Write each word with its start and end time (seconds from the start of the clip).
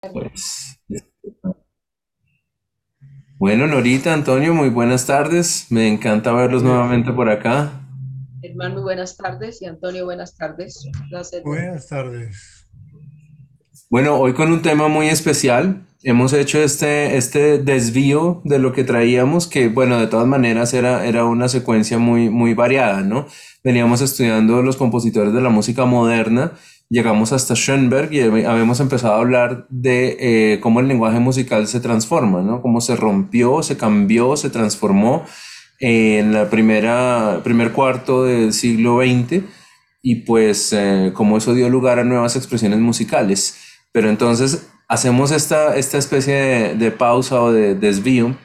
Pues, 0.00 0.80
bueno, 3.36 3.66
Norita, 3.66 4.14
Antonio, 4.14 4.54
muy 4.54 4.68
buenas 4.68 5.06
tardes. 5.06 5.66
Me 5.70 5.88
encanta 5.88 6.32
verlos 6.32 6.62
nuevamente 6.62 7.12
por 7.12 7.28
acá. 7.28 7.72
Germán, 8.40 8.74
muy 8.74 8.82
buenas 8.82 9.16
tardes 9.16 9.60
y 9.60 9.66
Antonio, 9.66 10.04
buenas 10.04 10.36
tardes. 10.36 10.88
Placer. 11.10 11.42
Buenas 11.42 11.88
tardes. 11.88 12.68
Bueno, 13.90 14.16
hoy 14.18 14.34
con 14.34 14.52
un 14.52 14.62
tema 14.62 14.86
muy 14.86 15.08
especial. 15.08 15.84
Hemos 16.04 16.32
hecho 16.32 16.62
este, 16.62 17.16
este 17.16 17.58
desvío 17.58 18.40
de 18.44 18.60
lo 18.60 18.72
que 18.72 18.84
traíamos, 18.84 19.48
que 19.48 19.68
bueno, 19.68 19.98
de 19.98 20.06
todas 20.06 20.28
maneras 20.28 20.74
era, 20.74 21.04
era 21.06 21.24
una 21.24 21.48
secuencia 21.48 21.98
muy, 21.98 22.30
muy 22.30 22.54
variada, 22.54 23.00
¿no? 23.00 23.26
Veníamos 23.64 24.00
estudiando 24.00 24.62
los 24.62 24.76
compositores 24.76 25.32
de 25.32 25.40
la 25.40 25.48
música 25.48 25.86
moderna, 25.86 26.52
llegamos 26.90 27.32
hasta 27.32 27.54
Schoenberg 27.54 28.12
y 28.12 28.18
hab- 28.20 28.46
habíamos 28.46 28.80
empezado 28.80 29.14
a 29.14 29.18
hablar 29.18 29.66
de 29.68 30.16
eh, 30.54 30.60
cómo 30.60 30.80
el 30.80 30.88
lenguaje 30.88 31.18
musical 31.20 31.66
se 31.66 31.80
transforma, 31.80 32.42
¿no? 32.42 32.62
Cómo 32.62 32.80
se 32.80 32.96
rompió, 32.96 33.62
se 33.62 33.76
cambió, 33.76 34.36
se 34.36 34.50
transformó 34.50 35.24
en 35.80 36.32
la 36.32 36.50
primera, 36.50 37.40
primer 37.44 37.72
cuarto 37.72 38.24
del 38.24 38.52
siglo 38.52 38.98
XX 39.00 39.42
y 40.02 40.16
pues 40.16 40.72
eh, 40.72 41.12
cómo 41.14 41.38
eso 41.38 41.54
dio 41.54 41.68
lugar 41.68 41.98
a 41.98 42.04
nuevas 42.04 42.36
expresiones 42.36 42.78
musicales. 42.80 43.58
Pero 43.92 44.08
entonces 44.08 44.68
hacemos 44.88 45.30
esta, 45.30 45.76
esta 45.76 45.98
especie 45.98 46.34
de, 46.34 46.74
de 46.74 46.90
pausa 46.90 47.40
o 47.42 47.52
de 47.52 47.74
desvío 47.74 48.36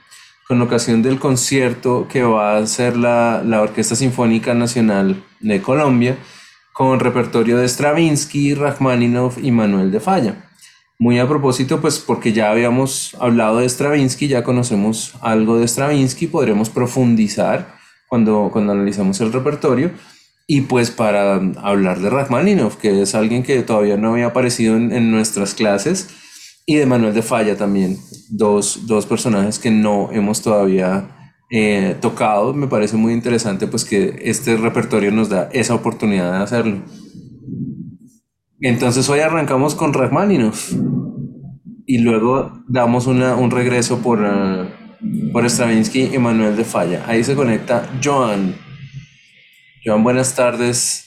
con 0.48 0.62
ocasión 0.62 1.01
del 1.01 1.20
concierto 1.20 2.07
que 2.12 2.21
va 2.23 2.53
a 2.55 2.57
hacer 2.57 2.98
la, 2.98 3.41
la 3.45 3.62
Orquesta 3.62 3.95
Sinfónica 3.95 4.53
Nacional 4.53 5.23
de 5.39 5.62
Colombia 5.62 6.17
con 6.73 7.00
repertorio 7.00 7.58
de 7.58 7.68
Stravinsky, 7.68 8.55
Rachmaninoff 8.55 9.38
y 9.41 9.52
Manuel 9.52 9.91
de 9.91 10.00
Falla. 10.00 10.50
Muy 10.99 11.20
a 11.20 11.27
propósito, 11.27 11.80
pues 11.82 11.99
porque 11.99 12.34
ya 12.34 12.52
habíamos 12.52 13.16
hablado 13.20 13.59
de 13.59 13.70
Stravinsky, 13.70 14.27
ya 14.27 14.44
conocemos 14.44 15.13
algo 15.22 15.57
de 15.57 15.68
Stravinsky, 15.68 16.27
podremos 16.27 16.70
profundizar 16.70 17.76
cuando, 18.07 18.49
cuando 18.52 18.74
analicemos 18.74 19.21
el 19.21 19.32
repertorio. 19.32 19.91
Y 20.46 20.62
pues 20.62 20.91
para 20.91 21.35
hablar 21.62 21.99
de 21.99 22.10
Rachmaninoff, 22.10 22.76
que 22.76 23.02
es 23.02 23.15
alguien 23.15 23.43
que 23.43 23.62
todavía 23.63 23.96
no 23.96 24.12
había 24.12 24.27
aparecido 24.27 24.76
en, 24.76 24.91
en 24.91 25.10
nuestras 25.10 25.54
clases, 25.54 26.10
y 26.65 26.76
de 26.76 26.85
Manuel 26.85 27.13
de 27.13 27.21
Falla 27.21 27.58
también, 27.58 27.98
dos, 28.30 28.87
dos 28.87 29.05
personajes 29.05 29.60
que 29.60 29.71
no 29.71 30.10
hemos 30.12 30.41
todavía 30.41 31.12
eh, 31.55 31.96
tocado. 32.01 32.51
Me 32.55 32.68
parece 32.68 32.98
muy 32.98 33.13
interesante 33.13 33.68
pues 33.68 33.85
que 33.85 34.20
este 34.23 34.57
repertorio 34.57 35.12
nos 35.12 35.29
da 35.29 35.49
esa 35.54 35.76
oportunidad 35.76 36.32
de 36.32 36.43
hacerlo. 36.43 36.82
Entonces 38.59 39.07
hoy 39.07 39.20
arrancamos 39.20 39.76
con 39.76 39.93
Rachmaninoff 39.93 40.74
y 41.85 41.99
luego 41.99 42.63
damos 42.68 43.05
una, 43.05 43.35
un 43.35 43.51
regreso 43.51 43.99
por, 43.99 44.26
eh, 44.26 44.68
por 45.31 45.48
Stravinsky 45.48 46.15
y 46.15 46.18
Manuel 46.18 46.55
de 46.57 46.65
Falla. 46.65 47.04
Ahí 47.05 47.24
se 47.24 47.35
conecta 47.35 47.87
Joan. 48.04 48.55
Joan, 49.85 50.04
buenas 50.04 50.34
tardes. 50.34 51.01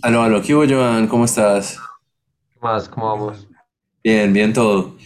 Aló, 0.00 0.22
aló, 0.22 0.40
¿qué 0.40 0.54
hubo, 0.54 0.64
Joan? 0.66 1.08
¿Cómo 1.08 1.26
estás? 1.26 1.78
¿Qué 2.54 2.58
más? 2.62 2.88
¿Cómo 2.88 3.06
vamos? 3.08 3.48
Bien, 4.04 4.34
bien 4.34 4.52
todo. 4.52 4.98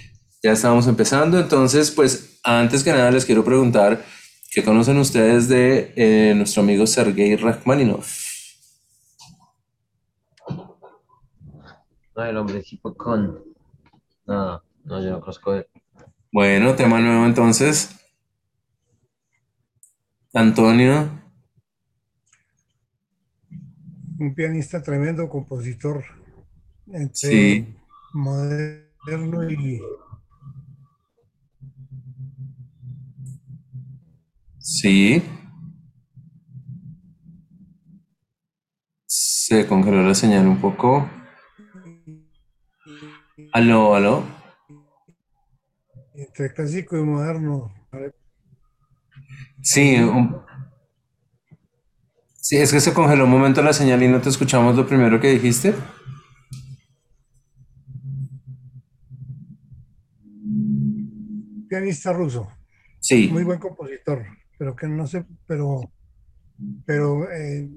Ya 0.43 0.51
estamos 0.51 0.89
empezando, 0.89 1.39
entonces, 1.39 1.93
pues 1.93 2.41
antes 2.43 2.83
que 2.83 2.91
nada 2.91 3.13
les 3.13 3.25
quiero 3.25 3.45
preguntar, 3.45 4.05
¿qué 4.51 4.65
conocen 4.65 4.99
ustedes 4.99 5.49
de 5.49 5.93
eh, 5.95 6.35
nuestro 6.35 6.63
amigo 6.63 6.85
Sergei 6.85 7.37
Rachmaninoff? 7.37 8.13
No, 12.17 12.25
el 12.25 12.37
hombre 12.37 12.61
tipo 12.61 12.93
con. 12.97 13.41
No, 14.27 14.61
no, 14.83 15.01
yo 15.01 15.11
no 15.11 15.21
conozco 15.21 15.55
él. 15.55 15.69
Bueno, 16.33 16.75
tema 16.75 16.99
nuevo 16.99 17.25
entonces. 17.25 17.91
Antonio, 20.35 21.09
Un 24.19 24.35
pianista 24.35 24.83
tremendo, 24.83 25.29
compositor, 25.29 26.05
entre 26.89 27.15
sí, 27.15 27.77
moderno 28.13 28.88
y 29.07 29.81
sí, 34.61 35.23
se 39.07 39.67
congeló 39.67 40.03
la 40.03 40.15
señal 40.15 40.47
un 40.47 40.61
poco. 40.61 41.09
Aló, 43.53 43.95
aló. 43.95 44.23
entre 46.15 46.53
clásico 46.53 46.99
y 46.99 47.03
moderno. 47.03 47.73
Sí, 49.63 49.97
un- 50.01 50.41
sí, 52.41 52.57
es 52.57 52.73
que 52.73 52.81
se 52.81 52.95
congeló 52.95 53.25
un 53.25 53.31
momento 53.31 53.63
la 53.63 53.73
señal 53.73 54.03
y 54.03 54.09
no 54.09 54.21
te 54.21 54.29
escuchamos 54.29 54.77
lo 54.77 54.87
primero 54.87 55.21
que 55.21 55.31
dijiste. 55.31 55.75
Pianista 61.69 62.13
ruso, 62.13 62.49
Sí, 63.01 63.29
muy 63.29 63.45
buen 63.45 63.59
compositor, 63.59 64.25
pero 64.59 64.75
que 64.75 64.89
no 64.89 65.07
sé, 65.07 65.25
pero, 65.47 65.93
pero 66.85 67.31
eh, 67.31 67.69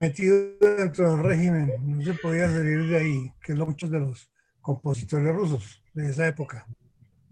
metido 0.00 0.56
dentro 0.60 1.10
del 1.16 1.24
régimen, 1.24 1.72
no 1.80 2.02
se 2.02 2.14
podía 2.14 2.48
salir 2.48 2.86
de 2.86 2.96
ahí, 2.98 3.32
que 3.44 3.52
es 3.52 3.58
lo 3.58 3.66
muchos 3.66 3.90
de 3.90 4.00
los 4.00 4.30
compositores 4.60 5.34
rusos 5.34 5.82
de 5.94 6.10
esa 6.10 6.26
época. 6.28 6.66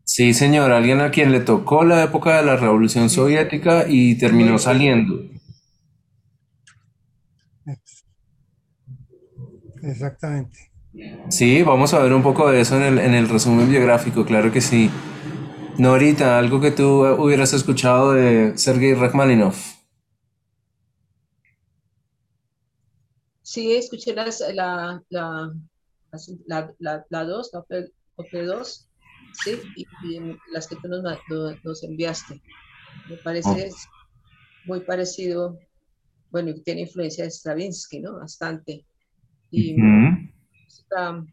sí, 0.04 0.34
señor, 0.34 0.72
alguien 0.72 1.00
a 1.00 1.10
quien 1.10 1.32
le 1.32 1.40
tocó 1.40 1.84
la 1.84 2.04
época 2.04 2.36
de 2.36 2.44
la 2.44 2.56
Revolución 2.56 3.08
Soviética 3.08 3.86
y 3.88 4.16
terminó 4.18 4.58
saliendo. 4.58 5.22
exactamente. 9.82 10.69
Sí, 11.28 11.62
vamos 11.62 11.94
a 11.94 12.00
ver 12.00 12.12
un 12.12 12.22
poco 12.22 12.50
de 12.50 12.60
eso 12.60 12.76
en 12.76 12.82
el, 12.82 12.98
en 12.98 13.14
el 13.14 13.28
resumen 13.28 13.68
biográfico, 13.70 14.24
claro 14.24 14.50
que 14.52 14.60
sí. 14.60 14.90
Norita, 15.78 16.38
algo 16.38 16.60
que 16.60 16.72
tú 16.72 17.04
hubieras 17.18 17.52
escuchado 17.52 18.12
de 18.12 18.58
Sergei 18.58 18.94
Rachmaninoff. 18.94 19.76
Sí, 23.42 23.72
escuché 23.72 24.14
las, 24.14 24.40
la, 24.54 25.02
la, 25.08 25.52
la, 26.46 26.74
la, 26.78 27.06
la 27.08 27.24
dos, 27.24 27.50
la 27.52 27.60
OP, 27.60 27.92
OP2, 28.16 28.88
sí, 29.32 29.58
y, 29.76 29.82
y 30.08 30.36
las 30.52 30.66
que 30.68 30.76
tú 30.76 30.88
nos, 30.88 31.02
nos 31.64 31.82
enviaste. 31.84 32.40
Me 33.08 33.16
Oh, 33.16 33.22
parece 33.24 33.70
muy 34.66 34.80
parecido, 34.80 35.58
bueno, 36.30 36.52
tiene 36.64 36.82
influencia 36.82 37.24
de 37.24 37.30
Stravinsky, 37.30 38.00
¿no? 38.00 38.18
Bastante. 38.18 38.84
Y. 39.50 39.74
está, 40.90 41.24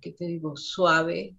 ¿qué 0.00 0.12
te 0.12 0.26
digo? 0.26 0.56
Suave 0.56 1.34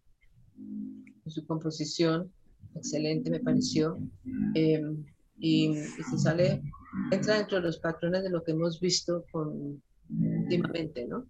en 0.57 1.31
su 1.31 1.45
composición, 1.45 2.31
excelente 2.75 3.29
me 3.29 3.39
pareció. 3.39 3.97
Eh, 4.55 4.81
y, 5.39 5.69
y 5.69 6.03
se 6.09 6.17
sale, 6.17 6.61
entra 7.11 7.37
dentro 7.37 7.57
de 7.57 7.63
los 7.63 7.79
patrones 7.79 8.23
de 8.23 8.29
lo 8.29 8.43
que 8.43 8.51
hemos 8.51 8.79
visto 8.79 9.25
con, 9.31 9.81
últimamente, 10.09 11.07
¿no? 11.07 11.25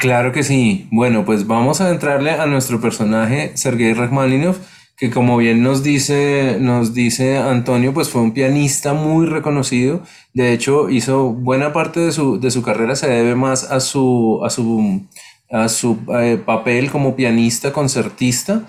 Claro 0.00 0.32
que 0.32 0.42
sí. 0.42 0.88
Bueno, 0.90 1.24
pues 1.24 1.46
vamos 1.46 1.80
a 1.80 1.90
entrarle 1.90 2.32
a 2.32 2.46
nuestro 2.46 2.80
personaje, 2.80 3.56
Sergei 3.56 3.94
Rachmaninoff, 3.94 4.58
que 4.96 5.10
como 5.10 5.36
bien 5.36 5.62
nos 5.62 5.82
dice, 5.82 6.56
nos 6.60 6.94
dice 6.94 7.36
Antonio, 7.38 7.92
pues 7.92 8.08
fue 8.08 8.22
un 8.22 8.32
pianista 8.32 8.94
muy 8.94 9.26
reconocido. 9.26 10.02
De 10.32 10.52
hecho, 10.52 10.88
hizo 10.88 11.32
buena 11.32 11.72
parte 11.72 12.00
de 12.00 12.12
su, 12.12 12.40
de 12.40 12.50
su 12.50 12.62
carrera 12.62 12.96
se 12.96 13.08
debe 13.08 13.34
más 13.34 13.64
a 13.70 13.80
su, 13.80 14.40
a 14.44 14.48
su, 14.50 15.06
a 15.50 15.68
su 15.68 15.98
eh, 16.18 16.40
papel 16.44 16.90
como 16.90 17.14
pianista 17.14 17.72
concertista 17.72 18.62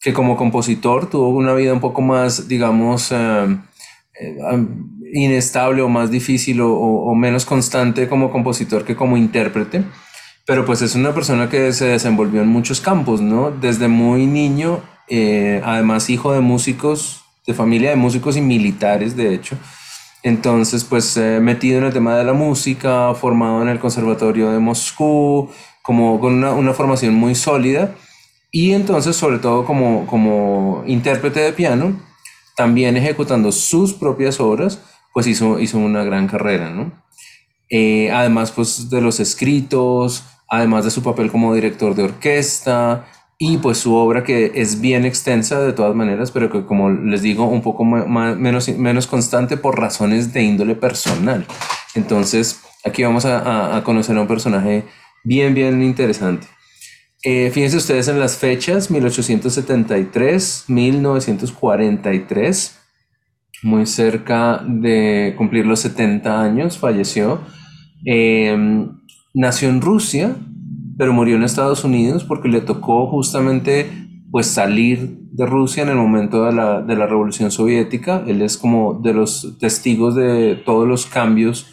que 0.00 0.12
como 0.12 0.36
compositor 0.36 1.08
tuvo 1.08 1.28
una 1.28 1.54
vida 1.54 1.72
un 1.72 1.80
poco 1.80 2.02
más, 2.02 2.48
digamos, 2.48 3.12
eh, 3.12 3.56
eh, 4.20 4.66
inestable 5.14 5.82
o 5.82 5.88
más 5.88 6.10
difícil 6.10 6.60
o- 6.60 6.72
o 6.72 7.14
menos 7.14 7.44
constante 7.44 8.08
como 8.08 8.30
compositor 8.30 8.84
que 8.84 8.96
como 8.96 9.16
intérprete. 9.16 9.84
Pero 10.46 10.64
pues 10.64 10.82
es 10.82 10.94
una 10.96 11.14
persona 11.14 11.48
que 11.48 11.72
se 11.72 11.86
desenvolvió 11.86 12.42
en 12.42 12.48
muchos 12.48 12.80
campos, 12.80 13.20
¿no? 13.20 13.50
Desde 13.52 13.86
muy 13.88 14.26
niño, 14.26 14.80
eh, 15.14 15.60
además 15.62 16.08
hijo 16.08 16.32
de 16.32 16.40
músicos, 16.40 17.26
de 17.46 17.52
familia 17.52 17.90
de 17.90 17.96
músicos 17.96 18.34
y 18.38 18.40
militares, 18.40 19.14
de 19.14 19.34
hecho. 19.34 19.58
Entonces, 20.22 20.84
pues 20.84 21.18
eh, 21.18 21.38
metido 21.38 21.76
en 21.76 21.84
el 21.84 21.92
tema 21.92 22.16
de 22.16 22.24
la 22.24 22.32
música, 22.32 23.12
formado 23.14 23.60
en 23.60 23.68
el 23.68 23.78
Conservatorio 23.78 24.50
de 24.50 24.58
Moscú, 24.58 25.50
como 25.82 26.18
con 26.18 26.32
una, 26.32 26.52
una 26.52 26.72
formación 26.72 27.12
muy 27.12 27.34
sólida. 27.34 27.94
Y 28.50 28.72
entonces, 28.72 29.14
sobre 29.14 29.38
todo 29.38 29.66
como, 29.66 30.06
como 30.06 30.82
intérprete 30.86 31.40
de 31.40 31.52
piano, 31.52 32.00
también 32.56 32.96
ejecutando 32.96 33.52
sus 33.52 33.92
propias 33.92 34.40
obras, 34.40 34.80
pues 35.12 35.26
hizo, 35.26 35.60
hizo 35.60 35.76
una 35.76 36.04
gran 36.04 36.26
carrera, 36.26 36.70
¿no? 36.70 36.90
Eh, 37.68 38.10
además, 38.10 38.50
pues 38.50 38.88
de 38.88 39.02
los 39.02 39.20
escritos, 39.20 40.24
además 40.48 40.84
de 40.84 40.90
su 40.90 41.02
papel 41.02 41.30
como 41.30 41.54
director 41.54 41.94
de 41.94 42.04
orquesta 42.04 43.04
y 43.44 43.56
pues 43.56 43.78
su 43.78 43.96
obra 43.96 44.22
que 44.22 44.52
es 44.54 44.80
bien 44.80 45.04
extensa 45.04 45.60
de 45.60 45.72
todas 45.72 45.96
maneras, 45.96 46.30
pero 46.30 46.48
que 46.48 46.64
como 46.64 46.90
les 46.90 47.22
digo, 47.22 47.48
un 47.48 47.60
poco 47.60 47.84
menos, 47.84 48.68
menos 48.78 49.08
constante 49.08 49.56
por 49.56 49.80
razones 49.80 50.32
de 50.32 50.44
índole 50.44 50.76
personal. 50.76 51.44
Entonces, 51.96 52.60
aquí 52.84 53.02
vamos 53.02 53.24
a, 53.24 53.76
a 53.76 53.82
conocer 53.82 54.16
a 54.16 54.20
un 54.20 54.28
personaje 54.28 54.84
bien, 55.24 55.54
bien 55.54 55.82
interesante. 55.82 56.46
Eh, 57.24 57.50
fíjense 57.52 57.78
ustedes 57.78 58.06
en 58.06 58.20
las 58.20 58.36
fechas, 58.36 58.92
1873, 58.92 60.66
1943, 60.68 62.78
muy 63.64 63.86
cerca 63.86 64.62
de 64.64 65.34
cumplir 65.36 65.66
los 65.66 65.80
70 65.80 66.40
años, 66.40 66.78
falleció. 66.78 67.40
Em, 68.04 69.00
nació 69.34 69.68
en 69.68 69.80
Rusia, 69.80 70.36
pero 70.96 71.12
murió 71.12 71.36
en 71.36 71.42
Estados 71.42 71.84
Unidos 71.84 72.24
porque 72.24 72.48
le 72.48 72.60
tocó 72.60 73.08
justamente 73.08 73.90
pues 74.30 74.46
salir 74.46 75.18
de 75.32 75.46
Rusia 75.46 75.82
en 75.82 75.90
el 75.90 75.96
momento 75.96 76.44
de 76.44 76.52
la, 76.52 76.80
de 76.82 76.96
la 76.96 77.06
Revolución 77.06 77.50
Soviética. 77.50 78.24
Él 78.26 78.42
es 78.42 78.56
como 78.56 78.94
de 78.94 79.14
los 79.14 79.58
testigos 79.58 80.14
de 80.14 80.56
todos 80.64 80.88
los 80.88 81.06
cambios 81.06 81.66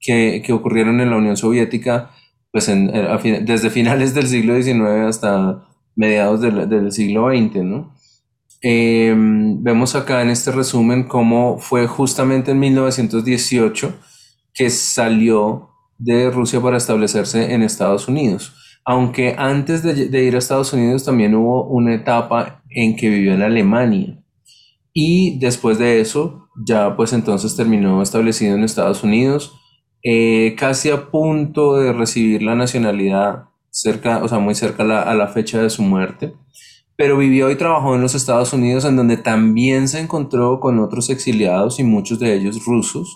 que, 0.00 0.42
que 0.44 0.52
ocurrieron 0.52 1.00
en 1.00 1.10
la 1.10 1.16
Unión 1.16 1.36
Soviética 1.36 2.10
pues 2.52 2.68
en, 2.68 2.90
eh, 2.92 3.42
desde 3.44 3.70
finales 3.70 4.14
del 4.14 4.26
siglo 4.26 4.60
XIX 4.60 5.06
hasta 5.06 5.64
mediados 5.94 6.40
del, 6.40 6.92
siglo 6.92 7.28
XX, 7.28 7.56
¿no? 7.64 7.94
Em, 8.62 9.62
vemos 9.62 9.94
acá 9.94 10.22
en 10.22 10.30
este 10.30 10.50
resumen 10.50 11.04
cómo 11.04 11.58
fue 11.58 11.86
justamente 11.86 12.50
en 12.50 12.58
1918 12.58 13.94
que 14.52 14.68
salió 14.68 15.69
de 16.00 16.30
Rusia 16.30 16.60
para 16.60 16.78
establecerse 16.78 17.52
en 17.52 17.62
Estados 17.62 18.08
Unidos. 18.08 18.54
Aunque 18.84 19.34
antes 19.38 19.82
de, 19.82 20.24
ir 20.24 20.34
a 20.34 20.38
Estados 20.38 20.72
Unidos 20.72 21.04
también 21.04 21.34
hubo 21.34 21.68
una 21.68 21.94
etapa 21.94 22.62
en 22.70 22.96
que 22.96 23.08
vivió 23.08 23.34
en 23.34 23.42
Alemania. 23.42 24.22
Y 24.92 25.38
después 25.38 25.78
de 25.78 26.00
eso, 26.00 26.48
ya 26.66 26.96
pues 26.96 27.12
entonces 27.12 27.54
terminó 27.54 28.02
establecido 28.02 28.56
en 28.56 28.64
Estados 28.64 29.04
Unidos 29.04 29.54
eh, 30.02 30.56
casi 30.58 30.88
a 30.88 31.10
punto 31.10 31.76
de 31.76 31.92
recibir 31.92 32.42
la 32.42 32.54
nacionalidad, 32.54 33.44
cerca, 33.70 34.24
o 34.24 34.28
sea, 34.28 34.38
muy 34.38 34.54
cerca 34.54 34.82
a 34.82 35.14
la, 35.14 35.28
fecha 35.28 35.62
de 35.62 35.68
su 35.68 35.82
muerte, 35.82 36.32
pero 36.96 37.18
vivió 37.18 37.50
y 37.50 37.56
trabajó 37.56 37.94
en 37.94 38.00
los 38.00 38.14
Estados 38.14 38.52
Unidos, 38.54 38.86
en 38.86 38.96
donde 38.96 39.18
también 39.18 39.88
se 39.88 40.00
encontró 40.00 40.58
con 40.58 40.78
otros 40.78 41.10
exiliados 41.10 41.78
y 41.80 41.84
muchos 41.84 42.18
de 42.18 42.34
ellos 42.34 42.64
rusos. 42.64 43.14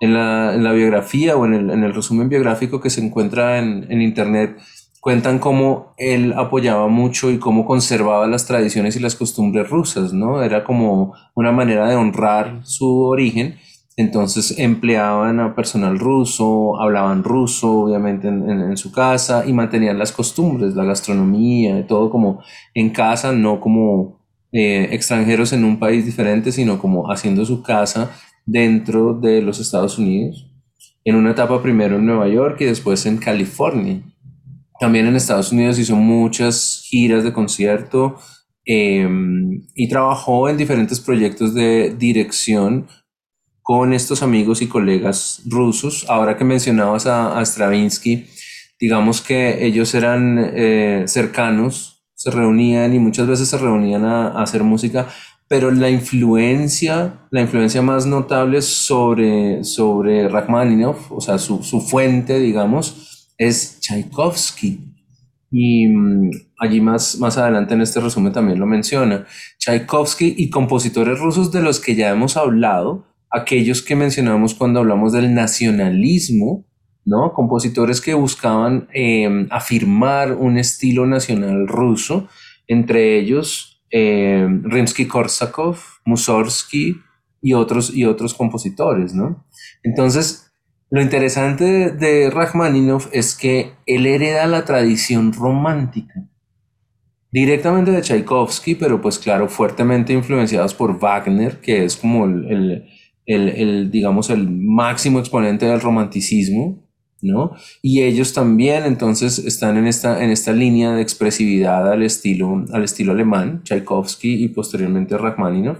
En 0.00 0.12
la, 0.14 0.72
biografía 0.72 1.36
o 1.36 1.46
en 1.46 1.70
el, 1.70 1.94
resumen 1.94 2.28
biográfico 2.28 2.80
que 2.80 2.90
se 2.90 3.04
encuentra 3.04 3.58
en, 3.58 3.86
en 3.90 4.02
internet, 4.02 4.58
cuentan 5.00 5.38
cómo 5.38 5.94
él 5.96 6.34
apoyaba 6.36 6.88
mucho 6.88 7.30
y 7.30 7.38
cómo 7.38 7.64
conservaba 7.64 8.26
las 8.26 8.46
tradiciones 8.46 8.96
y 8.96 9.00
las 9.00 9.14
costumbres 9.14 9.70
rusas, 9.70 10.12
¿no? 10.12 10.42
Era 10.42 10.64
como 10.64 11.14
una 11.34 11.52
manera 11.52 11.88
de 11.88 11.96
honrar 11.96 12.60
su 12.64 13.02
origen 13.02 13.56
entonces 13.98 14.58
empleaban 14.58 15.40
a 15.40 15.54
personal 15.54 15.98
ruso, 15.98 16.78
hablaban 16.78 17.24
ruso, 17.24 17.80
obviamente, 17.80 18.28
en, 18.28 18.76
su 18.76 18.92
casa 18.92 19.44
y 19.46 19.54
mantenían 19.54 19.98
las 19.98 20.12
costumbres, 20.12 20.74
la 20.74 20.84
gastronomía, 20.84 21.86
todo 21.86 22.10
como 22.10 22.42
en 22.74 22.90
casa, 22.90 23.32
no 23.32 23.58
como 23.58 24.20
eh, 24.52 24.88
extranjeros 24.92 25.54
en 25.54 25.64
un 25.64 25.78
país 25.78 26.04
diferente, 26.04 26.52
sino 26.52 26.78
como 26.78 27.10
haciendo 27.10 27.46
su 27.46 27.62
casa 27.62 28.10
dentro 28.46 29.12
de 29.12 29.42
los 29.42 29.60
Estados 29.60 29.98
Unidos. 29.98 30.50
En 31.04 31.16
una 31.16 31.32
etapa 31.32 31.60
primero 31.62 31.96
en 31.96 32.06
Nueva 32.06 32.28
York 32.28 32.60
y 32.60 32.64
después 32.64 33.04
en 33.06 33.18
California. 33.18 34.00
También 34.80 35.06
en 35.06 35.16
Estados 35.16 35.52
Unidos 35.52 35.78
hizo 35.78 35.96
muchas 35.96 36.82
giras 36.84 37.24
de 37.24 37.32
concierto 37.32 38.18
em, 38.64 39.66
y 39.74 39.88
trabajó 39.88 40.48
en 40.48 40.56
diferentes 40.56 41.00
proyectos 41.00 41.54
de 41.54 41.94
dirección 41.96 42.86
con 43.62 43.92
estos 43.92 44.22
amigos 44.22 44.62
y 44.62 44.68
colegas 44.68 45.42
rusos. 45.46 46.06
Ahora 46.08 46.36
que 46.36 46.44
mencionabas 46.44 47.06
a, 47.06 47.44
Stravinsky, 47.44 48.26
digamos 48.78 49.20
que 49.20 49.66
ellos 49.66 49.94
eran 49.94 50.38
eh, 50.54 51.04
cercanos, 51.06 52.04
se 52.14 52.30
reunían 52.30 52.94
y 52.94 52.98
muchas 52.98 53.26
veces 53.26 53.48
se 53.48 53.58
reunían 53.58 54.04
a, 54.04 54.40
hacer 54.40 54.62
música, 54.62 55.08
pero 55.48 55.70
la 55.70 55.90
influencia, 55.90 57.20
la 57.30 57.40
influencia 57.40 57.80
más 57.80 58.04
notable 58.06 58.62
sobre, 58.62 59.62
sobre 59.62 60.28
Rachmaninoff, 60.28 61.12
o 61.12 61.20
sea, 61.20 61.38
su, 61.38 61.62
su 61.62 61.80
fuente, 61.80 62.40
digamos, 62.40 63.32
es 63.38 63.78
Tchaikovsky. 63.80 64.80
Y 65.50 65.86
mm, 65.86 66.30
allí 66.58 66.80
más, 66.80 67.18
más 67.18 67.38
adelante 67.38 67.74
en 67.74 67.82
este 67.82 68.00
resumen 68.00 68.32
también 68.32 68.58
lo 68.58 68.66
menciona. 68.66 69.24
Tchaikovsky 69.58 70.34
y 70.36 70.50
compositores 70.50 71.20
rusos 71.20 71.52
de 71.52 71.62
los 71.62 71.78
que 71.78 71.94
ya 71.94 72.10
hemos 72.10 72.36
hablado, 72.36 73.06
aquellos 73.30 73.82
que 73.82 73.94
mencionamos 73.94 74.54
cuando 74.54 74.80
hablamos 74.80 75.12
del 75.12 75.32
nacionalismo, 75.32 76.66
¿no? 77.04 77.32
Compositores 77.32 78.00
que 78.00 78.14
buscaban 78.14 78.88
em, 78.92 79.46
afirmar 79.50 80.32
un 80.32 80.58
estilo 80.58 81.06
nacional 81.06 81.68
ruso, 81.68 82.28
entre 82.66 83.16
ellos 83.20 83.75
eh, 83.98 84.46
Rimsky-Korsakov, 84.46 85.78
Mussorgsky 86.04 87.00
y 87.40 87.54
otros, 87.54 87.94
y 87.94 88.04
otros 88.04 88.34
compositores, 88.34 89.14
¿no? 89.14 89.46
Entonces, 89.82 90.52
lo 90.90 91.00
interesante 91.00 91.64
de, 91.64 91.90
de 91.92 92.30
Rachmaninoff 92.30 93.08
es 93.12 93.34
que 93.34 93.72
él 93.86 94.06
hereda 94.06 94.46
la 94.46 94.66
tradición 94.66 95.32
romántica 95.32 96.28
directamente 97.32 97.90
de 97.90 98.02
Tchaikovsky, 98.02 98.74
pero 98.74 99.00
pues 99.00 99.18
claro, 99.18 99.48
fuertemente 99.48 100.12
influenciados 100.12 100.74
por 100.74 100.98
Wagner, 100.98 101.60
que 101.62 101.84
es 101.84 101.96
como 101.96 102.26
el, 102.26 102.84
el, 103.24 103.90
digamos, 103.90 104.28
el 104.28 104.46
máximo 104.50 105.20
exponente 105.20 105.64
del 105.64 105.80
romanticismo, 105.80 106.85
¿no? 107.22 107.52
Y 107.82 108.02
ellos 108.02 108.32
también 108.32 108.84
entonces 108.84 109.38
están 109.38 109.76
en 109.76 109.86
esta, 109.86 110.22
en 110.22 110.30
esta 110.30 110.52
línea 110.52 110.92
de 110.92 111.02
expresividad 111.02 111.90
al 111.90 112.02
estilo, 112.02 112.64
al 112.72 112.84
estilo 112.84 113.12
alemán, 113.12 113.62
Tchaikovsky 113.64 114.44
y 114.44 114.48
posteriormente 114.48 115.16
Rachmaninoff. 115.16 115.78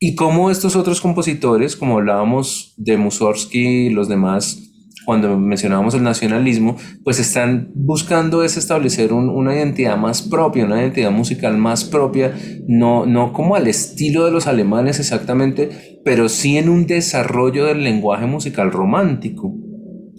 Y 0.00 0.14
como 0.14 0.50
estos 0.50 0.76
otros 0.76 1.00
compositores, 1.00 1.74
como 1.74 1.96
hablábamos 1.96 2.74
de 2.76 2.96
Mussorgsky 2.96 3.86
y 3.86 3.90
los 3.90 4.08
demás, 4.08 4.68
cuando 5.08 5.38
mencionábamos 5.38 5.94
el 5.94 6.02
nacionalismo, 6.02 6.76
pues 7.02 7.18
están 7.18 7.72
buscando 7.74 8.44
es 8.44 8.58
establecer 8.58 9.14
una 9.14 9.54
identidad 9.54 9.96
más 9.96 10.20
propia, 10.20 10.66
una 10.66 10.82
identidad 10.82 11.10
musical 11.10 11.56
más 11.56 11.84
propia, 11.84 12.36
no, 12.68 13.06
no 13.06 13.32
como 13.32 13.56
al 13.56 13.68
estilo 13.68 14.26
de 14.26 14.30
los 14.30 14.46
alemanes 14.46 15.00
exactamente, 15.00 16.00
pero 16.04 16.28
sí 16.28 16.58
en 16.58 16.68
un 16.68 16.86
desarrollo 16.86 17.64
del 17.64 17.84
lenguaje 17.84 18.26
musical 18.26 18.70
romántico. 18.70 19.54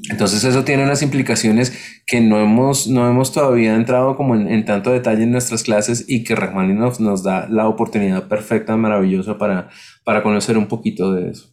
Entonces 0.10 0.44
eso 0.44 0.64
tiene 0.64 0.84
unas 0.84 1.02
implicaciones 1.02 1.74
que 2.08 2.22
no 2.22 2.40
hemos, 2.40 2.88
no 2.88 3.08
hemos 3.08 3.32
todavía 3.32 3.76
entrado 3.76 4.16
como 4.16 4.36
en, 4.36 4.66
tanto 4.66 4.92
detalle 4.92 5.24
en 5.24 5.32
nuestras 5.32 5.64
clases 5.64 6.06
y 6.08 6.24
que 6.24 6.36
Rachmaninoff 6.36 7.00
nos 7.00 7.24
da 7.24 7.48
la 7.50 7.68
oportunidad 7.68 8.28
perfecta, 8.28 8.76
maravillosa 8.78 9.38
para, 9.38 9.70
para 10.04 10.24
conocer 10.24 10.58
un 10.58 10.68
poquito 10.68 11.14
de 11.14 11.32
eso. 11.32 11.50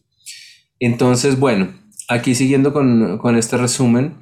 Entonces, 0.78 1.38
bueno, 1.38 1.74
aquí 2.08 2.34
siguiendo 2.34 2.72
con, 2.72 3.36
este 3.36 3.56
resumen, 3.56 4.14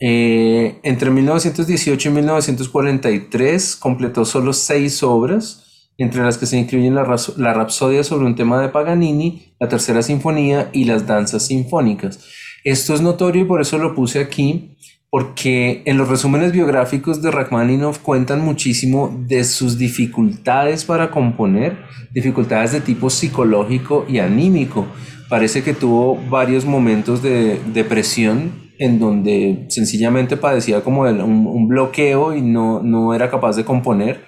eh, 0.00 0.78
entre 0.82 1.10
1918 1.10 2.08
y 2.08 2.12
1943 2.12 3.76
completó 3.76 4.24
solo 4.24 4.52
seis 4.52 5.02
obras, 5.02 5.90
entre 5.98 6.22
las 6.22 6.38
que 6.38 6.46
se 6.46 6.56
incluyen 6.56 6.94
la, 6.94 7.04
la 7.36 7.52
Rapsodia 7.52 8.02
sobre 8.02 8.24
un 8.24 8.34
tema 8.34 8.60
de 8.60 8.70
Paganini, 8.70 9.54
la 9.60 9.68
Tercera 9.68 10.02
Sinfonía 10.02 10.70
y 10.72 10.84
las 10.84 11.06
Danzas 11.06 11.46
Sinfónicas. 11.46 12.24
Esto 12.64 12.94
es 12.94 13.00
notorio 13.00 13.42
y 13.42 13.46
por 13.46 13.60
eso 13.60 13.78
lo 13.78 13.94
puse 13.94 14.20
aquí, 14.20 14.76
porque 15.08 15.82
en 15.86 15.96
los 15.96 16.08
resúmenes 16.08 16.52
biográficos 16.52 17.22
de 17.22 17.30
Rachmaninoff 17.30 17.98
cuentan 17.98 18.42
muchísimo 18.42 19.24
de 19.26 19.44
sus 19.44 19.78
dificultades 19.78 20.84
para 20.84 21.10
componer, 21.10 21.78
dificultades 22.12 22.72
de 22.72 22.80
tipo 22.80 23.10
psicológico 23.10 24.04
y 24.08 24.18
anímico. 24.18 24.86
Parece 25.28 25.62
que 25.62 25.74
tuvo 25.74 26.16
varios 26.28 26.64
momentos 26.64 27.22
de 27.22 27.60
depresión 27.72 28.70
en 28.78 28.98
donde 28.98 29.66
sencillamente 29.68 30.36
padecía 30.36 30.82
como 30.82 31.02
un, 31.02 31.68
bloqueo 31.68 32.34
y 32.34 32.40
no, 32.40 32.82
no 32.82 33.14
era 33.14 33.30
capaz 33.30 33.56
de 33.56 33.64
componer, 33.64 34.24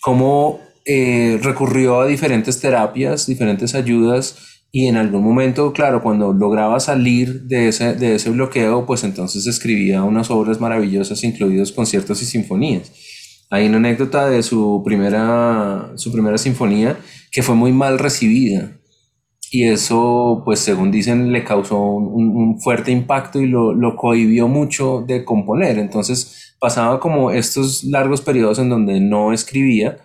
como 0.00 0.60
eh, 0.84 1.38
recurrió 1.42 2.00
a 2.00 2.06
diferentes 2.06 2.60
terapias, 2.60 3.26
diferentes 3.26 3.74
ayudas 3.74 4.57
y 4.70 4.86
en 4.86 4.96
algún 4.96 5.22
momento, 5.22 5.72
claro, 5.72 6.02
cuando 6.02 6.32
lograba 6.32 6.78
salir 6.80 7.44
de 7.44 7.68
ese, 7.68 7.94
de 7.94 8.16
ese 8.16 8.30
bloqueo, 8.30 8.84
pues 8.84 9.02
entonces 9.04 9.46
escribía 9.46 10.02
unas 10.02 10.30
obras 10.30 10.60
maravillosas, 10.60 11.24
incluidos 11.24 11.72
conciertos 11.72 12.22
y 12.22 12.26
sinfonías. 12.26 12.92
Hay 13.50 13.66
una 13.66 13.78
anécdota 13.78 14.28
de 14.28 14.42
su 14.42 14.82
primera, 14.84 15.92
su 15.96 16.12
primera 16.12 16.36
sinfonía 16.36 16.98
que 17.32 17.42
fue 17.42 17.54
muy 17.54 17.72
mal 17.72 17.98
recibida 17.98 18.78
y 19.50 19.64
eso, 19.64 20.42
pues 20.44 20.60
según 20.60 20.90
dicen, 20.90 21.32
le 21.32 21.44
causó 21.44 21.80
un, 21.80 22.60
fuerte 22.60 22.90
impacto 22.92 23.40
y 23.40 23.46
lo, 23.46 23.72
lo 23.72 23.96
cohibió 23.96 24.48
mucho 24.48 25.04
de 25.06 25.24
componer. 25.24 25.78
Entonces 25.78 26.54
pasaba 26.60 27.00
como 27.00 27.30
estos 27.30 27.84
largos 27.84 28.20
periodos 28.20 28.58
en 28.58 28.68
donde 28.68 29.00
no 29.00 29.32
escribía, 29.32 29.98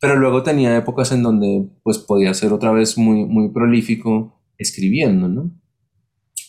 pero 0.00 0.16
luego 0.16 0.42
tenía 0.42 0.76
épocas 0.76 1.12
en 1.12 1.22
donde 1.22 1.68
pues 1.82 1.98
podía 1.98 2.34
ser 2.34 2.52
otra 2.52 2.72
vez 2.72 2.98
muy, 2.98 3.24
muy 3.24 3.50
prolífico 3.50 4.40
escribiendo, 4.58 5.28
¿no? 5.28 5.50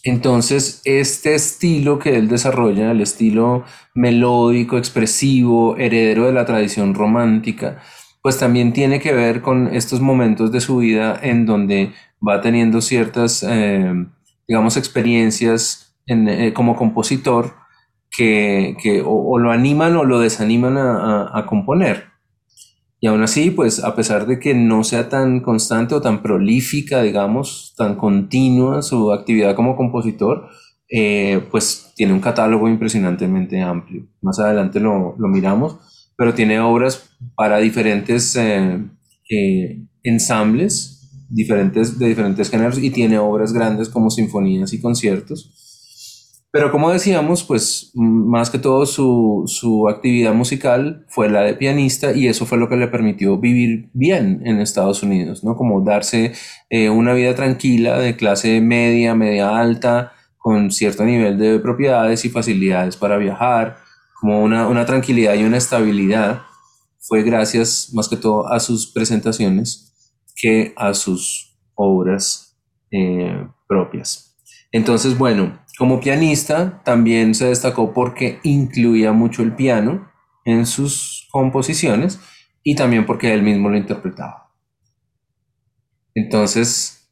Entonces, 0.04 0.82
este 0.86 1.36
estilo 1.36 2.00
que 2.00 2.16
él 2.16 2.30
desarrolla, 2.30 2.92
el 2.92 3.02
estilo 3.02 3.66
melódico, 3.94 4.78
expresivo, 4.78 5.76
heredero 5.78 6.26
de 6.28 6.34
la 6.34 6.46
tradición 6.46 6.94
romántica, 6.94 7.82
pues 8.22 8.38
también 8.38 8.74
tiene 8.74 9.00
que 9.00 9.14
ver 9.14 9.42
con 9.42 9.74
estos 9.76 10.00
momentos 10.00 10.52
de 10.52 10.62
su 10.62 10.78
vida 10.78 11.20
en 11.22 11.46
donde 11.46 11.94
va 12.26 12.42
teniendo 12.42 12.82
ciertas, 12.82 13.44
eh, 13.48 13.94
digamos, 14.48 14.78
experiencias 14.78 15.98
en, 16.06 16.28
eh, 16.28 16.54
como 16.54 16.76
compositor 16.76 17.56
que, 18.10 18.76
que 18.82 19.04
o, 19.06 19.38
lo 19.40 19.52
animan 19.52 19.96
o 19.96 20.04
lo 20.04 20.20
desaniman 20.20 20.78
a, 20.78 21.38
a, 21.38 21.46
componer. 21.46 22.06
Y 23.00 23.08
aún 23.08 23.22
así, 23.22 23.52
pues 23.52 23.84
a 23.84 23.96
pesar 23.96 24.26
de 24.26 24.40
que 24.40 24.56
no 24.56 24.84
sea 24.84 25.08
tan 25.08 25.42
constante 25.42 25.94
o 25.94 26.02
tan 26.02 26.24
prolífica, 26.24 27.04
digamos, 27.04 27.74
tan 27.78 27.96
continua 27.96 28.82
su 28.82 29.12
actividad 29.12 29.56
como 29.56 29.76
compositor, 29.76 30.48
eh, 30.90 31.46
pues 31.52 31.94
tiene 31.96 32.14
un 32.14 32.20
catálogo 32.20 32.68
impresionantemente 32.68 33.62
amplio. 33.62 34.08
Más 34.22 34.40
adelante 34.40 34.80
lo, 34.80 35.16
lo 35.18 35.28
miramos, 35.28 35.78
pero 36.18 36.34
tiene 36.34 36.60
obras 36.60 37.10
para 37.36 37.60
diferentes 37.60 38.36
eh, 38.36 38.84
eh, 39.30 39.84
ensambles 40.04 40.94
diferentes, 41.30 42.00
de 42.00 42.08
diferentes 42.08 42.50
géneros 42.50 42.80
y 42.80 42.90
tiene 42.90 43.20
obras 43.20 43.54
grandes 43.54 43.90
como 43.90 44.10
sinfonías 44.10 44.74
y 44.74 44.82
conciertos. 44.82 45.67
Pero 46.58 46.72
como 46.72 46.90
decíamos, 46.90 47.44
pues 47.44 47.92
más 47.94 48.50
que 48.50 48.58
todo 48.58 48.88
su, 48.88 49.44
su, 49.46 49.88
actividad 49.90 50.34
musical 50.34 51.06
fue 51.08 51.30
la 51.30 51.42
de 51.42 51.54
pianista 51.54 52.14
y 52.14 52.28
eso 52.28 52.48
fue 52.48 52.58
lo 52.58 52.68
que 52.68 52.78
le 52.78 52.88
permitió 52.88 53.38
vivir 53.38 53.92
bien 53.94 54.42
en 54.44 54.60
Estados 54.60 55.04
Unidos, 55.04 55.44
¿no? 55.44 55.56
Como 55.56 55.82
darse 55.82 56.34
eh, 56.72 56.90
una 56.90 57.14
vida 57.14 57.36
tranquila 57.36 58.00
de 58.00 58.16
clase 58.16 58.60
media, 58.60 59.14
media 59.14 59.56
alta, 59.56 60.14
con 60.40 60.72
cierto 60.72 61.06
nivel 61.06 61.38
de 61.38 61.60
propiedades 61.60 62.26
y 62.26 62.30
facilidades 62.30 62.98
para 62.98 63.18
viajar, 63.18 63.78
como 64.20 64.42
una, 64.42 64.68
una 64.68 64.84
tranquilidad 64.88 65.36
y 65.36 65.44
una 65.44 65.58
estabilidad. 65.58 66.42
Fue 66.98 67.22
gracias 67.22 67.92
más 67.94 68.10
que 68.10 68.18
todo 68.18 68.52
a 68.52 68.60
sus 68.60 68.92
presentaciones 68.92 69.94
que 70.36 70.74
a 70.76 70.96
sus 70.96 71.56
obras 71.76 72.58
eh, 72.90 73.48
propias. 73.68 74.27
Entonces, 74.78 75.18
bueno, 75.18 75.58
como 75.80 76.00
pianista 76.00 76.84
también 76.84 77.34
se 77.34 77.48
destacó 77.48 77.96
porque 77.96 78.40
incluía 78.44 79.12
mucho 79.12 79.42
el 79.42 79.56
piano 79.56 80.12
en 80.46 80.68
sus 80.68 81.28
composiciones 81.32 82.20
y 82.62 82.76
también 82.76 83.08
porque 83.08 83.34
él 83.34 83.42
mismo 83.42 83.70
lo 83.70 83.78
interpretaba. 83.78 84.54
Entonces, 86.14 87.10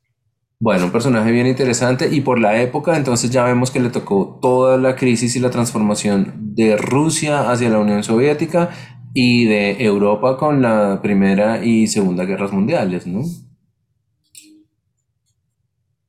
bueno, 0.59 0.85
un 0.85 0.91
personaje 0.91 1.31
bien 1.31 1.47
interesante 1.47 2.07
y 2.11 2.21
por 2.21 2.39
la 2.39 2.61
época 2.61 2.97
entonces 2.97 3.31
ya 3.31 3.43
vemos 3.43 3.71
que 3.71 3.79
le 3.79 3.89
tocó 3.89 4.37
toda 4.39 4.77
la 4.77 4.95
crisis 4.95 5.35
y 5.35 5.39
la 5.39 5.49
transformación 5.49 6.35
de 6.53 6.77
Rusia 6.77 7.49
hacia 7.49 7.71
la 7.71 7.79
Unión 7.79 8.03
Soviética 8.03 8.69
y 9.15 9.45
de 9.45 9.83
Europa 9.83 10.37
con 10.37 10.61
la 10.61 11.01
Primera 11.01 11.65
y 11.65 11.87
Segunda 11.87 12.25
Guerras 12.25 12.51
Mundiales, 12.51 13.07
¿no? 13.07 13.23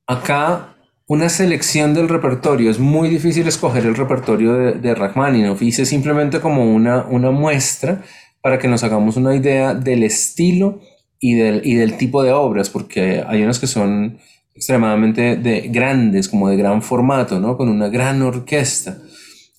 Acá 0.07 0.76
una 1.07 1.29
selección 1.29 1.95
del 1.95 2.09
repertorio. 2.09 2.71
Es 2.71 2.79
muy 2.79 3.09
difícil 3.09 3.47
escoger 3.47 3.87
el 3.87 3.95
repertorio 3.95 4.55
de, 4.55 4.73
de 4.73 4.95
Rachmaninoff. 4.95 5.63
Hice 5.63 5.87
simplemente 5.87 6.41
como 6.41 6.75
una, 6.75 7.05
una 7.05 7.31
muestra 7.31 8.03
para 8.41 8.59
que 8.59 8.69
nos 8.69 8.83
hagamos 8.83 9.17
una 9.17 9.35
idea 9.35 9.75
del 9.75 10.03
estilo 10.03 10.81
y 11.21 11.35
del, 11.35 11.63
y 11.65 11.75
del 11.75 11.97
tipo 11.97 12.23
de 12.23 12.33
obras, 12.33 12.71
porque 12.71 13.25
hay 13.27 13.43
unas 13.43 13.59
que 13.59 13.67
son 13.67 14.19
extremadamente 14.55 15.37
de, 15.37 15.63
grandes, 15.69 16.29
como 16.29 16.49
de 16.49 16.57
gran 16.57 16.83
formato, 16.83 17.41
¿no? 17.41 17.57
Con 17.57 17.69
una 17.69 17.89
gran 17.89 18.23
orquesta. 18.23 18.99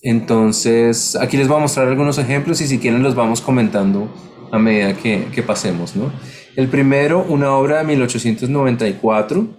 Entonces, 0.02 1.16
aquí 1.16 1.36
les 1.36 1.48
voy 1.48 1.58
a 1.58 1.60
mostrar 1.60 1.88
algunos 1.88 2.18
ejemplos 2.18 2.60
y 2.60 2.66
si 2.66 2.78
quieren 2.78 3.02
los 3.02 3.14
vamos 3.14 3.40
comentando 3.40 4.12
a 4.52 4.58
medida 4.58 4.94
que, 4.94 5.26
que 5.34 5.42
pasemos, 5.42 5.96
¿no? 5.96 6.12
El 6.56 6.68
primero, 6.68 7.24
una 7.28 7.52
obra 7.52 7.78
de 7.78 7.84
1894 7.84 9.57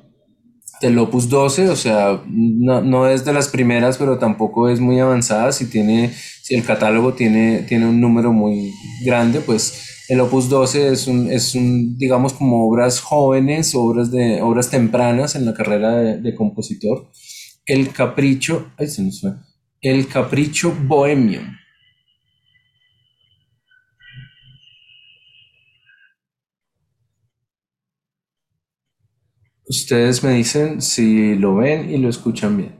del 0.81 0.97
Opus 0.97 1.29
12, 1.29 1.69
o 1.69 1.75
sea, 1.75 2.21
no, 2.27 2.81
no, 2.81 3.07
es 3.07 3.25
de 3.25 3.33
las 3.33 3.47
primeras, 3.49 3.97
pero 3.97 4.17
tampoco 4.17 4.69
es 4.69 4.79
muy 4.79 4.99
avanzada. 4.99 5.51
Si 5.51 5.69
tiene, 5.69 6.13
si 6.13 6.55
el 6.55 6.63
catálogo 6.63 7.13
tiene, 7.13 7.63
tiene 7.67 7.87
un 7.87 7.99
número 7.99 8.31
muy 8.31 8.73
grande, 9.03 9.41
pues 9.41 10.05
el 10.09 10.19
Opus 10.21 10.49
12 10.49 10.91
es 10.91 11.07
un, 11.07 11.31
es 11.31 11.53
un, 11.53 11.95
digamos, 11.97 12.33
como 12.33 12.67
obras 12.67 12.99
jóvenes, 12.99 13.75
obras 13.75 14.09
de, 14.09 14.41
obras 14.41 14.69
tempranas 14.69 15.35
en 15.35 15.45
la 15.45 15.53
carrera 15.53 15.97
de, 15.97 16.35
compositor. 16.35 17.11
El 17.65 17.91
Capricho, 17.91 18.71
ay, 18.77 18.87
se 18.87 19.03
nos 19.03 19.21
fue. 19.21 19.33
El 19.81 20.07
Capricho 20.07 20.75
Bohemio. 20.87 21.41
Ustedes 29.69 30.21
me 30.21 30.33
dicen 30.33 30.81
si 30.81 31.33
lo 31.35 31.55
ven 31.55 31.89
y 31.89 31.97
lo 31.97 32.09
escuchan 32.09 32.57
bien. 32.57 32.78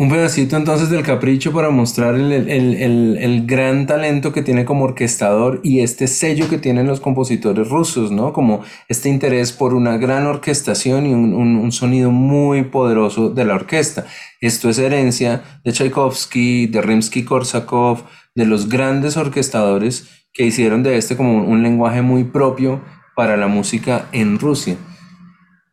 Un 0.00 0.08
pedacito 0.08 0.56
entonces 0.56 0.88
del 0.88 1.02
capricho 1.02 1.52
para 1.52 1.68
mostrar 1.68 2.14
el, 2.14 2.32
el- 2.32 2.48
el- 2.74 3.18
el 3.20 3.46
gran 3.46 3.86
talento 3.86 4.32
que 4.32 4.40
tiene 4.40 4.64
como 4.64 4.84
orquestador 4.86 5.60
y 5.62 5.80
este 5.80 6.06
sello 6.06 6.48
que 6.48 6.56
tienen 6.56 6.86
los 6.86 7.00
compositores 7.00 7.68
rusos, 7.68 8.10
¿no? 8.10 8.32
Como 8.32 8.62
este 8.88 9.10
interés 9.10 9.52
por 9.52 9.74
una 9.74 9.98
gran 9.98 10.26
orquestación 10.26 11.04
y 11.06 11.12
un, 11.12 11.34
un- 11.34 11.70
sonido 11.70 12.10
muy 12.10 12.62
poderoso 12.64 13.28
de 13.28 13.44
la 13.44 13.54
orquesta. 13.56 14.06
Esto 14.40 14.70
es 14.70 14.78
herencia 14.78 15.42
de 15.64 15.72
Tchaikovsky, 15.72 16.66
de 16.68 16.80
Rimsky-Korsakov, 16.82 17.98
de 18.34 18.46
los 18.46 18.70
grandes 18.70 19.18
orquestadores 19.18 20.08
que 20.32 20.46
hicieron 20.46 20.82
de 20.82 20.96
este 20.96 21.14
como 21.16 21.34
un, 21.36 21.42
un 21.52 21.62
lenguaje 21.62 22.00
muy 22.00 22.24
propio 22.24 22.80
para 23.14 23.36
la 23.36 23.48
música 23.48 24.06
en 24.12 24.38
Rusia. 24.38 24.76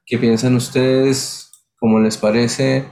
¿Qué 0.05 0.17
piensan 0.17 0.55
ustedes? 0.55 1.51
¿Cómo 1.79 1.99
les 1.99 2.17
parece? 2.17 2.85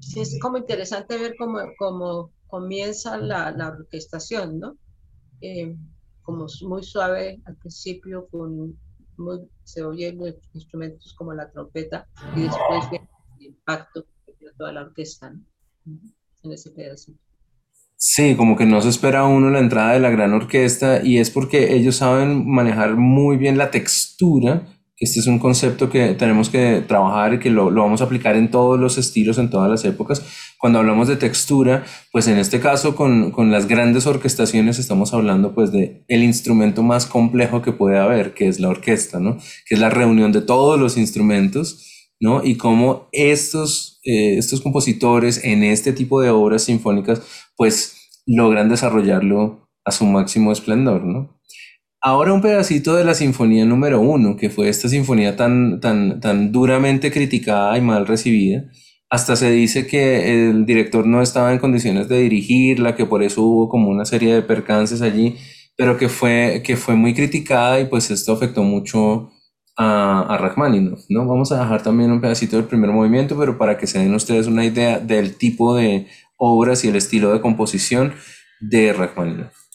Sí, 0.00 0.05
es 0.20 0.38
como 0.40 0.58
interesante 0.58 1.18
ver 1.18 1.34
cómo, 1.38 1.58
cómo 1.78 2.32
comienza 2.46 3.18
la, 3.18 3.50
la 3.50 3.68
orquestación, 3.68 4.58
¿no? 4.58 4.76
Eh, 5.40 5.76
como 6.22 6.46
muy 6.62 6.82
suave 6.82 7.40
al 7.44 7.56
principio, 7.56 8.26
con 8.28 8.76
se 9.64 9.82
oyen 9.82 10.20
instrumentos 10.52 11.14
como 11.14 11.32
la 11.32 11.50
trompeta 11.50 12.06
y 12.34 12.42
después 12.42 12.84
el 12.92 13.46
impacto 13.46 14.04
de 14.26 14.52
toda 14.58 14.72
la 14.72 14.82
orquesta, 14.82 15.30
¿no? 15.30 15.40
En 16.42 16.52
ese 16.52 16.70
pedacito. 16.70 17.18
Sí, 17.96 18.36
como 18.36 18.56
que 18.56 18.66
no 18.66 18.82
se 18.82 18.90
espera 18.90 19.24
uno 19.24 19.50
la 19.50 19.58
entrada 19.58 19.94
de 19.94 20.00
la 20.00 20.10
gran 20.10 20.34
orquesta 20.34 21.02
y 21.02 21.18
es 21.18 21.30
porque 21.30 21.74
ellos 21.74 21.96
saben 21.96 22.46
manejar 22.46 22.96
muy 22.96 23.38
bien 23.38 23.56
la 23.56 23.70
textura. 23.70 24.66
Este 24.98 25.20
es 25.20 25.26
un 25.26 25.38
concepto 25.38 25.90
que 25.90 26.14
tenemos 26.14 26.48
que 26.48 26.82
trabajar 26.86 27.34
y 27.34 27.38
que 27.38 27.50
lo, 27.50 27.70
lo 27.70 27.82
vamos 27.82 28.00
a 28.00 28.04
aplicar 28.04 28.34
en 28.34 28.50
todos 28.50 28.80
los 28.80 28.96
estilos, 28.96 29.36
en 29.36 29.50
todas 29.50 29.70
las 29.70 29.84
épocas. 29.84 30.24
Cuando 30.58 30.78
hablamos 30.78 31.06
de 31.06 31.16
textura, 31.16 31.84
pues 32.12 32.28
en 32.28 32.38
este 32.38 32.60
caso 32.60 32.96
con, 32.96 33.30
con 33.30 33.50
las 33.50 33.68
grandes 33.68 34.06
orquestaciones 34.06 34.78
estamos 34.78 35.12
hablando 35.12 35.54
pues 35.54 35.70
de 35.70 36.02
el 36.08 36.22
instrumento 36.22 36.82
más 36.82 37.04
complejo 37.04 37.60
que 37.60 37.72
puede 37.72 37.98
haber, 37.98 38.32
que 38.32 38.48
es 38.48 38.58
la 38.58 38.70
orquesta, 38.70 39.20
¿no? 39.20 39.36
Que 39.66 39.74
es 39.74 39.80
la 39.80 39.90
reunión 39.90 40.32
de 40.32 40.40
todos 40.40 40.80
los 40.80 40.96
instrumentos, 40.96 42.08
¿no? 42.18 42.42
Y 42.42 42.56
cómo 42.56 43.08
estos, 43.12 44.00
eh, 44.02 44.38
estos 44.38 44.62
compositores 44.62 45.44
en 45.44 45.62
este 45.62 45.92
tipo 45.92 46.22
de 46.22 46.30
obras 46.30 46.64
sinfónicas 46.64 47.20
pues 47.54 48.22
logran 48.24 48.70
desarrollarlo 48.70 49.68
a 49.84 49.92
su 49.92 50.06
máximo 50.06 50.52
esplendor, 50.52 51.04
¿no? 51.04 51.35
Ahora 52.00 52.32
un 52.32 52.42
pedacito 52.42 52.94
de 52.94 53.04
la 53.04 53.14
sinfonía 53.14 53.64
número 53.64 54.00
uno, 54.00 54.36
que 54.36 54.50
fue 54.50 54.68
esta 54.68 54.88
sinfonía 54.88 55.34
tan, 55.36 55.80
tan, 55.80 56.20
tan 56.20 56.52
duramente 56.52 57.10
criticada 57.10 57.76
y 57.76 57.80
mal 57.80 58.06
recibida. 58.06 58.64
Hasta 59.08 59.36
se 59.36 59.50
dice 59.50 59.86
que 59.86 60.48
el 60.48 60.66
director 60.66 61.06
no 61.06 61.22
estaba 61.22 61.52
en 61.52 61.58
condiciones 61.58 62.08
de 62.08 62.20
dirigirla, 62.20 62.94
que 62.96 63.06
por 63.06 63.22
eso 63.22 63.42
hubo 63.42 63.68
como 63.68 63.88
una 63.88 64.04
serie 64.04 64.34
de 64.34 64.42
percances 64.42 65.02
allí, 65.02 65.36
pero 65.76 65.96
que 65.96 66.08
fue, 66.08 66.62
que 66.64 66.76
fue 66.76 66.94
muy 66.96 67.14
criticada 67.14 67.80
y 67.80 67.86
pues 67.86 68.10
esto 68.10 68.32
afectó 68.32 68.62
mucho 68.62 69.30
a, 69.76 70.22
a 70.22 70.38
Rachmaninoff, 70.38 71.04
¿no? 71.08 71.26
Vamos 71.26 71.52
a 71.52 71.60
dejar 71.60 71.82
también 71.82 72.10
un 72.10 72.20
pedacito 72.20 72.56
del 72.56 72.66
primer 72.66 72.90
movimiento, 72.90 73.36
pero 73.38 73.58
para 73.58 73.78
que 73.78 73.86
se 73.86 73.98
den 73.98 74.14
ustedes 74.14 74.46
una 74.46 74.64
idea 74.64 74.98
del 74.98 75.36
tipo 75.36 75.76
de 75.76 76.06
obras 76.36 76.84
y 76.84 76.88
el 76.88 76.96
estilo 76.96 77.32
de 77.32 77.40
composición 77.40 78.14
de 78.60 78.92
Rachmaninoff. 78.92 79.65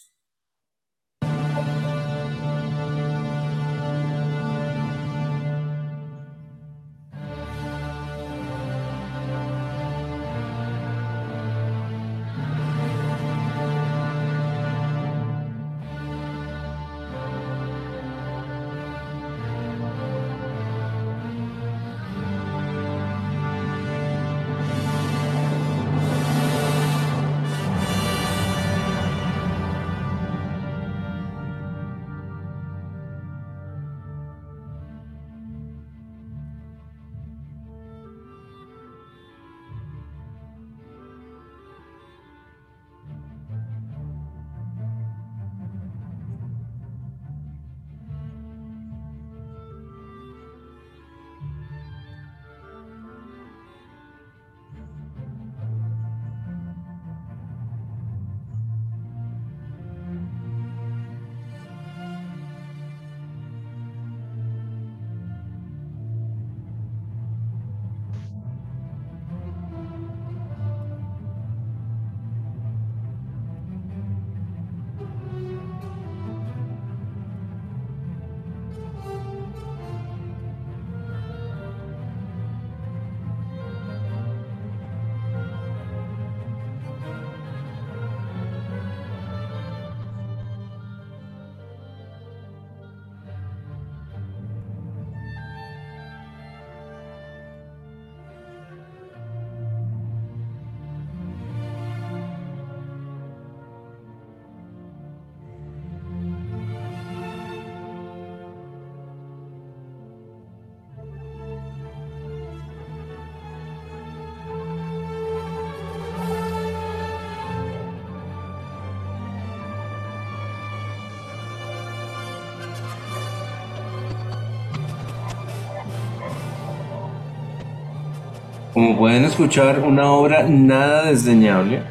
Como 128.92 129.04
pueden 129.04 129.24
escuchar, 129.24 129.80
una 129.88 130.12
obra 130.12 130.44
nada 130.44 131.06
desdeñable, 131.06 131.82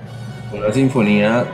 una 0.52 0.70
sinfonía 0.70 1.46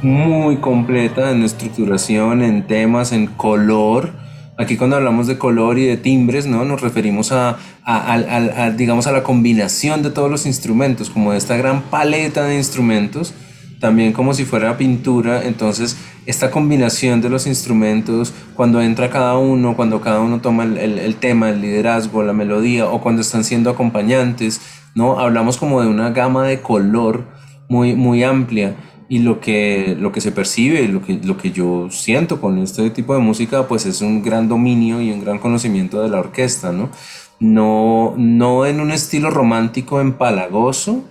muy 0.00 0.58
completa 0.58 1.32
en 1.32 1.42
estructuración, 1.42 2.40
en 2.40 2.68
temas, 2.68 3.10
en 3.10 3.26
color. 3.26 4.10
Aquí 4.58 4.76
cuando 4.76 4.94
hablamos 4.94 5.26
de 5.26 5.38
color 5.38 5.76
y 5.80 5.86
de 5.86 5.96
timbres, 5.96 6.46
¿no? 6.46 6.64
Nos 6.64 6.82
referimos 6.82 7.32
a, 7.32 7.56
a- 7.84 8.12
al- 8.12 8.50
a, 8.56 8.70
digamos, 8.70 9.08
a 9.08 9.12
la 9.12 9.24
combinación 9.24 10.04
de 10.04 10.10
todos 10.10 10.30
los 10.30 10.46
instrumentos, 10.46 11.10
como 11.10 11.32
de 11.32 11.38
esta 11.38 11.56
gran 11.56 11.82
paleta 11.82 12.44
de 12.44 12.56
instrumentos, 12.58 13.34
también 13.80 14.12
como 14.12 14.34
si 14.34 14.44
fuera 14.44 14.76
pintura. 14.78 15.42
Entonces, 15.44 15.96
esta 16.24 16.52
combinación 16.52 17.20
de 17.20 17.28
los 17.28 17.48
instrumentos, 17.48 18.32
cuando 18.54 18.80
entra 18.80 19.10
cada 19.10 19.36
uno, 19.38 19.74
cuando 19.74 20.00
cada 20.00 20.20
uno 20.20 20.40
toma 20.40 20.62
el, 20.62 20.78
el- 20.78 20.98
el 21.00 21.16
tema, 21.16 21.50
el 21.50 21.60
liderazgo, 21.60 22.22
la 22.22 22.32
melodía, 22.32 22.86
o 22.86 23.00
cuando 23.00 23.22
están 23.22 23.42
siendo 23.42 23.70
acompañantes, 23.70 24.60
¿no? 24.94 25.18
Hablamos 25.18 25.56
como 25.56 25.80
de 25.80 25.88
una 25.88 26.10
gama 26.10 26.46
de 26.46 26.60
color 26.60 27.26
muy, 27.68 27.94
muy 27.94 28.22
amplia. 28.22 28.76
Y 29.08 29.18
lo 29.18 29.40
que, 29.40 29.94
lo 29.98 30.10
que 30.10 30.22
se 30.22 30.32
percibe, 30.32 30.88
lo 30.88 31.02
que, 31.02 31.20
lo 31.22 31.36
que 31.36 31.50
yo 31.50 31.88
siento 31.90 32.40
con 32.40 32.58
este 32.58 32.88
tipo 32.90 33.14
de 33.14 33.20
música, 33.20 33.68
pues 33.68 33.84
es 33.84 34.00
un 34.00 34.22
gran 34.22 34.48
dominio 34.48 35.02
y 35.02 35.10
un 35.12 35.20
gran 35.20 35.38
conocimiento 35.38 36.02
de 36.02 36.08
la 36.08 36.18
orquesta, 36.18 36.72
¿no? 36.72 36.88
No, 37.38 38.14
no 38.16 38.64
en 38.64 38.80
un 38.80 38.90
estilo 38.90 39.28
romántico 39.28 40.00
empalagoso, 40.00 41.04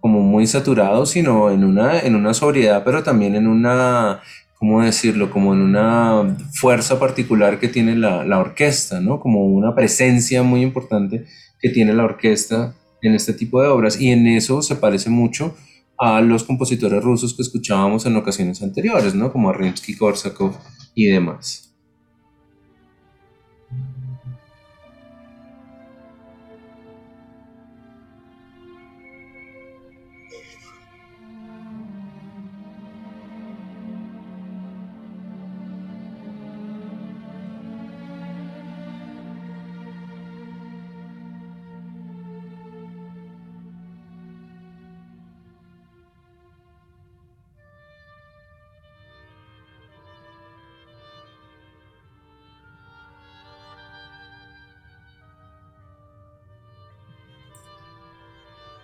como 0.00 0.20
muy 0.20 0.46
saturado, 0.46 1.06
sino 1.06 1.50
en 1.50 1.64
una, 1.64 2.00
en 2.00 2.14
una 2.14 2.34
sobriedad, 2.34 2.82
pero 2.84 3.02
también 3.02 3.34
en 3.34 3.46
una, 3.46 4.20
¿cómo 4.58 4.82
decirlo? 4.82 5.30
Como 5.30 5.54
en 5.54 5.60
una 5.60 6.36
fuerza 6.52 6.98
particular 6.98 7.58
que 7.58 7.68
tiene 7.68 7.96
la, 7.96 8.24
la 8.24 8.38
orquesta, 8.38 9.00
¿no? 9.00 9.20
Como 9.20 9.46
una 9.46 9.74
presencia 9.74 10.42
muy 10.42 10.62
importante 10.62 11.24
que 11.58 11.70
tiene 11.70 11.94
la 11.94 12.04
orquesta 12.04 12.74
en 13.02 13.14
este 13.14 13.32
tipo 13.32 13.60
de 13.62 13.68
obras. 13.68 14.00
Y 14.00 14.10
en 14.10 14.26
eso 14.26 14.62
se 14.62 14.76
parece 14.76 15.10
mucho 15.10 15.54
a 15.98 16.20
los 16.20 16.44
compositores 16.44 17.02
rusos 17.02 17.34
que 17.34 17.42
escuchábamos 17.42 18.06
en 18.06 18.16
ocasiones 18.16 18.62
anteriores, 18.62 19.14
¿no? 19.14 19.32
Como 19.32 19.50
a 19.50 19.54
Rimsky-Korsakov 19.54 20.54
y 20.94 21.06
demás. 21.06 21.69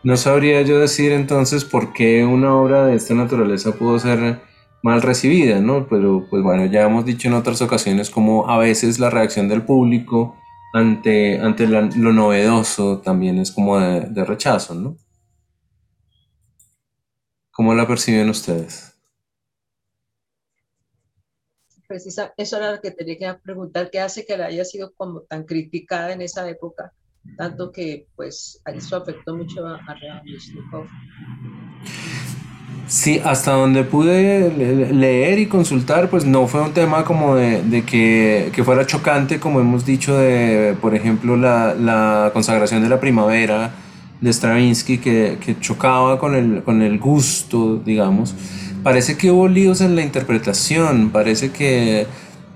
No 0.07 0.16
sabría 0.16 0.62
yo 0.62 0.79
decir 0.79 1.11
entonces 1.11 1.64
por 1.64 1.92
qué 1.92 2.25
una 2.25 2.57
obra 2.57 2.87
de 2.87 2.95
esta 2.95 3.12
naturaleza 3.12 3.73
pudo 3.73 3.99
ser 3.99 4.40
mal 4.81 5.03
recibida, 5.03 5.59
¿no? 5.59 5.88
Pero 5.88 6.29
pues 6.31 6.45
bueno, 6.45 6.64
ya 6.66 6.83
hemos 6.83 7.05
dicho 7.05 7.27
en 7.27 7.35
otras 7.35 7.61
ocasiones 7.61 8.09
como 8.09 8.49
a 8.49 8.57
veces 8.57 9.01
la 9.01 9.11
reacción 9.11 9.49
del 9.49 9.62
público 9.62 10.37
ante, 10.73 11.40
ante 11.40 11.66
lo 11.66 12.12
novedoso 12.12 13.01
también 13.01 13.38
es 13.38 13.51
como 13.51 13.81
de, 13.81 14.25
rechazo, 14.25 14.77
¿no? 14.77 14.97
¿Cómo 17.51 17.75
la 17.75 17.88
perciben 17.88 18.31
ustedes? 18.31 18.95
Precisa, 21.88 22.33
eso 22.37 22.59
era 22.59 22.71
lo 22.71 22.81
que 22.81 22.92
tenía 22.92 23.16
que 23.16 23.40
preguntar, 23.42 23.90
¿qué 23.90 23.99
hace 23.99 24.25
que 24.25 24.37
la 24.37 24.47
haya 24.47 24.64
sido 24.64 24.95
como 24.95 25.23
tan 25.23 25.42
criticada 25.42 26.12
en 26.12 26.23
esa 26.23 26.49
época? 26.49 26.92
Tanto 27.37 27.71
que 27.71 28.07
pues 28.17 28.61
eso 28.67 28.97
afectó 28.97 29.37
mucho 29.37 29.67
a, 29.67 29.75
a 29.77 30.23
Sí, 32.89 33.21
hasta 33.25 33.53
donde 33.53 33.83
pude 33.83 34.49
leer 34.93 35.41
y 35.41 35.47
consultar, 35.47 36.09
pues 36.09 36.25
no 36.25 36.47
fue 36.47 36.62
un 36.62 36.73
tema 36.73 37.05
como 37.05 37.35
de, 37.35 37.83
que, 37.85 38.62
fuera 38.65 38.87
chocante, 38.87 39.41
como 39.41 39.61
hemos 39.61 39.85
dicho, 39.85 40.17
de, 40.17 40.77
por 40.81 40.95
ejemplo, 40.95 41.37
la, 41.37 42.31
consagración 42.33 42.83
de 42.83 42.89
la 42.89 43.01
primavera 43.01 43.73
de 44.21 44.33
Stravinsky, 44.33 44.99
que, 44.99 45.57
chocaba 45.61 46.19
con 46.21 46.37
el, 46.37 46.62
con 46.62 46.81
el 46.81 46.99
gusto, 47.01 47.79
digamos. 47.85 48.35
Parece 48.85 49.17
que 49.17 49.33
hubo 49.33 49.49
líos 49.49 49.81
en 49.81 49.97
la 49.97 50.03
interpretación, 50.03 51.11
parece 51.11 51.51
que, 51.51 52.07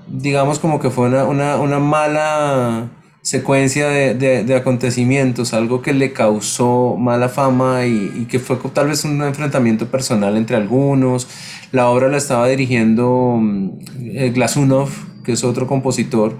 digamos, 0.06 0.60
como 0.60 0.78
que 0.78 0.90
fue 0.90 1.08
una, 1.08 1.56
una 1.56 1.78
mala 1.80 2.88
secuencia 3.22 3.88
de, 3.88 4.54
acontecimientos, 4.54 5.52
algo 5.52 5.82
que 5.82 5.92
le 5.92 6.12
causó 6.12 6.96
mala 6.98 7.28
fama 7.28 7.86
y, 7.86 8.26
que 8.28 8.38
fue 8.38 8.56
tal 8.72 8.88
vez 8.88 9.04
un 9.04 9.22
enfrentamiento 9.22 9.86
personal 9.86 10.36
entre 10.36 10.56
algunos. 10.56 11.28
La 11.72 11.88
obra 11.88 12.08
la 12.08 12.16
estaba 12.16 12.48
dirigiendo 12.48 13.38
mm, 13.40 13.70
eh, 14.00 14.30
Glasunov, 14.34 14.88
que 15.22 15.32
es 15.32 15.44
otro 15.44 15.66
compositor, 15.66 16.36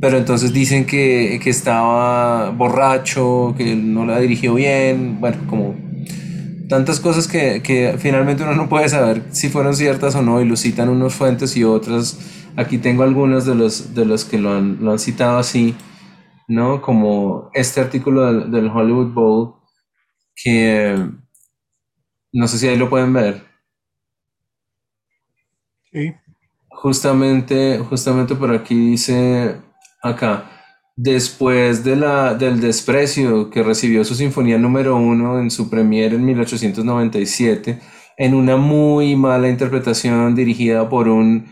pero 0.00 0.16
entonces 0.16 0.52
dicen 0.52 0.86
que, 0.86 1.40
estaba 1.44 2.50
borracho, 2.50 3.54
que 3.58 3.74
no 3.74 4.06
la 4.06 4.20
dirigió 4.20 4.54
bien, 4.54 5.20
bueno, 5.20 5.38
como 5.48 5.74
tantas 6.68 7.00
cosas 7.00 7.26
que, 7.26 7.96
finalmente 7.98 8.44
uno 8.44 8.54
no 8.54 8.68
puede 8.68 8.88
saber 8.88 9.24
si 9.32 9.48
fueron 9.48 9.74
ciertas 9.74 10.14
o 10.14 10.22
no 10.22 10.40
y 10.40 10.44
lo 10.44 10.56
citan 10.56 10.88
unos 10.88 11.14
fuentes 11.14 11.56
y 11.56 11.64
otras. 11.64 12.18
Aquí 12.56 12.78
tengo 12.78 13.02
algunos 13.02 13.44
de 13.44 13.54
los, 13.54 13.94
de 13.94 14.04
los 14.04 14.24
que 14.24 14.38
lo 14.38 14.54
han, 14.54 14.78
lo 14.80 14.92
han 14.92 14.98
citado 14.98 15.38
así. 15.38 15.74
¿No? 16.50 16.82
Como 16.82 17.48
este 17.54 17.80
artículo 17.80 18.48
del, 18.48 18.66
Hollywood 18.66 19.12
Bowl, 19.12 19.54
que 20.34 20.96
no 22.32 22.48
sé 22.48 22.58
si 22.58 22.66
ahí 22.66 22.76
lo 22.76 22.90
pueden 22.90 23.12
ver. 23.12 23.44
Sí. 25.92 26.12
Justamente, 26.68 27.78
justamente 27.78 28.34
por 28.34 28.52
aquí 28.52 28.74
dice 28.74 29.60
acá, 30.02 30.50
después 30.96 31.84
de 31.84 31.94
la, 31.94 32.34
del 32.34 32.60
desprecio 32.60 33.48
que 33.50 33.62
recibió 33.62 34.04
su 34.04 34.16
sinfonía 34.16 34.58
número 34.58 34.96
uno 34.96 35.38
en 35.38 35.52
su 35.52 35.70
premiere 35.70 36.16
en 36.16 36.24
1897, 36.24 37.78
en 38.16 38.34
una 38.34 38.56
muy 38.56 39.14
mala 39.14 39.48
interpretación 39.48 40.34
dirigida 40.34 40.88
por 40.88 41.08
un 41.08 41.46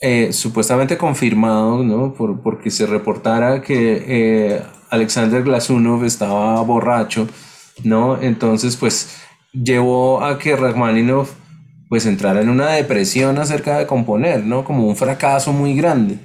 eh, 0.00 0.32
supuestamente 0.32 0.98
confirmado, 0.98 1.82
¿no? 1.82 2.12
Por, 2.14 2.42
porque 2.42 2.70
se 2.70 2.86
reportara 2.86 3.62
que 3.62 4.04
eh, 4.06 4.62
Alexander 4.90 5.42
Glasunov 5.42 6.04
estaba 6.04 6.60
borracho, 6.62 7.28
¿no? 7.84 8.20
Entonces, 8.20 8.76
pues 8.76 9.16
llevó 9.52 10.22
a 10.24 10.38
que 10.38 10.56
Rachmaninoff 10.56 11.32
pues 11.88 12.06
entrara 12.06 12.40
en 12.40 12.48
una 12.48 12.70
depresión 12.70 13.38
acerca 13.38 13.78
de 13.78 13.86
componer, 13.86 14.44
¿no? 14.44 14.64
Como 14.64 14.86
un 14.88 14.96
fracaso 14.96 15.52
muy 15.52 15.74
grande. 15.74 16.18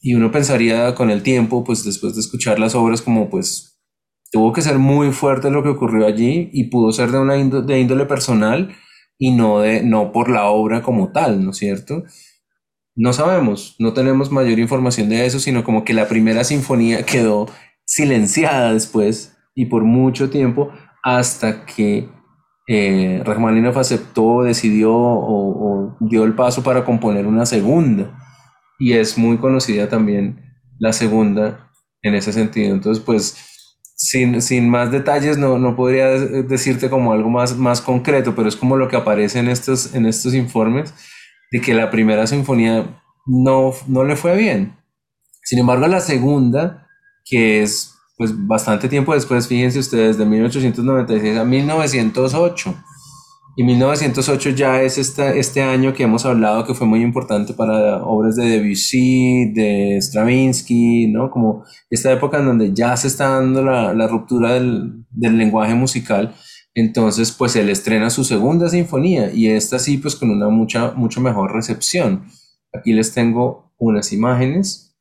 Y 0.00 0.14
uno 0.14 0.30
pensaría 0.30 0.94
con 0.94 1.10
el 1.10 1.22
tiempo, 1.22 1.64
pues 1.64 1.84
después 1.84 2.14
de 2.14 2.20
escuchar 2.20 2.58
las 2.58 2.74
obras, 2.74 3.02
como 3.02 3.30
pues 3.30 3.78
tuvo 4.32 4.52
que 4.52 4.62
ser 4.62 4.78
muy 4.78 5.12
fuerte 5.12 5.50
lo 5.50 5.62
que 5.62 5.70
ocurrió 5.70 6.06
allí 6.06 6.50
y 6.52 6.64
pudo 6.64 6.92
ser 6.92 7.10
de 7.10 7.18
una 7.18 7.36
índole 7.36 8.06
personal 8.06 8.74
y 9.18 9.32
no, 9.32 9.60
de, 9.60 9.82
no 9.82 10.12
por 10.12 10.28
la 10.30 10.46
obra 10.46 10.82
como 10.82 11.12
tal, 11.12 11.44
¿no 11.44 11.50
es 11.50 11.56
cierto? 11.58 12.04
No 13.00 13.12
sabemos, 13.12 13.76
no 13.78 13.92
tenemos 13.92 14.32
mayor 14.32 14.58
información 14.58 15.08
de 15.08 15.24
eso, 15.24 15.38
sino 15.38 15.62
como 15.62 15.84
que 15.84 15.94
la 15.94 16.08
primera 16.08 16.42
sinfonía 16.42 17.06
quedó 17.06 17.46
silenciada 17.84 18.72
después 18.72 19.36
y 19.54 19.66
por 19.66 19.84
mucho 19.84 20.30
tiempo 20.30 20.72
hasta 21.04 21.64
que 21.64 22.08
eh, 22.66 23.22
Rachmaninoff 23.24 23.76
aceptó, 23.76 24.42
decidió 24.42 24.92
o, 24.92 25.96
dio 26.00 26.24
el 26.24 26.34
paso 26.34 26.64
para 26.64 26.84
componer 26.84 27.28
una 27.28 27.46
segunda. 27.46 28.18
Y 28.80 28.94
es 28.94 29.16
muy 29.16 29.36
conocida 29.38 29.88
también 29.88 30.40
la 30.80 30.92
segunda 30.92 31.70
en 32.02 32.16
ese 32.16 32.32
sentido. 32.32 32.74
Entonces, 32.74 33.04
pues, 33.04 33.36
sin, 33.94 34.42
sin 34.42 34.68
más 34.68 34.90
detalles, 34.90 35.38
no, 35.38 35.56
no, 35.56 35.76
podría 35.76 36.08
decirte 36.08 36.90
como 36.90 37.12
algo 37.12 37.30
más, 37.30 37.56
más 37.56 37.80
concreto, 37.80 38.34
pero 38.34 38.48
es 38.48 38.56
como 38.56 38.76
lo 38.76 38.88
que 38.88 38.96
aparece 38.96 39.38
en 39.38 39.46
estos, 39.46 39.94
en 39.94 40.04
estos 40.04 40.34
informes 40.34 40.92
de 41.50 41.60
que 41.60 41.74
la 41.74 41.90
primera 41.90 42.26
sinfonía 42.26 43.02
no, 43.26 43.72
no 43.86 44.04
le 44.04 44.16
fue 44.16 44.36
bien. 44.36 44.76
Sin 45.42 45.58
embargo, 45.58 45.86
la 45.86 46.00
segunda, 46.00 46.86
que 47.24 47.62
es 47.62 47.94
pues 48.16 48.32
bastante 48.46 48.88
tiempo 48.88 49.14
después, 49.14 49.46
fíjense 49.46 49.78
ustedes, 49.78 50.18
de 50.18 50.26
1896 50.26 51.38
a 51.38 51.44
1908. 51.44 52.74
Y 53.56 53.64
1908 53.64 54.50
ya 54.50 54.82
es 54.82 54.98
este, 54.98 55.38
este 55.38 55.62
año 55.62 55.92
que 55.92 56.04
hemos 56.04 56.24
hablado 56.24 56.64
que 56.64 56.74
fue 56.74 56.86
muy 56.86 57.00
importante 57.02 57.54
para 57.54 58.04
obras 58.04 58.36
de 58.36 58.44
Debussy, 58.44 59.52
de 59.52 59.98
Stravinsky, 60.00 61.08
¿no? 61.08 61.30
Como 61.30 61.64
esta 61.90 62.12
época 62.12 62.38
en 62.38 62.46
donde 62.46 62.72
ya 62.72 62.96
se 62.96 63.08
está 63.08 63.30
dando 63.30 63.64
la, 63.64 63.92
la 63.94 64.06
ruptura 64.06 64.54
del, 64.54 65.04
del 65.10 65.38
lenguaje 65.38 65.74
musical 65.74 66.34
entonces, 66.80 67.32
pues 67.32 67.56
él 67.56 67.70
estrena 67.70 68.10
su 68.10 68.24
segunda 68.24 68.68
sinfonía 68.68 69.32
y 69.32 69.48
esta 69.48 69.78
sí, 69.78 69.98
pues 69.98 70.16
con 70.16 70.30
una 70.30 70.48
mucha, 70.48 70.92
mucho 70.92 71.20
mejor 71.20 71.52
recepción. 71.52 72.24
Aquí 72.72 72.92
les 72.92 73.12
tengo 73.12 73.72
unas 73.78 74.12
imágenes. 74.12 74.96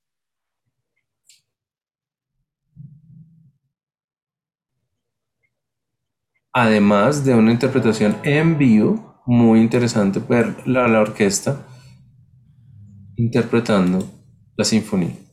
Además 6.52 7.24
de 7.24 7.36
una 7.36 7.54
interpretación 7.54 8.18
en 8.24 8.58
vivo, 8.58 9.22
muy 9.26 9.62
interesante 9.62 10.20
ver 10.20 10.58
la, 10.68 10.88
la 10.90 11.00
orquesta 11.00 11.66
interpretando 13.18 14.04
la 14.56 14.64
sinfonía. 14.64 15.27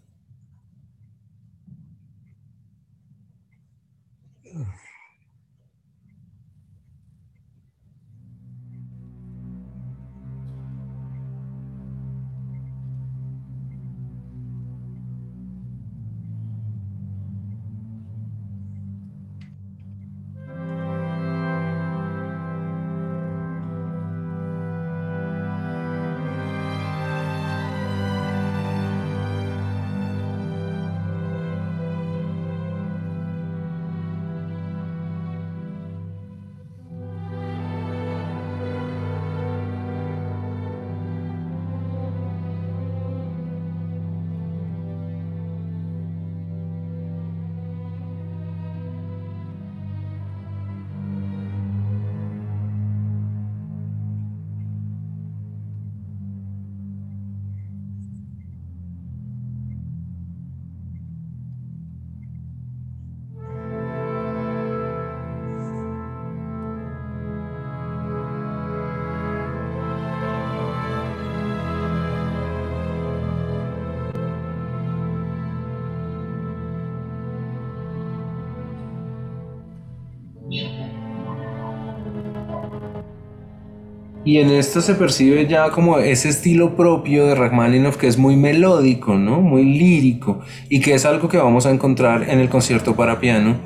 Y 84.24 84.38
en 84.38 84.50
esto 84.50 84.80
se 84.80 84.94
percibe 84.94 85.46
ya 85.46 85.70
como 85.70 85.98
ese 85.98 86.30
estilo 86.30 86.76
propio 86.76 87.26
de 87.26 87.34
Rachmaninoff 87.34 87.98
que 87.98 88.06
es 88.06 88.16
muy 88.16 88.36
melódico, 88.36 89.16
¿no? 89.16 89.42
Muy 89.42 89.64
lírico 89.64 90.40
y 90.70 90.80
que 90.80 90.94
es 90.94 91.04
algo 91.04 91.28
que 91.28 91.36
vamos 91.36 91.66
a 91.66 91.70
encontrar 91.70 92.28
en 92.30 92.40
el 92.40 92.48
concierto 92.48 92.96
para 92.96 93.20
piano 93.20 93.58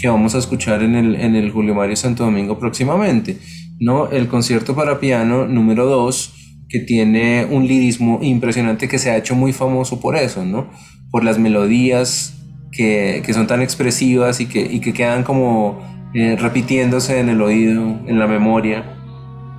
que 0.00 0.08
vamos 0.08 0.34
a 0.34 0.38
escuchar 0.38 0.82
en 0.82 0.94
el, 0.94 1.16
en 1.16 1.34
el 1.34 1.50
Julio 1.50 1.74
Mario 1.74 1.96
Santo 1.96 2.24
Domingo 2.24 2.58
próximamente, 2.58 3.38
¿no? 3.80 4.08
El 4.08 4.28
concierto 4.28 4.74
para 4.74 5.00
piano 5.00 5.46
número 5.46 5.86
2 5.86 6.32
que 6.68 6.80
tiene 6.80 7.46
un 7.50 7.66
lirismo 7.66 8.20
impresionante 8.22 8.88
que 8.88 8.98
se 8.98 9.10
ha 9.10 9.16
hecho 9.16 9.34
muy 9.34 9.52
famoso 9.52 10.00
por 10.00 10.16
eso, 10.16 10.44
¿no? 10.44 10.70
Por 11.10 11.24
las 11.24 11.38
melodías 11.38 12.34
que, 12.70 13.22
que 13.24 13.32
son 13.32 13.46
tan 13.46 13.62
expresivas 13.62 14.40
y 14.40 14.46
que, 14.46 14.60
y 14.60 14.80
que 14.80 14.92
quedan 14.92 15.22
como 15.24 15.80
eh, 16.14 16.36
repitiéndose 16.36 17.18
en 17.18 17.28
el 17.28 17.42
oído, 17.42 17.82
en 18.06 18.18
la 18.18 18.26
memoria. 18.26 18.93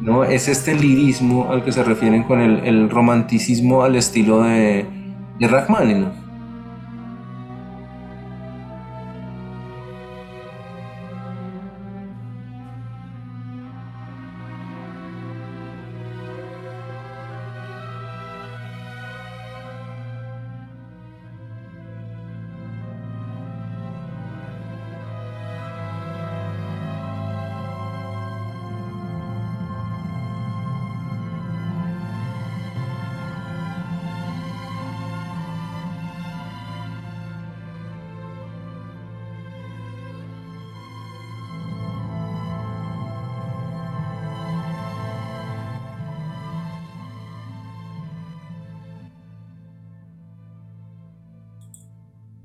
¿No? 0.01 0.23
Es 0.23 0.47
este 0.47 0.75
lirismo 0.75 1.51
al 1.51 1.63
que 1.63 1.71
se 1.71 1.83
refieren 1.83 2.23
con 2.23 2.41
el, 2.41 2.59
el 2.65 2.89
romanticismo 2.89 3.83
al 3.83 3.95
estilo 3.95 4.41
de, 4.43 4.85
de. 5.39 6.24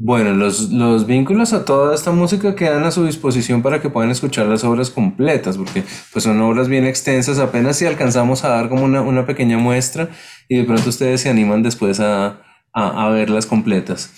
Bueno, 0.02 0.32
los, 0.32 0.70
los 0.70 1.06
vínculos 1.06 1.52
a 1.52 1.66
toda 1.66 1.94
esta 1.94 2.10
música 2.10 2.54
quedan 2.54 2.84
a 2.84 2.90
su 2.90 3.04
disposición 3.04 3.60
para 3.60 3.82
que 3.82 3.90
puedan 3.90 4.10
escuchar 4.10 4.46
las 4.46 4.64
obras 4.64 4.88
completas, 4.88 5.58
porque 5.58 5.84
pues 6.10 6.24
son 6.24 6.40
obras 6.40 6.68
bien 6.68 6.86
extensas, 6.86 7.38
apenas 7.38 7.76
si 7.76 7.84
alcanzamos 7.84 8.42
a 8.42 8.48
dar 8.48 8.70
como 8.70 8.84
una, 8.84 9.02
una 9.02 9.26
pequeña 9.26 9.58
muestra 9.58 10.08
y 10.48 10.56
de 10.56 10.64
pronto 10.64 10.88
ustedes 10.88 11.20
se 11.20 11.28
animan 11.28 11.62
después 11.62 12.00
a, 12.00 12.40
a, 12.72 13.06
a 13.06 13.10
verlas 13.10 13.44
completas. 13.44 14.10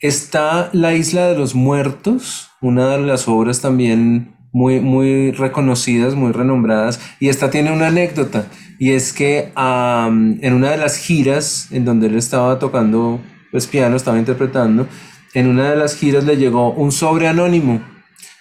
Está 0.00 0.70
La 0.72 0.94
Isla 0.94 1.28
de 1.28 1.38
los 1.38 1.54
Muertos, 1.54 2.48
una 2.60 2.88
de 2.88 3.02
las 3.02 3.28
obras 3.28 3.60
también 3.60 4.34
muy, 4.52 4.80
muy 4.80 5.30
reconocidas, 5.30 6.16
muy 6.16 6.32
renombradas, 6.32 6.98
y 7.20 7.28
esta 7.28 7.48
tiene 7.48 7.70
una 7.72 7.86
anécdota, 7.86 8.46
y 8.80 8.90
es 8.90 9.12
que 9.12 9.52
en 9.56 10.52
una 10.52 10.70
de 10.72 10.78
las 10.78 10.96
giras 10.96 11.68
en 11.70 11.84
donde 11.84 12.08
él 12.08 12.16
estaba 12.16 12.58
tocando 12.58 13.20
pues 13.52 13.68
piano, 13.68 13.94
estaba 13.94 14.18
interpretando, 14.18 14.88
en 15.34 15.48
una 15.48 15.70
de 15.70 15.76
las 15.76 15.96
giras 15.96 16.24
le 16.24 16.36
llegó 16.36 16.72
un 16.72 16.92
sobre 16.92 17.28
anónimo 17.28 17.82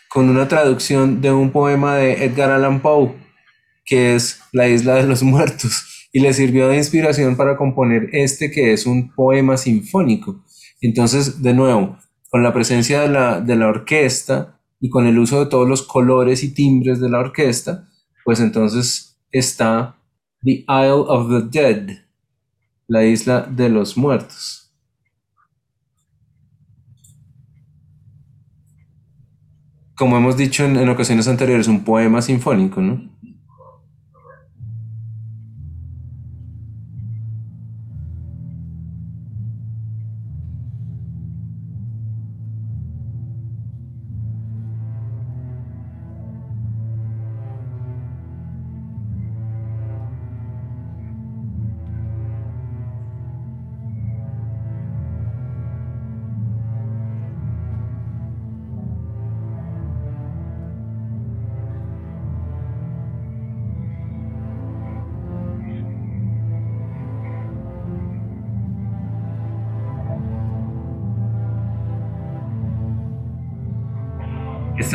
con 0.09 0.29
una 0.29 0.47
traducción 0.47 1.21
de 1.21 1.31
un 1.31 1.51
poema 1.51 1.95
de 1.95 2.25
Edgar 2.25 2.51
Allan 2.51 2.81
Poe, 2.81 3.13
que 3.85 4.15
es 4.15 4.39
La 4.51 4.67
isla 4.67 4.95
de 4.95 5.03
los 5.03 5.21
muertos, 5.23 6.07
y 6.13 6.19
le 6.19 6.33
sirvió 6.33 6.67
de 6.69 6.77
inspiración 6.77 7.35
para 7.35 7.57
componer 7.57 8.09
este 8.13 8.49
que 8.49 8.73
es 8.73 8.85
un 8.85 9.13
poema 9.13 9.57
sinfónico. 9.57 10.43
Entonces, 10.81 11.41
de 11.41 11.53
nuevo, 11.53 11.97
con 12.29 12.43
la 12.43 12.53
presencia 12.53 13.01
de 13.01 13.09
la, 13.09 13.41
de 13.41 13.55
la 13.55 13.67
orquesta 13.67 14.59
y 14.79 14.89
con 14.89 15.05
el 15.07 15.19
uso 15.19 15.43
de 15.43 15.49
todos 15.49 15.67
los 15.67 15.83
colores 15.83 16.43
y 16.43 16.53
timbres 16.53 16.99
de 16.99 17.09
la 17.09 17.19
orquesta, 17.19 17.87
pues 18.23 18.39
entonces 18.39 19.19
está 19.31 19.97
The 20.43 20.65
Isle 20.67 21.05
of 21.07 21.29
the 21.29 21.59
Dead, 21.59 21.97
la 22.87 23.05
isla 23.05 23.41
de 23.41 23.69
los 23.69 23.97
muertos. 23.97 24.66
Como 29.97 30.15
hemos 30.15 30.37
dicho 30.37 30.63
en, 30.63 30.77
en 30.77 30.87
ocasiones 30.89 31.27
anteriores, 31.27 31.67
un 31.67 31.83
poema 31.83 32.21
sinfónico, 32.21 32.81
¿no? 32.81 33.01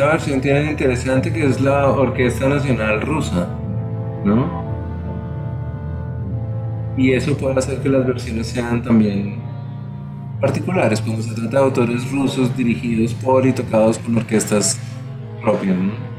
Versión 0.05 0.41
tiene 0.41 0.71
interesante 0.71 1.31
que 1.31 1.45
es 1.45 1.61
la 1.61 1.89
Orquesta 1.89 2.47
Nacional 2.47 3.01
Rusa, 3.01 3.47
¿no? 4.23 4.63
Y 6.97 7.11
eso 7.13 7.35
puede 7.37 7.57
hacer 7.57 7.79
que 7.79 7.89
las 7.89 8.05
versiones 8.05 8.47
sean 8.47 8.81
también 8.81 9.41
particulares 10.39 11.01
cuando 11.01 11.21
se 11.23 11.33
trata 11.33 11.57
de 11.57 11.63
autores 11.63 12.11
rusos 12.11 12.55
dirigidos 12.55 13.13
por 13.13 13.45
y 13.45 13.53
tocados 13.53 13.97
con 13.97 14.17
orquestas 14.17 14.79
propias, 15.41 15.75
¿no? 15.75 16.12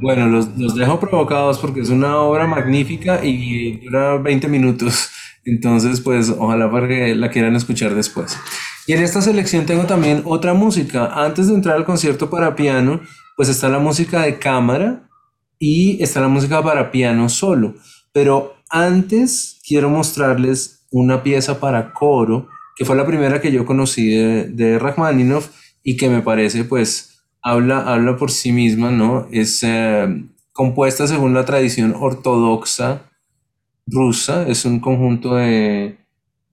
Bueno, 0.00 0.26
los, 0.28 0.56
los 0.56 0.74
dejo 0.74 1.00
provocados 1.00 1.58
porque 1.58 1.80
es 1.80 1.90
una 1.90 2.18
obra 2.18 2.46
magnífica 2.46 3.24
y 3.24 3.78
dura 3.78 4.16
20 4.16 4.48
minutos. 4.48 5.10
Entonces, 5.44 6.00
pues 6.00 6.30
ojalá 6.30 6.70
para 6.70 6.86
que 6.86 7.14
la 7.14 7.30
quieran 7.30 7.56
escuchar 7.56 7.94
después. 7.94 8.36
Y 8.86 8.92
en 8.92 9.02
esta 9.02 9.20
selección 9.22 9.66
tengo 9.66 9.84
también 9.84 10.22
otra 10.24 10.54
música. 10.54 11.06
Antes 11.14 11.48
de 11.48 11.54
entrar 11.54 11.76
al 11.76 11.84
concierto 11.84 12.30
para 12.30 12.54
piano, 12.54 13.00
pues 13.36 13.48
está 13.48 13.68
la 13.68 13.78
música 13.78 14.22
de 14.22 14.38
cámara 14.38 15.08
y 15.58 16.02
está 16.02 16.20
la 16.20 16.28
música 16.28 16.62
para 16.62 16.90
piano 16.90 17.28
solo. 17.28 17.74
Pero 18.12 18.56
antes 18.68 19.60
quiero 19.66 19.88
mostrarles 19.88 20.86
una 20.90 21.22
pieza 21.22 21.60
para 21.60 21.92
coro, 21.92 22.48
que 22.76 22.84
fue 22.84 22.96
la 22.96 23.06
primera 23.06 23.40
que 23.40 23.52
yo 23.52 23.64
conocí 23.64 24.10
de, 24.10 24.44
de 24.48 24.78
Rachmaninoff 24.78 25.48
y 25.82 25.96
que 25.96 26.08
me 26.08 26.22
parece 26.22 26.64
pues 26.64 27.07
habla, 27.42 27.80
habla 27.80 28.16
por 28.16 28.30
sí 28.30 28.52
misma, 28.52 28.90
¿no? 28.90 29.26
Es 29.30 29.62
eh, 29.62 30.24
compuesta 30.52 31.06
según 31.06 31.34
la 31.34 31.44
tradición 31.44 31.94
ortodoxa 31.98 33.02
rusa, 33.86 34.46
es 34.46 34.64
un 34.64 34.80
conjunto 34.80 35.36
de, 35.36 35.96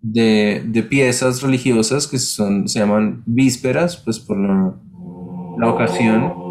de, 0.02 0.64
de 0.66 0.84
piezas 0.84 1.42
religiosas 1.42 2.08
que 2.08 2.18
son, 2.18 2.68
se 2.68 2.80
llaman 2.80 3.24
vísperas, 3.26 3.98
pues 3.98 4.20
por 4.20 4.38
la, 4.40 4.74
la 5.58 5.70
ocasión. 5.70 6.45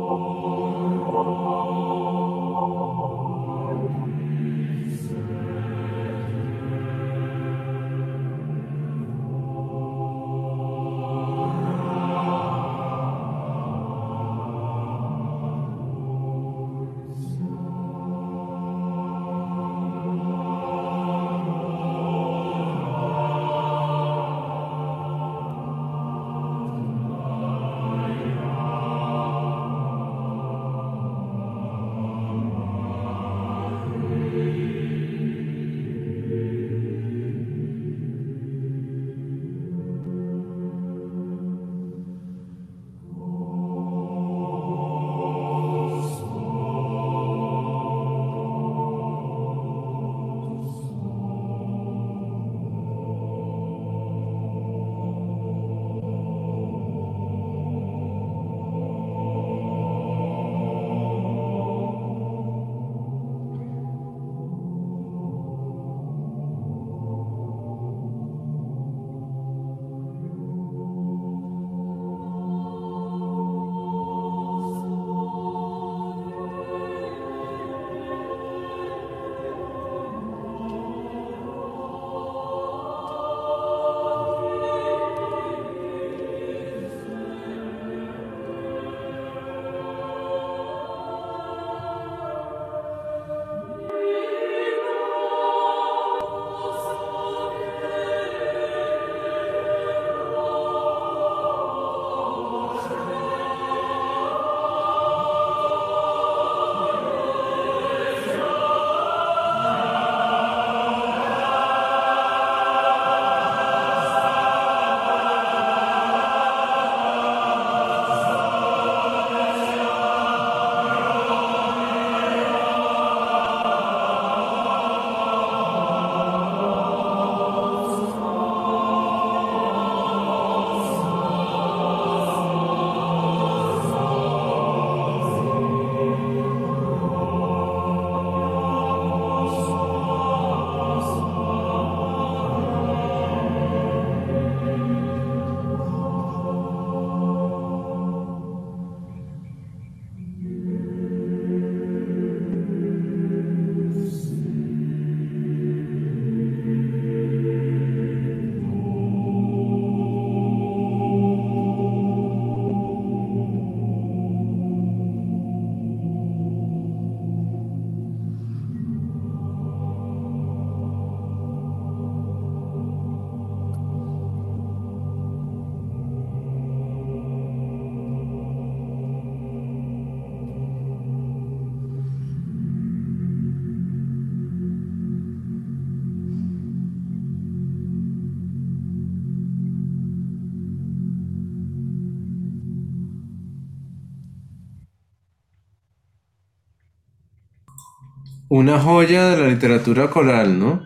Una 198.57 198.79
joya 198.79 199.31
de 199.31 199.37
la 199.37 199.48
literatura 199.48 200.09
coral, 200.11 200.59
¿no? 200.61 200.83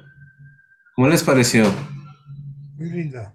¿Cómo 0.96 1.08
les 1.08 1.22
pareció? 1.22 1.64
Muy 2.78 2.88
linda. 2.90 3.34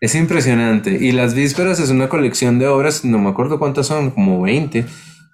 Es 0.00 0.14
impresionante. 0.14 0.90
Y 0.98 1.12
Las 1.12 1.34
Vísperas 1.34 1.78
es 1.78 1.90
una 1.90 2.08
colección 2.08 2.58
de 2.58 2.66
obras, 2.66 3.04
no 3.04 3.18
me 3.18 3.28
acuerdo 3.28 3.58
cuántas 3.58 3.86
son, 3.88 4.10
como 4.10 4.40
20. 4.40 4.86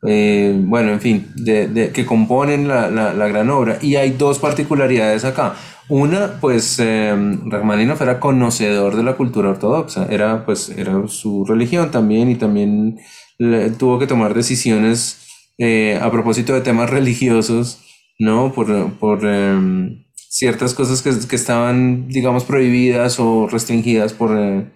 eh, 0.06 0.52
bueno, 0.64 0.90
en 0.92 1.00
fin, 1.00 1.28
de, 1.36 1.68
de- 1.68 1.90
que 1.90 2.04
componen 2.06 2.66
la, 2.66 2.90
la- 2.90 3.12
la 3.14 3.28
gran 3.28 3.50
obra. 3.50 3.78
Y 3.82 3.94
hay 3.96 4.10
dos 4.10 4.38
particularidades 4.40 5.24
acá. 5.24 5.54
Una, 5.88 6.40
pues 6.40 6.76
eh, 6.80 7.14
Rachmaninoff 7.46 8.00
era 8.02 8.18
conocedor 8.20 8.96
de 8.96 9.02
la 9.04 9.14
cultura 9.14 9.50
ortodoxa, 9.50 10.06
era 10.10 10.44
pues 10.44 10.70
era 10.70 10.92
su 11.08 11.44
religión 11.44 11.90
también 11.92 12.30
y 12.30 12.34
también 12.34 12.98
le- 13.38 13.70
tuvo 13.70 13.98
que 14.00 14.06
tomar 14.08 14.34
decisiones 14.34 15.18
eh, 15.58 15.98
a 16.02 16.10
propósito 16.10 16.52
de 16.54 16.60
temas 16.60 16.90
religiosos, 16.90 17.80
¿no? 18.18 18.52
Por, 18.52 18.92
por 18.94 19.24
em, 19.24 20.04
ciertas 20.14 20.74
cosas 20.74 21.02
que, 21.02 21.10
que 21.26 21.36
estaban, 21.36 22.08
digamos, 22.08 22.44
prohibidas 22.44 23.18
o 23.20 23.48
restringidas 23.48 24.12
por, 24.12 24.36
eh, 24.36 24.70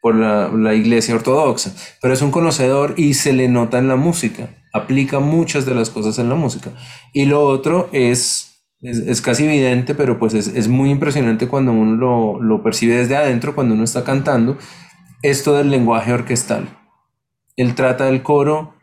por 0.00 0.14
la, 0.14 0.48
la 0.48 0.74
iglesia 0.74 1.14
ortodoxa. 1.14 1.74
Pero 2.00 2.14
es 2.14 2.22
un 2.22 2.30
conocedor 2.30 2.94
y 2.96 3.14
se 3.14 3.32
le 3.32 3.48
nota 3.48 3.78
en 3.78 3.88
la 3.88 3.96
música, 3.96 4.50
aplica 4.72 5.20
muchas 5.20 5.66
de 5.66 5.74
las 5.74 5.90
cosas 5.90 6.18
en 6.18 6.28
la 6.28 6.34
música. 6.34 6.70
Y 7.12 7.26
lo 7.26 7.44
otro 7.44 7.88
es, 7.92 8.62
es, 8.80 8.98
es 8.98 9.20
casi 9.20 9.44
evidente, 9.44 9.94
pero 9.94 10.18
pues 10.18 10.34
es, 10.34 10.48
es 10.48 10.68
muy 10.68 10.90
impresionante 10.90 11.48
cuando 11.48 11.72
uno 11.72 11.96
lo, 11.96 12.42
lo 12.42 12.62
percibe 12.62 12.96
desde 12.96 13.16
adentro, 13.16 13.54
cuando 13.54 13.74
uno 13.74 13.84
está 13.84 14.04
cantando, 14.04 14.58
esto 15.22 15.54
del 15.54 15.70
lenguaje 15.70 16.12
orquestal. 16.12 16.68
Él 17.56 17.74
trata 17.74 18.08
el 18.08 18.22
coro 18.22 18.74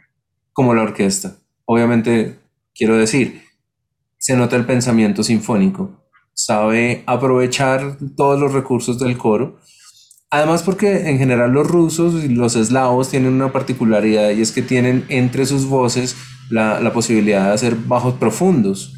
como 0.52 0.74
la 0.74 0.84
orquesta. 0.84 1.38
Obviamente, 1.66 2.40
quiero 2.74 2.98
decir, 2.98 3.43
se 4.24 4.38
nota 4.38 4.56
el 4.56 4.66
pensamiento 4.66 5.22
sinfónico, 5.22 6.02
sabe 6.34 7.04
aprovechar 7.08 7.98
todos 8.16 8.40
los 8.40 8.54
recursos 8.54 8.98
del 8.98 9.18
coro. 9.18 9.60
Además, 10.30 10.64
porque 10.64 11.10
en 11.10 11.18
general 11.18 11.52
los 11.52 11.68
rusos 11.68 12.24
y 12.24 12.30
los 12.30 12.56
eslavos 12.56 13.10
tienen 13.10 13.34
una 13.34 13.52
particularidad 13.52 14.30
y 14.30 14.42
es 14.42 14.54
que 14.54 14.62
tienen 14.62 15.04
entre 15.10 15.46
sus 15.46 15.66
voces 15.66 16.16
la, 16.50 16.80
la 16.80 16.94
posibilidad 16.94 17.48
de 17.48 17.54
hacer 17.54 17.76
bajos 17.76 18.14
profundos. 18.14 18.94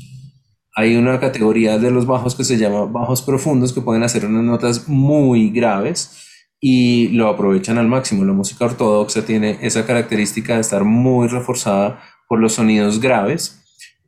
Hay 0.76 0.96
una 0.96 1.20
categoría 1.20 1.80
de 1.80 1.90
los 1.90 2.06
bajos 2.06 2.36
que 2.36 2.44
se 2.44 2.58
llama 2.58 2.86
bajos 2.86 3.24
profundos 3.24 3.74
que 3.74 3.82
pueden 3.82 4.04
hacer 4.04 4.28
unas 4.28 4.44
notas 4.44 4.88
muy 4.88 5.50
graves 5.50 6.22
y 6.60 7.08
lo 7.08 7.30
aprovechan 7.30 7.80
al 7.80 7.88
máximo. 7.88 8.26
La 8.26 8.34
música 8.34 8.66
ortodoxa 8.66 9.26
tiene 9.26 9.58
esa 9.64 9.88
característica 9.88 10.54
de 10.54 10.62
estar 10.62 10.84
muy 10.84 11.28
reforzada 11.30 12.00
por 12.28 12.40
los 12.40 12.54
sonidos 12.54 13.02
graves 13.02 13.65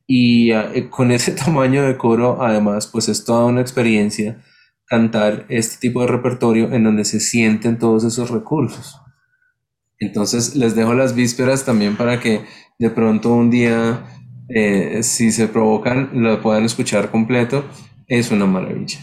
y 0.08 0.52
eh, 0.52 0.90
con 0.90 1.12
ese 1.12 1.32
tamaño 1.46 1.84
de 1.84 1.98
coro, 1.98 2.42
además, 2.42 2.88
pues 2.88 3.10
es 3.10 3.26
toda 3.26 3.46
una 3.46 3.62
experiencia 3.62 4.42
cantar 4.88 5.46
este 5.50 5.78
tipo 5.80 6.02
de 6.02 6.08
repertorio 6.08 6.74
en 6.74 6.86
donde 6.86 7.04
se 7.04 7.20
sienten 7.20 7.78
todos 7.78 8.06
esos 8.06 8.32
recursos. 8.32 9.02
Entonces 10.00 10.56
les 10.56 10.76
dejo 10.76 10.94
las 10.94 11.14
vísperas 11.14 11.66
también 11.66 11.98
para 11.98 12.20
que 12.20 12.46
de 12.80 12.90
pronto 12.90 13.34
un 13.34 13.50
día, 13.50 14.06
eh, 14.48 15.00
si 15.04 15.32
se 15.32 15.48
provocan, 15.48 16.12
lo 16.14 16.42
puedan 16.42 16.64
escuchar 16.64 17.12
completo. 17.12 17.66
Es 18.08 18.32
una 18.32 18.46
maravilla. 18.46 19.00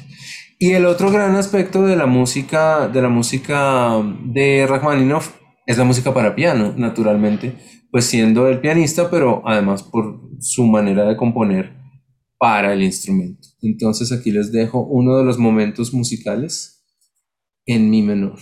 Y 0.58 0.72
el 0.72 0.86
otro 0.86 1.10
gran 1.10 1.34
aspecto 1.34 1.82
de 1.82 1.96
la 1.96 2.06
música, 2.06 2.88
de 2.88 3.02
la 3.02 3.10
música 3.10 4.00
de 4.24 4.66
Rachmaninoff 4.66 5.34
es 5.66 5.76
la 5.76 5.84
música 5.84 6.14
para 6.14 6.34
piano, 6.34 6.72
naturalmente, 6.76 7.56
pues 7.94 8.06
siendo 8.06 8.48
el 8.48 8.60
pianista, 8.60 9.08
pero 9.08 9.40
además 9.46 9.84
por 9.84 10.20
su 10.40 10.66
manera 10.66 11.04
de 11.04 11.16
componer 11.16 11.76
para 12.36 12.72
el 12.72 12.82
instrumento. 12.82 13.46
Entonces 13.62 14.10
aquí 14.10 14.32
les 14.32 14.50
dejo 14.50 14.80
uno 14.80 15.16
de 15.16 15.24
los 15.24 15.38
momentos 15.38 15.94
musicales 15.94 16.84
en 17.66 17.90
mi 17.90 18.02
menor. 18.02 18.40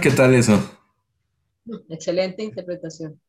¿Qué 0.00 0.10
tal 0.10 0.34
eso? 0.34 0.60
Excelente 1.88 2.42
interpretación. 2.42 3.20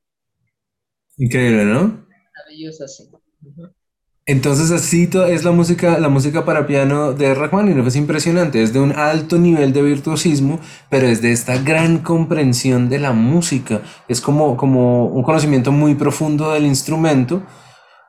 Increíble, 1.18 1.66
¿no? 1.66 2.08
Maravillosa, 2.36 2.88
sí. 2.88 3.04
Entonces 4.26 4.70
así 4.70 5.10
es 5.30 5.44
la 5.44 5.52
música, 5.52 5.98
la 5.98 6.08
música 6.08 6.46
para 6.46 6.68
piano 6.68 7.14
de 7.14 7.34
Rachmaninoff, 7.34 7.88
es 7.88 7.96
impresionante, 7.96 8.62
es 8.62 8.74
de 8.74 8.80
un 8.80 8.92
alto 8.92 9.40
nivel 9.40 9.74
de 9.74 9.82
virtuosismo, 9.82 10.60
pero 10.88 11.08
es 11.08 11.24
de 11.24 11.32
esta 11.32 11.58
gran 11.58 12.00
comprensión 12.00 12.90
de 12.90 13.00
la 13.00 13.12
música, 13.12 13.82
es 14.08 14.22
como, 14.22 14.56
como 14.56 15.08
un 15.08 15.24
conocimiento 15.24 15.72
muy 15.72 15.96
profundo 15.96 16.52
del 16.54 16.68
instrumento 16.68 17.42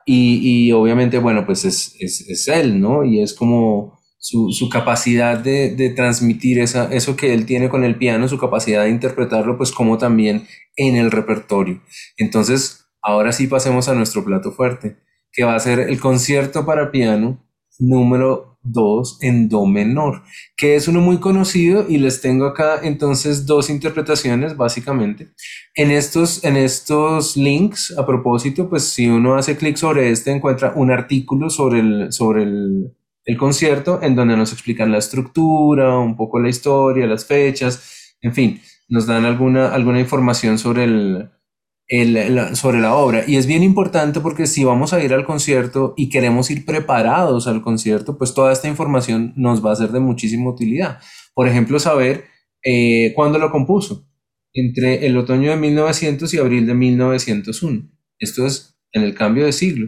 y, 0.05 0.67
y 0.67 0.73
obviamente, 0.73 1.19
bueno, 1.19 1.45
pues 1.45 1.65
es, 1.65 1.95
es, 1.99 2.21
es 2.29 2.47
él, 2.49 2.81
¿no? 2.81 3.05
Y 3.05 3.21
es 3.21 3.33
como 3.33 4.00
su, 4.21 4.51
su 4.51 4.69
capacidad 4.69 5.37
de, 5.39 5.75
de 5.75 5.89
transmitir 5.89 6.59
esa, 6.59 6.93
eso 6.93 7.15
que 7.15 7.33
él 7.33 7.47
tiene 7.47 7.69
con 7.69 7.83
el 7.83 7.97
piano, 7.97 8.27
su 8.27 8.37
capacidad 8.37 8.83
de 8.83 8.91
interpretarlo, 8.91 9.57
pues 9.57 9.71
como 9.71 9.97
también 9.97 10.47
en 10.75 10.95
el 10.95 11.09
repertorio. 11.09 11.81
Entonces, 12.17 12.85
ahora 13.01 13.31
sí 13.31 13.47
pasemos 13.47 13.89
a 13.89 13.95
nuestro 13.95 14.23
plato 14.23 14.51
fuerte 14.51 14.97
que 15.31 15.43
va 15.43 15.55
a 15.55 15.59
ser 15.59 15.79
el 15.79 15.99
concierto 15.99 16.65
para 16.65 16.91
piano 16.91 17.43
número 17.79 18.59
2 18.63 19.17
en 19.21 19.49
do 19.49 19.65
menor, 19.65 20.21
que 20.55 20.75
es 20.75 20.87
uno 20.87 21.01
muy 21.01 21.17
conocido 21.17 21.85
y 21.89 21.97
les 21.97 22.21
tengo 22.21 22.45
acá 22.45 22.79
entonces 22.83 23.47
dos 23.47 23.71
interpretaciones 23.71 24.55
básicamente. 24.55 25.29
En 25.73 25.89
estos, 25.89 26.43
en 26.43 26.57
estos 26.57 27.37
links, 27.37 27.97
a 27.97 28.05
propósito, 28.05 28.69
pues 28.69 28.83
si 28.83 29.07
uno 29.07 29.35
hace 29.35 29.57
clic 29.57 29.77
sobre 29.77 30.11
este, 30.11 30.29
encuentra 30.29 30.73
un 30.75 30.91
artículo 30.91 31.49
sobre 31.49 31.79
el, 31.79 32.13
sobre 32.13 32.43
el, 32.43 32.91
el 33.31 33.37
concierto 33.37 33.99
en 34.01 34.15
donde 34.15 34.35
nos 34.37 34.51
explican 34.53 34.91
la 34.91 34.97
estructura, 34.99 35.97
un 35.99 36.15
poco 36.15 36.39
la 36.39 36.49
historia, 36.49 37.05
las 37.07 37.25
fechas, 37.25 38.15
en 38.21 38.33
fin, 38.33 38.61
nos 38.89 39.05
dan 39.07 39.25
alguna, 39.25 39.73
alguna 39.73 39.99
información 39.99 40.57
sobre 40.57 40.83
el, 40.85 41.29
el- 41.87 42.35
la- 42.35 42.55
sobre 42.55 42.79
la 42.79 42.95
obra. 42.95 43.23
Y 43.27 43.35
es 43.37 43.45
bien 43.47 43.63
importante 43.63 44.19
porque 44.19 44.47
si 44.47 44.63
vamos 44.63 44.93
a 44.93 45.03
ir 45.03 45.13
al 45.13 45.25
concierto 45.25 45.93
y 45.97 46.09
queremos 46.09 46.51
ir 46.51 46.65
preparados 46.65 47.47
al 47.47 47.61
concierto, 47.61 48.17
pues 48.17 48.33
toda 48.33 48.51
esta 48.51 48.67
información 48.67 49.33
nos 49.35 49.63
va 49.65 49.71
a 49.71 49.75
ser 49.75 49.89
de 49.91 49.99
muchísima 49.99 50.49
utilidad. 50.49 50.99
Por 51.33 51.47
ejemplo, 51.47 51.79
saber 51.79 52.25
eh, 52.63 53.13
cuándo 53.15 53.39
lo 53.39 53.51
compuso, 53.51 54.07
entre 54.53 55.05
el 55.07 55.17
otoño 55.17 55.49
de 55.51 55.57
1900 55.57 56.33
y 56.33 56.37
abril 56.37 56.67
de 56.67 56.73
1901. 56.73 57.89
Esto 58.19 58.45
es 58.45 58.77
en 58.91 59.03
el 59.03 59.13
cambio 59.15 59.45
de 59.45 59.53
siglo. 59.53 59.87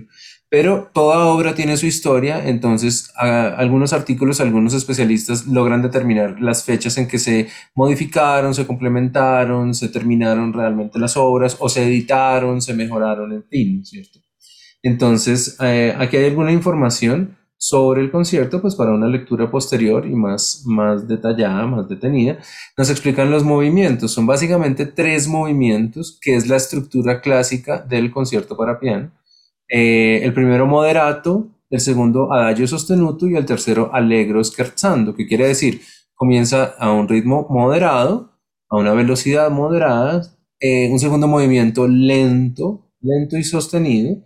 Pero 0.53 0.91
toda 0.93 1.25
obra 1.25 1.55
tiene 1.55 1.77
su 1.77 1.87
historia, 1.87 2.47
entonces 2.47 3.11
algunos 3.17 3.91
artículos, 3.91 4.39
algunos 4.39 4.75
especialistas 4.75 5.47
logran 5.47 5.81
determinar 5.81 6.39
las 6.39 6.63
fechas 6.63 6.95
en 6.99 7.07
que 7.07 7.17
se 7.17 7.47
modificaron, 7.73 8.53
se 8.53 8.67
complementaron, 8.67 9.73
se 9.73 9.89
terminaron 9.89 10.53
realmente 10.53 10.99
las 10.99 11.17
obras 11.17 11.57
o 11.59 11.69
se 11.69 11.87
editaron, 11.87 12.61
se 12.61 12.75
mejoraron, 12.75 13.33
en 13.33 13.43
fin, 13.45 13.83
¿cierto? 13.83 14.19
Entonces, 14.83 15.57
eh, 15.59 15.95
aquí 15.97 16.17
hay 16.17 16.25
alguna 16.25 16.51
información 16.51 17.35
sobre 17.57 18.01
el 18.01 18.11
concierto, 18.11 18.61
pues 18.61 18.75
para 18.75 18.93
una 18.93 19.07
lectura 19.07 19.49
posterior 19.49 20.05
y 20.05 20.13
más, 20.13 20.65
más 20.67 21.07
detallada, 21.07 21.65
más 21.65 21.89
detenida, 21.89 22.37
nos 22.77 22.91
explican 22.91 23.31
los 23.31 23.43
movimientos. 23.43 24.11
Son 24.11 24.27
básicamente 24.27 24.85
tres 24.85 25.27
movimientos, 25.27 26.19
que 26.21 26.35
es 26.35 26.45
la 26.45 26.57
estructura 26.57 27.21
clásica 27.21 27.79
del 27.79 28.11
concierto 28.11 28.55
para 28.55 28.79
piano. 28.79 29.09
Eh, 29.67 30.21
el 30.23 30.33
primero 30.33 30.67
moderato, 30.67 31.49
el 31.69 31.79
segundo 31.79 32.31
adagio 32.31 32.67
sostenuto 32.67 33.27
y 33.27 33.35
el 33.35 33.45
tercero 33.45 33.89
allegro 33.93 34.43
scherzando, 34.43 35.15
que 35.15 35.27
quiere 35.27 35.47
decir 35.47 35.81
comienza 36.15 36.75
a 36.77 36.91
un 36.91 37.07
ritmo 37.07 37.47
moderado, 37.49 38.39
a 38.69 38.77
una 38.77 38.93
velocidad 38.93 39.49
moderada, 39.49 40.21
eh, 40.59 40.89
un 40.91 40.99
segundo 40.99 41.27
movimiento 41.27 41.87
lento, 41.87 42.91
lento 43.01 43.37
y 43.37 43.43
sostenido, 43.43 44.23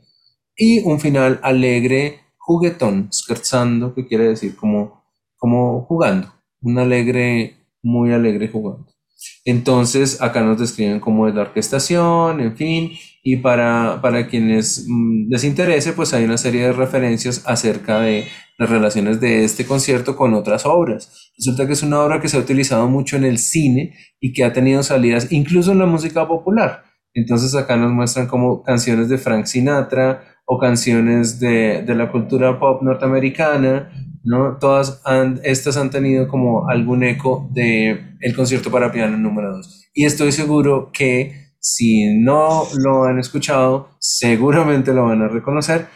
y 0.56 0.80
un 0.82 1.00
final 1.00 1.40
alegre 1.42 2.20
juguetón, 2.38 3.10
scherzando, 3.12 3.94
que 3.94 4.08
quiere 4.08 4.26
decir 4.26 4.56
como, 4.56 5.04
como 5.38 5.86
jugando, 5.86 6.34
un 6.62 6.78
alegre, 6.80 7.58
muy 7.82 8.12
alegre 8.14 8.48
jugando. 8.50 8.97
Entonces, 9.46 10.22
acá 10.22 10.42
nos 10.42 10.60
describen 10.60 11.00
cómo 11.00 11.28
es 11.28 11.36
la 11.36 11.42
orquestación, 11.42 12.40
en 12.40 12.56
fin, 12.56 12.92
y 13.24 13.38
para, 13.38 14.00
para 14.02 14.28
quienes 14.28 14.86
mm, 14.88 15.30
les 15.30 15.44
interese, 15.44 15.94
pues 15.94 16.14
hay 16.14 16.26
una 16.26 16.38
serie 16.38 16.64
de 16.64 16.74
referencias 16.74 17.44
acerca 17.46 18.00
de 18.00 18.26
las 18.58 18.70
relaciones 18.70 19.20
de 19.20 19.44
este 19.44 19.66
concierto 19.66 20.16
con 20.16 20.34
otras 20.34 20.66
obras. 20.66 21.32
Resulta 21.38 21.68
que 21.68 21.74
es 21.74 21.84
una 21.84 22.02
obra 22.02 22.20
que 22.22 22.30
se 22.30 22.38
ha 22.38 22.40
utilizado 22.40 22.88
mucho 22.88 23.18
en 23.18 23.26
el 23.26 23.38
cine 23.38 23.96
y 24.20 24.34
que 24.34 24.44
ha 24.44 24.54
tenido 24.54 24.84
salidas 24.84 25.32
incluso 25.32 25.72
en 25.72 25.80
la 25.80 25.86
música 25.86 26.28
popular. 26.28 26.84
Entonces 27.14 27.56
acá 27.56 27.78
nos 27.78 27.92
muestran 27.92 28.28
como 28.28 28.64
canciones 28.64 29.10
de 29.10 29.18
Frank 29.18 29.46
Sinatra, 29.46 30.38
o 30.50 30.58
canciones 30.58 31.40
de, 31.42 31.84
de 31.84 31.94
la 31.94 32.10
cultura 32.10 32.58
pop 32.58 32.82
norteamericana, 32.82 33.92
¿no? 34.28 34.58
Todas 34.58 35.02
estas 35.44 35.78
han 35.78 35.90
tenido 35.90 36.28
como 36.28 36.68
algún 36.70 37.04
eco 37.04 37.50
de 37.52 38.16
el 38.20 38.36
concierto 38.36 38.70
para 38.70 38.92
piano 38.92 39.18
número 39.18 39.56
2. 39.56 39.92
Y 39.94 40.06
estoy 40.06 40.32
seguro 40.32 40.92
que 40.92 41.54
si 41.60 42.14
no 42.20 42.64
lo 42.78 43.06
han 43.06 43.20
escuchado, 43.20 43.90
seguramente 44.00 44.94
lo 44.94 45.06
van 45.06 45.22
a 45.22 45.30
reconocer. 45.30 45.88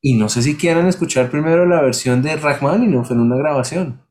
Y 0.00 0.14
no 0.14 0.28
sé 0.28 0.42
si 0.42 0.56
quieran 0.56 0.86
escuchar 0.86 1.30
primero 1.30 1.66
la 1.66 1.82
versión 1.82 2.22
de 2.22 2.36
Rachmaninoff 2.36 3.10
en 3.10 3.20
una 3.20 3.36
grabación. 3.36 4.02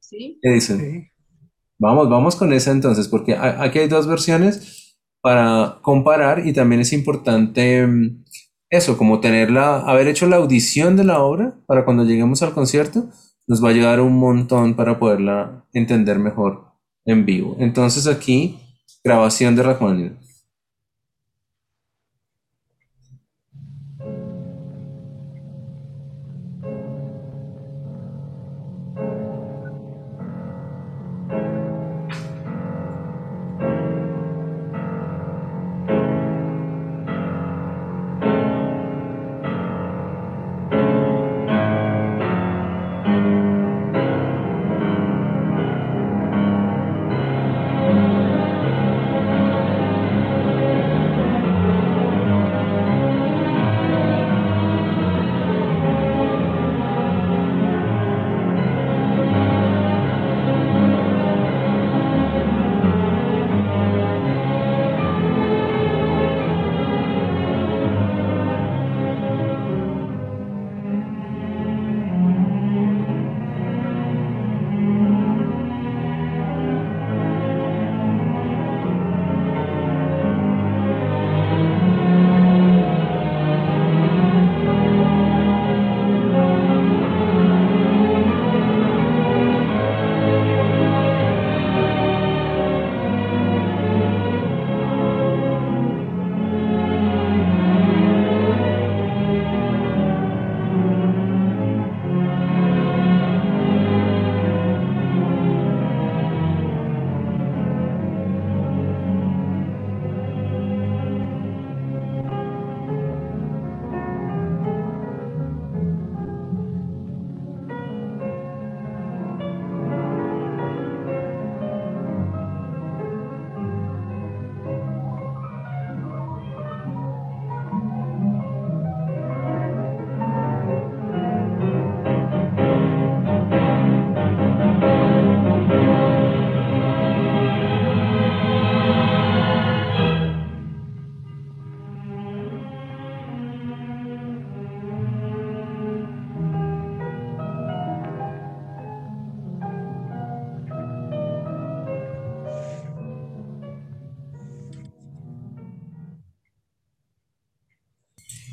¿Sí? 0.00 0.40
¿Qué 0.42 0.50
dicen? 0.50 1.10
Vamos, 1.78 2.08
vamos 2.08 2.34
con 2.34 2.52
esa 2.52 2.72
entonces, 2.72 3.06
porque 3.06 3.36
aquí 3.36 3.78
hay 3.78 3.88
dos 3.88 4.08
versiones 4.08 4.98
para 5.20 5.78
comparar 5.82 6.46
y 6.46 6.52
también 6.52 6.80
es 6.80 6.92
importante 6.92 7.86
mm, 7.86 8.24
eso, 8.70 8.98
como 8.98 9.20
tenerla, 9.20 9.80
haber 9.80 10.08
hecho 10.08 10.26
la 10.26 10.36
audición 10.36 10.96
de 10.96 11.04
la 11.04 11.20
obra 11.20 11.54
para 11.66 11.84
cuando 11.84 12.04
lleguemos 12.04 12.42
al 12.42 12.52
concierto, 12.52 13.06
nos 13.46 13.62
va 13.62 13.68
a 13.68 13.70
ayudar 13.72 14.00
un 14.00 14.18
montón 14.18 14.74
para 14.74 14.98
poderla 14.98 15.64
entender 15.72 16.18
mejor 16.18 16.64
en 17.04 17.24
vivo. 17.24 17.56
Entonces 17.60 18.06
aquí, 18.06 18.58
grabación 19.04 19.54
de 19.54 19.62
Rachmaninoff. 19.62 20.25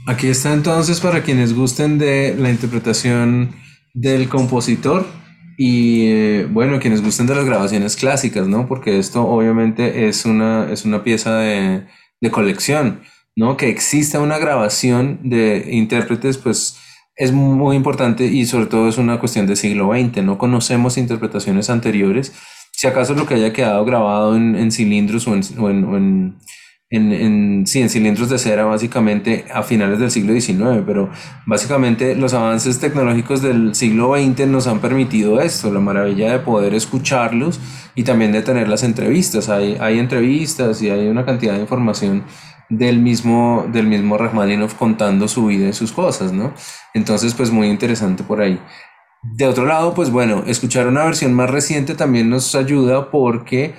Aquí 0.06 0.28
está 0.28 0.52
entonces 0.52 1.00
para 1.00 1.24
quienes 1.24 1.54
gusten 1.54 1.98
de 1.98 2.36
la 2.38 2.50
interpretación 2.50 3.56
del 3.94 4.28
compositor 4.28 5.06
y 5.58 6.08
eh, 6.08 6.48
bueno, 6.52 6.80
quienes 6.80 7.02
gusten 7.02 7.26
de 7.26 7.36
las 7.36 7.46
grabaciones 7.46 7.96
clásicas, 7.96 8.48
¿no? 8.48 8.68
Porque 8.68 9.00
esto 9.00 9.26
obviamente 9.26 10.10
es 10.10 10.26
una, 10.26 10.70
es 10.72 10.84
una 10.84 11.04
pieza 11.06 11.38
de, 11.38 11.86
de 12.20 12.32
colección, 12.32 13.02
¿no? 13.38 13.56
Que 13.56 13.70
exista 13.70 14.20
una 14.20 14.40
grabación 14.40 15.20
de 15.24 15.70
intérpretes, 15.72 16.38
pues 16.38 16.78
es 17.16 17.32
muy 17.32 17.78
importante 17.78 18.26
y 18.26 18.46
sobre 18.46 18.66
todo 18.66 18.90
es 18.90 18.98
una 18.98 19.20
cuestión 19.20 19.46
del 19.48 19.56
siglo 19.56 19.92
XX. 19.94 20.22
No 20.24 20.38
conocemos 20.38 20.98
interpretaciones 20.98 21.70
anteriores. 21.70 22.34
Si 22.74 22.88
acaso 22.88 23.14
lo 23.14 23.26
que 23.26 23.36
haya 23.36 23.54
quedado 23.54 23.86
grabado 23.86 24.36
en, 24.36 24.70
cilindros 24.72 25.28
o 25.28 25.32
o 25.32 25.70
en, 25.70 26.36
en, 26.96 27.66
sí, 27.66 27.82
en 27.82 27.90
cilindros 27.90 28.30
de 28.30 28.38
cera 28.38 28.66
básicamente 28.66 29.46
a 29.54 29.64
finales 29.64 30.00
del 30.00 30.12
siglo 30.12 30.40
XIX, 30.40 30.84
pero 30.86 31.10
básicamente 31.46 32.16
los 32.16 32.34
avances 32.34 32.80
tecnológicos 32.80 33.42
del 33.42 33.74
siglo 33.74 34.14
XX 34.16 34.48
nos 34.48 34.68
han 34.68 34.80
permitido 34.80 35.42
esto, 35.42 35.74
la 35.74 35.80
maravilla 35.80 36.32
de 36.32 36.40
poder 36.40 36.74
escucharlos 36.74 37.60
y 37.96 38.04
también 38.04 38.32
de 38.32 38.44
tener 38.44 38.68
las 38.68 38.84
entrevistas. 38.84 39.50
Hay, 39.50 39.78
hay 39.80 39.98
entrevistas 39.98 40.82
y 40.82 40.90
hay 40.90 41.08
una 41.08 41.26
cantidad 41.26 41.54
de 41.54 41.62
información 41.62 42.24
del 42.70 43.00
mismo, 43.00 43.66
del 43.72 43.88
mismo 43.88 44.18
Rachmaninoff 44.18 44.76
contando 44.76 45.28
su 45.28 45.48
vida 45.48 45.70
y 45.70 45.74
sus 45.74 45.92
cosas, 45.92 46.32
¿no? 46.32 46.54
Entonces, 46.94 47.34
pues 47.34 47.52
muy 47.52 47.68
interesante 47.68 48.24
por 48.24 48.42
ahí. 48.42 48.60
De 49.24 49.48
otro 49.48 49.66
lado, 49.66 49.94
pues 49.94 50.12
bueno, 50.12 50.44
escuchar 50.48 50.88
una 50.88 51.06
versión 51.06 51.34
más 51.34 51.50
reciente 51.50 51.96
también 51.96 52.30
nos 52.30 52.56
ayuda 52.56 53.10
porque 53.10 53.74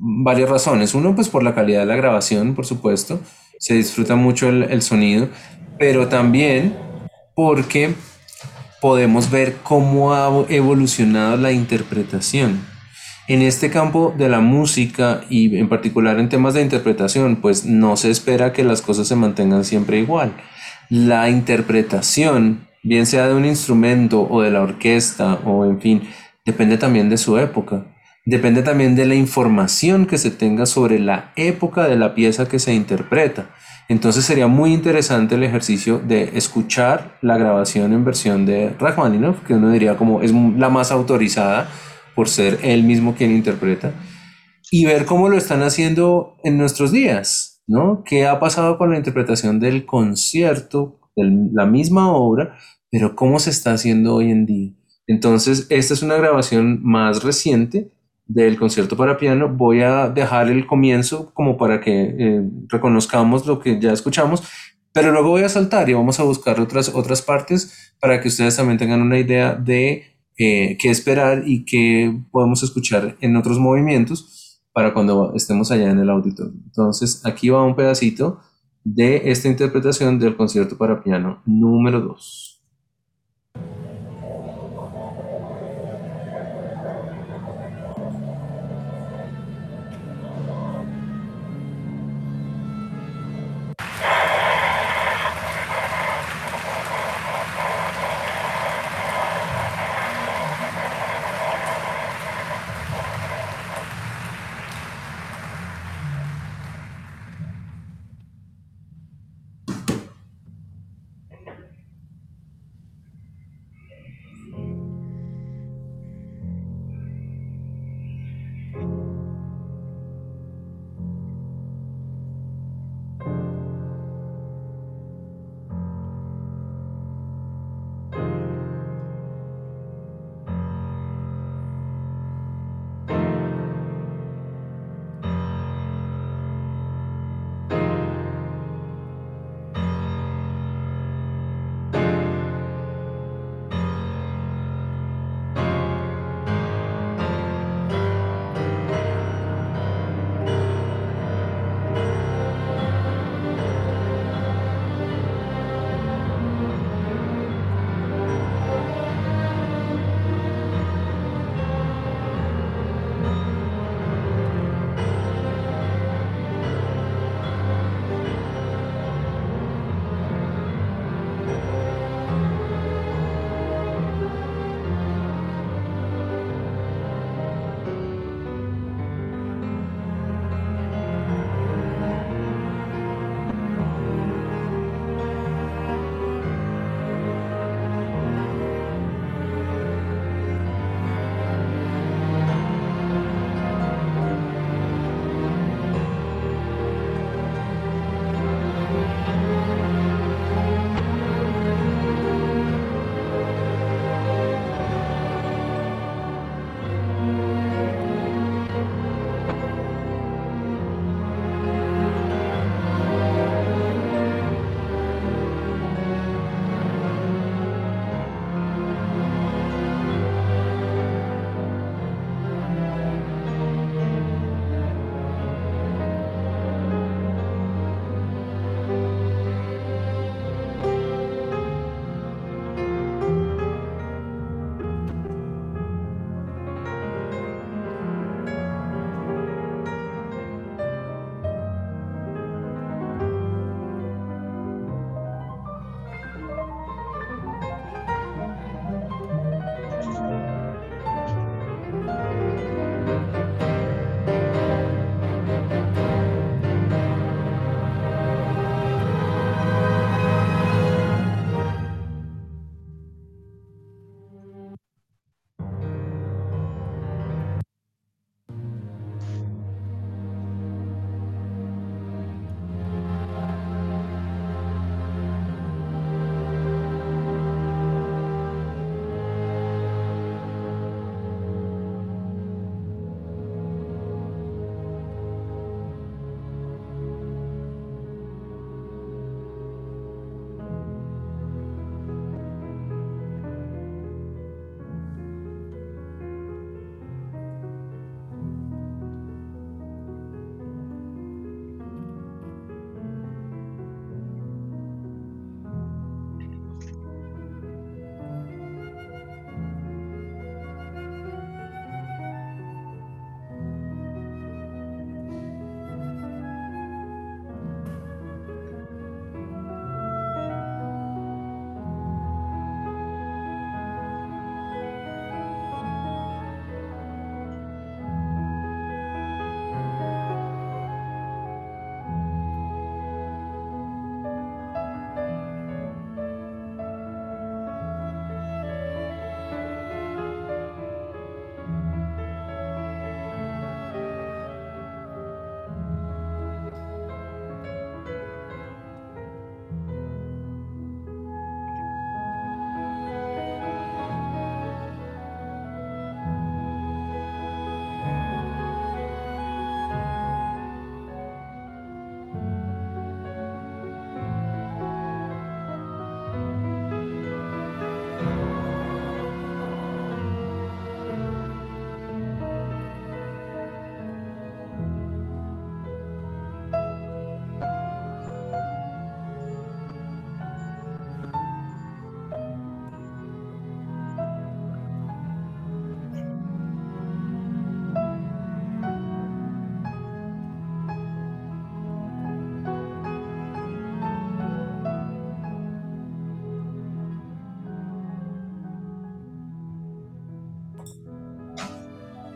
varias 0.00 0.48
razones. 0.48 0.94
Uno, 0.94 1.14
pues 1.14 1.28
por 1.28 1.42
la 1.42 1.54
calidad 1.54 1.80
de 1.80 1.86
la 1.86 1.96
grabación, 1.96 2.54
por 2.54 2.66
supuesto, 2.66 3.20
se 3.58 3.74
disfruta 3.74 4.16
mucho 4.16 4.48
el, 4.48 4.82
sonido, 4.82 5.28
pero 5.78 6.08
también 6.08 6.74
porque 7.34 7.94
podemos 8.80 9.30
ver 9.30 9.56
cómo 9.62 10.14
ha 10.14 10.28
evolucionado 10.48 11.36
la 11.36 11.52
interpretación. 11.52 12.64
En 13.28 13.42
este 13.42 13.70
campo 13.70 14.12
de 14.16 14.28
la 14.28 14.40
música 14.40 15.20
y 15.28 15.56
en 15.56 15.68
particular 15.68 16.18
en 16.18 16.30
temas 16.30 16.54
de 16.54 16.62
interpretación, 16.62 17.36
pues 17.36 17.64
no 17.64 17.96
se 17.96 18.10
espera 18.10 18.52
que 18.52 18.64
las 18.64 18.82
cosas 18.82 19.06
se 19.06 19.14
mantengan 19.14 19.64
siempre 19.64 19.98
igual. 19.98 20.32
La 20.88 21.28
interpretación, 21.28 22.66
bien 22.82 23.06
sea 23.06 23.28
de 23.28 23.34
un 23.34 23.44
instrumento 23.44 24.26
o 24.28 24.40
de 24.40 24.50
la 24.50 24.62
orquesta 24.62 25.34
o 25.44 25.64
en 25.66 25.80
fin, 25.80 26.02
depende 26.44 26.78
también 26.78 27.08
de 27.10 27.18
su 27.18 27.38
época. 27.38 27.89
Depende 28.26 28.62
también 28.62 28.94
de 28.96 29.06
la 29.06 29.14
información 29.14 30.06
que 30.06 30.18
se 30.18 30.30
tenga 30.30 30.66
sobre 30.66 30.98
la 30.98 31.32
época 31.36 31.88
de 31.88 31.96
la 31.96 32.14
pieza 32.14 32.46
que 32.48 32.58
se 32.58 32.74
interpreta. 32.74 33.50
Entonces 33.88 34.24
sería 34.24 34.46
muy 34.46 34.72
interesante 34.72 35.34
el 35.34 35.42
ejercicio 35.42 35.98
de 35.98 36.30
escuchar 36.34 37.18
la 37.22 37.38
grabación 37.38 37.92
en 37.92 38.04
versión 38.04 38.44
de 38.44 38.70
Rachmaninoff, 38.78 39.42
que 39.44 39.54
uno 39.54 39.70
diría 39.70 39.96
como 39.96 40.22
es 40.22 40.32
la 40.32 40.68
más 40.68 40.92
autorizada 40.92 41.68
por 42.14 42.28
ser 42.28 42.58
él 42.62 42.84
mismo 42.84 43.14
quien 43.14 43.32
interpreta, 43.32 43.92
y 44.70 44.84
ver 44.84 45.06
cómo 45.06 45.28
lo 45.28 45.36
están 45.36 45.62
haciendo 45.62 46.36
en 46.44 46.58
nuestros 46.58 46.92
días, 46.92 47.62
¿no? 47.66 48.04
¿Qué 48.04 48.26
ha 48.26 48.38
pasado 48.38 48.76
con 48.78 48.90
la 48.90 48.98
interpretación 48.98 49.58
del 49.58 49.86
concierto, 49.86 51.00
de 51.16 51.24
la 51.52 51.66
misma 51.66 52.12
obra, 52.12 52.56
pero 52.90 53.16
cómo 53.16 53.40
se 53.40 53.50
está 53.50 53.72
haciendo 53.72 54.14
hoy 54.14 54.30
en 54.30 54.46
día? 54.46 54.72
Entonces, 55.06 55.66
esta 55.70 55.94
es 55.94 56.02
una 56.02 56.16
grabación 56.16 56.80
más 56.84 57.24
reciente 57.24 57.90
del 58.32 58.56
concierto 58.58 58.96
para 58.96 59.16
piano. 59.16 59.48
Voy 59.48 59.82
a 59.82 60.08
dejar 60.08 60.48
el 60.48 60.66
comienzo 60.66 61.32
como 61.34 61.56
para 61.56 61.80
que 61.80 62.14
eh, 62.18 62.42
reconozcamos 62.68 63.46
lo 63.46 63.58
que 63.58 63.80
ya 63.80 63.92
escuchamos, 63.92 64.42
pero 64.92 65.12
luego 65.12 65.30
voy 65.30 65.42
a 65.42 65.48
saltar 65.48 65.88
y 65.88 65.94
vamos 65.94 66.20
a 66.20 66.22
buscar 66.22 66.60
otras, 66.60 66.94
otras 66.94 67.22
partes 67.22 67.94
para 68.00 68.20
que 68.20 68.28
ustedes 68.28 68.56
también 68.56 68.78
tengan 68.78 69.02
una 69.02 69.18
idea 69.18 69.54
de 69.54 70.04
eh, 70.38 70.76
qué 70.78 70.90
esperar 70.90 71.42
y 71.44 71.64
qué 71.64 72.16
podemos 72.30 72.62
escuchar 72.62 73.16
en 73.20 73.36
otros 73.36 73.58
movimientos 73.58 74.62
para 74.72 74.94
cuando 74.94 75.34
estemos 75.34 75.70
allá 75.72 75.90
en 75.90 75.98
el 75.98 76.08
auditorio. 76.08 76.54
Entonces, 76.66 77.26
aquí 77.26 77.48
va 77.48 77.64
un 77.64 77.74
pedacito 77.74 78.40
de 78.84 79.30
esta 79.30 79.48
interpretación 79.48 80.18
del 80.18 80.36
concierto 80.36 80.78
para 80.78 81.02
piano 81.02 81.42
número 81.44 82.00
2. 82.00 82.49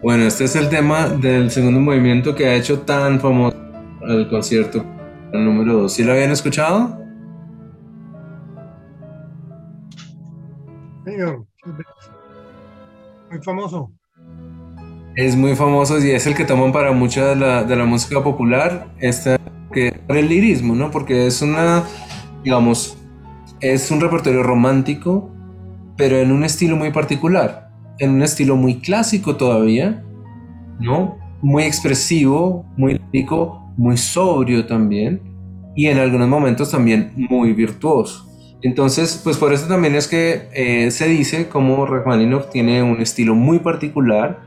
Bueno, 0.05 0.25
este 0.25 0.45
es 0.45 0.55
el 0.55 0.69
tema 0.69 1.09
del 1.09 1.51
segundo 1.51 1.81
movimiento 1.81 2.35
que 2.35 2.47
ha 2.47 2.55
hecho 2.55 2.81
tan 2.81 3.19
famoso 3.21 3.57
el 4.03 4.29
concierto 4.29 4.85
número 5.33 5.79
2. 5.79 5.95
¿Sí 5.95 6.05
lo 6.05 6.13
habían 6.13 6.31
escuchado? 6.31 6.99
Señor, 11.07 11.47
muy 13.31 13.41
famoso. 13.43 13.91
Es 15.17 15.37
muy 15.37 15.57
famoso 15.57 15.99
y 15.99 16.11
es 16.11 16.27
el 16.27 16.35
que 16.35 16.45
toman 16.45 16.71
para 16.71 16.93
mucha 16.93 17.29
de 17.29 17.37
la, 17.37 17.65
de 17.65 17.75
la 17.75 17.87
música 17.87 18.23
popular, 18.23 18.89
este, 18.99 19.39
que 19.73 20.03
el 20.09 20.29
lirismo, 20.29 20.75
¿no? 20.75 20.91
Porque 20.91 21.27
es 21.27 21.41
una, 21.41 21.83
digamos, 22.43 22.99
es 23.59 23.91
un 23.91 24.03
repertorio 24.03 24.43
romántico, 24.43 25.31
pero 25.97 26.19
en 26.19 26.31
un 26.31 26.45
estilo 26.45 26.77
muy 26.77 26.91
particular, 26.91 27.64
en 27.99 28.11
un 28.11 28.23
estilo 28.23 28.57
muy 28.57 28.81
clásico 28.81 29.37
todavía, 29.37 30.05
¿no? 30.81 31.19
Muy 31.43 31.65
expresivo, 31.65 32.65
muy 32.77 33.01
lírico, 33.13 33.73
muy 33.77 33.97
sobrio 33.97 34.67
también, 34.67 35.21
y 35.75 35.87
en 35.87 35.99
algunos 35.99 36.29
momentos 36.29 36.71
también 36.71 37.13
muy 37.17 37.53
virtuoso. 37.53 38.31
Entonces, 38.63 39.21
pues 39.23 39.37
por 39.37 39.53
eso 39.53 39.67
también 39.67 39.95
es 39.95 40.09
que 40.09 40.49
eh, 40.55 40.91
se 40.91 41.07
dice 41.07 41.49
como 41.49 41.85
Rachmaninoff 41.85 42.51
tiene 42.51 42.83
un 42.83 43.01
estilo 43.01 43.35
muy 43.35 43.59
particular, 43.59 44.41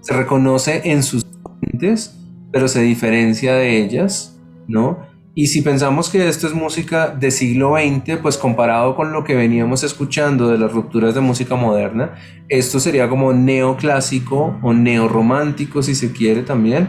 se 0.00 0.12
reconoce 0.12 0.82
en 0.84 1.02
sus 1.02 1.24
fuentes, 1.42 2.14
pero 2.52 2.68
se 2.68 2.82
diferencia 2.82 3.54
de 3.54 3.82
ellas, 3.82 4.38
¿no? 4.66 4.98
Y 5.34 5.46
si 5.46 5.62
pensamos 5.62 6.10
que 6.10 6.26
esto 6.26 6.46
es 6.48 6.54
música 6.54 7.08
de 7.08 7.30
siglo 7.30 7.76
XX, 7.76 8.18
pues 8.20 8.36
comparado 8.36 8.96
con 8.96 9.12
lo 9.12 9.22
que 9.22 9.36
veníamos 9.36 9.84
escuchando 9.84 10.48
de 10.48 10.58
las 10.58 10.72
rupturas 10.72 11.14
de 11.14 11.20
música 11.20 11.54
moderna, 11.54 12.14
esto 12.48 12.80
sería 12.80 13.08
como 13.08 13.32
neoclásico 13.32 14.58
o 14.62 14.72
neorromántico, 14.72 15.82
si 15.82 15.94
se 15.94 16.12
quiere 16.12 16.42
también, 16.42 16.88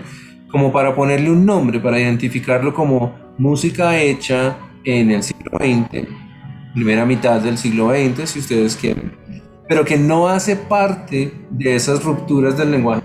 como 0.51 0.71
para 0.71 0.95
ponerle 0.95 1.29
un 1.29 1.45
nombre, 1.45 1.79
para 1.79 1.99
identificarlo 1.99 2.73
como 2.73 3.13
música 3.37 3.99
hecha 3.99 4.57
en 4.83 5.11
el 5.11 5.21
siglo 5.21 5.51
XX 5.59 6.29
primera 6.73 7.05
mitad 7.05 7.41
del 7.41 7.57
siglo 7.57 7.89
XX, 7.89 8.29
si 8.29 8.39
ustedes 8.39 8.75
quieren, 8.75 9.11
pero 9.67 9.83
que 9.83 9.97
no 9.97 10.27
hace 10.27 10.55
parte 10.55 11.33
de 11.49 11.75
esas 11.75 12.03
rupturas 12.03 12.57
del 12.57 12.71
lenguaje 12.71 13.03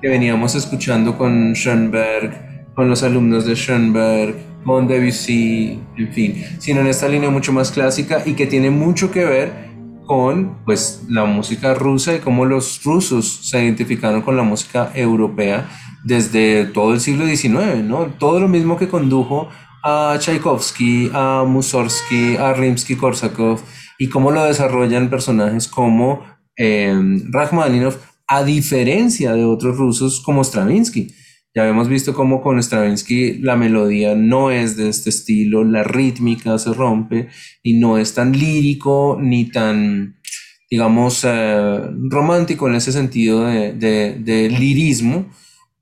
que 0.00 0.08
veníamos 0.08 0.54
escuchando 0.54 1.16
con 1.18 1.52
Schoenberg, 1.54 2.47
con 2.78 2.88
los 2.88 3.02
alumnos 3.02 3.44
de 3.44 3.56
Schoenberg, 3.56 4.36
con 4.64 4.86
Debussy, 4.86 5.80
en 5.96 6.12
fin, 6.12 6.44
sino 6.60 6.80
en 6.80 6.86
esta 6.86 7.08
línea 7.08 7.28
mucho 7.28 7.52
más 7.52 7.72
clásica 7.72 8.22
y 8.24 8.34
que 8.34 8.46
tiene 8.46 8.70
mucho 8.70 9.10
que 9.10 9.24
ver 9.24 9.52
con 10.06 10.58
pues 10.64 11.02
la 11.08 11.24
música 11.24 11.74
rusa 11.74 12.14
y 12.14 12.20
cómo 12.20 12.44
los 12.44 12.80
rusos 12.84 13.40
se 13.42 13.64
identificaron 13.64 14.22
con 14.22 14.36
la 14.36 14.44
música 14.44 14.92
europea 14.94 15.68
desde 16.04 16.66
todo 16.66 16.94
el 16.94 17.00
siglo 17.00 17.26
XIX, 17.26 17.82
¿no? 17.82 18.12
Todo 18.16 18.38
lo 18.38 18.46
mismo 18.46 18.76
que 18.76 18.86
condujo 18.86 19.48
a 19.82 20.14
Tchaikovsky, 20.16 21.10
a 21.12 21.42
Mussorgsky, 21.44 22.36
a 22.36 22.54
Rimsky-Korsakov 22.54 23.58
y 23.98 24.08
cómo 24.08 24.30
lo 24.30 24.44
desarrollan 24.44 25.10
personajes 25.10 25.66
como 25.66 26.22
eh, 26.56 26.96
Rachmaninoff, 27.28 27.96
a 28.28 28.44
diferencia 28.44 29.32
de 29.32 29.44
otros 29.44 29.76
rusos 29.76 30.20
como 30.20 30.44
Stravinsky. 30.44 31.12
Ya 31.58 31.62
habíamos 31.62 31.88
visto 31.88 32.14
cómo 32.14 32.40
con 32.40 32.62
Stravinsky 32.62 33.38
la 33.38 33.56
melodía 33.56 34.14
no 34.14 34.52
es 34.52 34.76
de 34.76 34.88
este 34.88 35.10
estilo, 35.10 35.64
la 35.64 35.82
rítmica 35.82 36.56
se 36.56 36.72
rompe 36.72 37.30
y 37.64 37.80
no 37.80 37.98
es 37.98 38.14
tan 38.14 38.30
lírico 38.30 39.18
ni 39.20 39.46
tan, 39.50 40.20
digamos, 40.70 41.24
eh, 41.24 41.80
romántico 42.08 42.68
en 42.68 42.76
ese 42.76 42.92
sentido 42.92 43.44
de, 43.44 43.72
de 43.72 44.50
lirismo 44.50 45.26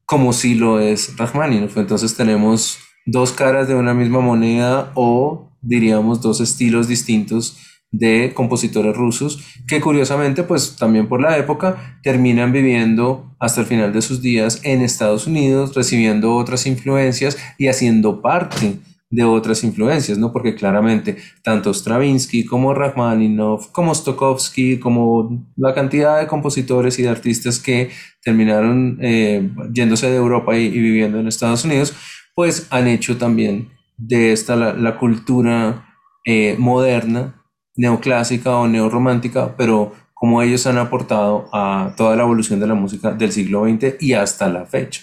como 0.07 0.33
si 0.33 0.55
lo 0.55 0.81
es 0.81 1.15
Rachmaninoff. 1.19 1.77
Entonces 1.77 2.17
tenemos 2.17 2.79
dos 3.05 3.33
caras 3.33 3.69
de 3.69 3.75
una 3.75 3.93
misma 3.93 4.21
moneda 4.21 4.93
o 4.95 5.53
diríamos 5.61 6.23
dos 6.23 6.41
estilos 6.41 6.89
distintos 6.89 7.59
de 7.91 8.33
compositores 8.35 8.97
rusos 8.97 9.43
que 9.67 9.81
curiosamente 9.81 10.43
pues 10.43 10.77
también 10.77 11.09
por 11.09 11.21
la 11.21 11.39
época 11.39 11.99
terminan 12.03 12.53
viviendo 12.53 13.35
hasta 13.39 13.61
el 13.61 13.67
final 13.67 13.93
de 13.93 14.03
sus 14.03 14.21
días 14.21 14.61
en 14.65 14.83
Estados 14.83 15.27
Unidos 15.27 15.75
recibiendo 15.75 16.35
otras 16.35 16.67
influencias 16.67 17.39
y 17.59 17.69
haciendo 17.69 18.21
parte 18.21 18.79
de 19.09 19.23
otras 19.23 19.63
influencias, 19.63 20.19
¿no? 20.19 20.33
Porque 20.33 20.55
claramente 20.55 21.17
tanto 21.43 21.73
Stravinsky 21.73 22.45
como 22.45 22.75
Rachmaninoff, 22.75 23.69
como 23.69 23.95
Stokowski, 23.95 24.79
como 24.79 25.47
la 25.57 25.75
cantidad 25.75 26.19
de 26.19 26.27
compositores 26.27 26.99
y 26.99 27.03
de 27.03 27.11
artistas 27.11 27.61
que 27.61 27.91
terminaron 28.23 28.99
eh, 29.01 29.49
yéndose 29.73 30.11
de 30.11 30.17
Europa 30.17 30.57
y 30.57 30.71
viviendo 30.71 31.21
en 31.21 31.29
Estados 31.29 31.65
Unidos, 31.65 31.95
pues 32.35 32.67
han 32.71 32.89
hecho 32.89 33.17
también 33.17 33.71
de 33.97 34.33
esta 34.33 34.57
la, 34.57 34.99
cultura 34.99 35.87
eh, 36.25 36.57
moderna, 36.59 37.46
neoclásica 37.77 38.57
o 38.57 38.67
neorromántica, 38.69 39.57
pero 39.57 39.93
como 40.15 40.43
ellos 40.43 40.67
han 40.67 40.79
aportado 40.79 41.49
a 41.53 41.95
toda 41.97 42.17
la 42.17 42.23
evolución 42.23 42.59
de 42.59 42.67
la 42.67 42.75
música 42.75 43.13
del 43.13 43.33
siglo 43.33 43.65
XX 43.65 43.97
y 44.01 44.15
hasta 44.15 44.49
la 44.49 44.65
fecha. 44.65 45.03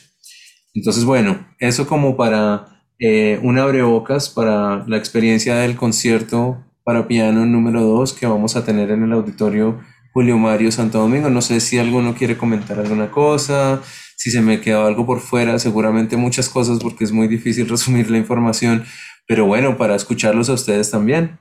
Entonces, 0.73 1.05
bueno, 1.05 1.45
eso 1.59 1.85
como 1.85 2.17
para 2.17 2.81
eh, 2.99 3.39
un 3.43 3.59
abrebocas 3.59 4.29
para 4.29 4.83
la 4.87 4.97
experiencia 4.97 5.55
del 5.55 5.75
concierto 5.75 6.63
para 6.83 7.07
piano 7.07 7.45
número 7.45 7.81
2 7.81 8.13
que 8.13 8.25
vamos 8.25 8.55
a 8.55 8.65
tener 8.65 8.91
en 8.91 9.03
el 9.03 9.13
auditorio 9.13 9.79
Julio 10.13 10.37
Mario 10.37 10.71
Santo 10.71 10.99
Domingo. 10.99 11.29
No 11.29 11.41
sé 11.41 11.59
si 11.59 11.77
alguno 11.77 12.15
quiere 12.15 12.37
comentar 12.37 12.79
alguna 12.79 13.11
cosa, 13.11 13.81
si 14.17 14.31
se 14.31 14.41
me 14.41 14.61
quedó 14.61 14.85
algo 14.85 15.05
por 15.05 15.19
fuera, 15.19 15.59
seguramente 15.59 16.17
muchas 16.17 16.49
cosas 16.49 16.79
porque 16.79 17.03
es 17.03 17.11
muy 17.11 17.27
difícil 17.27 17.67
resumir 17.69 18.09
la 18.09 18.17
información, 18.17 18.83
pero 19.27 19.45
bueno, 19.45 19.77
para 19.77 19.95
escucharlos 19.95 20.49
a 20.49 20.53
ustedes 20.53 20.91
también. 20.91 21.39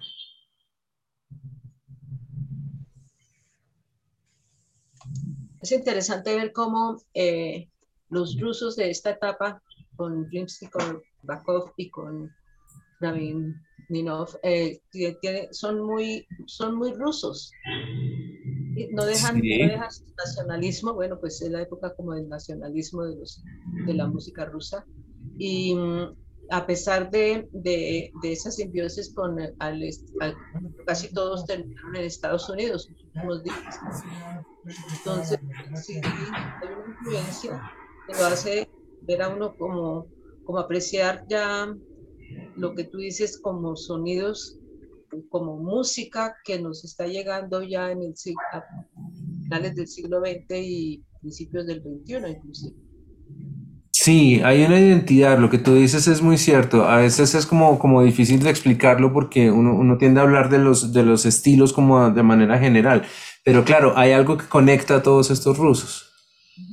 Es 5.63 5.71
interesante 5.71 6.35
ver 6.35 6.53
cómo 6.53 7.01
eh, 7.15 7.69
los 8.11 8.39
rusos 8.41 8.77
de 8.77 8.91
esta 8.91 9.11
etapa, 9.11 9.63
con 9.97 10.29
Rimsky, 10.31 10.67
con 10.67 11.01
Bakov 11.23 11.73
y 11.77 11.89
con 11.89 12.31
Rabin 13.01 13.55
Ninov, 13.89 14.29
eh, 14.43 14.81
son, 15.53 15.81
muy, 15.81 16.27
son 16.47 16.75
muy 16.75 16.93
rusos. 16.95 17.53
No 18.91 19.05
dejan, 19.05 19.41
su 19.91 20.15
nacionalismo, 20.17 20.95
bueno, 20.95 21.19
pues 21.21 21.41
es 21.43 21.51
la 21.51 21.63
época 21.63 21.95
como 21.95 22.15
del 22.15 22.29
nacionalismo 22.29 23.05
de, 23.05 23.17
los, 23.17 23.43
de 23.87 23.95
la 23.95 24.07
música 24.07 24.47
rusa. 24.47 24.85
Y 25.39 25.75
mm, 25.75 26.17
a 26.51 26.67
pesar 26.67 27.11
de, 27.11 27.49
de, 27.53 28.13
de 28.23 28.33
esa 28.33 28.51
simbiosis 28.51 29.15
con 29.15 29.39
al, 29.59 29.83
casi 30.87 31.13
todos 31.13 31.47
terminaron 31.47 31.97
en 31.97 32.05
Estados 32.05 32.49
Unidos, 32.49 32.89
Entonces, 34.97 35.39
sí, 35.85 36.01
hay 36.03 36.69
una 36.69 36.87
influencia 36.89 37.63
que 38.07 38.15
lo 38.15 38.27
hace 38.27 38.71
ver 39.01 39.23
a 39.23 39.29
uno 39.29 39.55
como, 39.57 40.07
como 40.45 40.59
apreciar 40.59 41.25
ya 41.29 41.75
lo 42.57 42.75
que 42.75 42.85
tú 42.85 42.99
dices 42.99 43.39
como 43.41 43.77
sonidos 43.77 44.59
como 45.29 45.59
música 45.59 46.37
que 46.45 46.59
nos 46.59 46.85
está 46.85 47.07
llegando 47.07 47.63
ya 47.63 47.91
en 47.91 48.03
el 48.03 48.15
a 48.53 48.65
finales 49.43 49.75
del 49.75 49.87
siglo 49.87 50.21
XX 50.21 50.45
y 50.51 51.05
principios 51.21 51.67
del 51.67 51.83
XXI 51.83 52.31
inclusive. 52.31 52.77
Sí, 54.05 54.41
hay 54.45 54.65
una 54.65 54.81
identidad, 54.81 55.39
lo 55.39 55.49
que 55.49 55.59
tú 55.59 55.75
dices 55.77 56.09
es 56.09 56.23
muy 56.23 56.37
cierto, 56.37 56.89
a 56.89 56.97
veces 56.97 57.37
es 57.37 57.47
como, 57.47 57.79
como 57.79 58.03
difícil 58.03 58.43
de 58.43 58.51
explicarlo 58.51 59.13
porque 59.13 59.51
uno, 59.53 59.75
uno 59.77 59.97
tiende 59.97 60.19
a 60.19 60.25
hablar 60.25 60.51
de 60.51 60.59
los, 60.59 60.93
de 60.93 61.05
los 61.05 61.25
estilos 61.25 61.73
como 61.73 62.11
de 62.11 62.23
manera 62.25 62.59
general, 62.59 63.05
pero 63.45 63.65
claro, 63.65 63.97
hay 63.97 64.11
algo 64.11 64.37
que 64.37 64.47
conecta 64.49 64.97
a 64.97 65.03
todos 65.05 65.31
estos 65.31 65.57
rusos. 65.57 66.09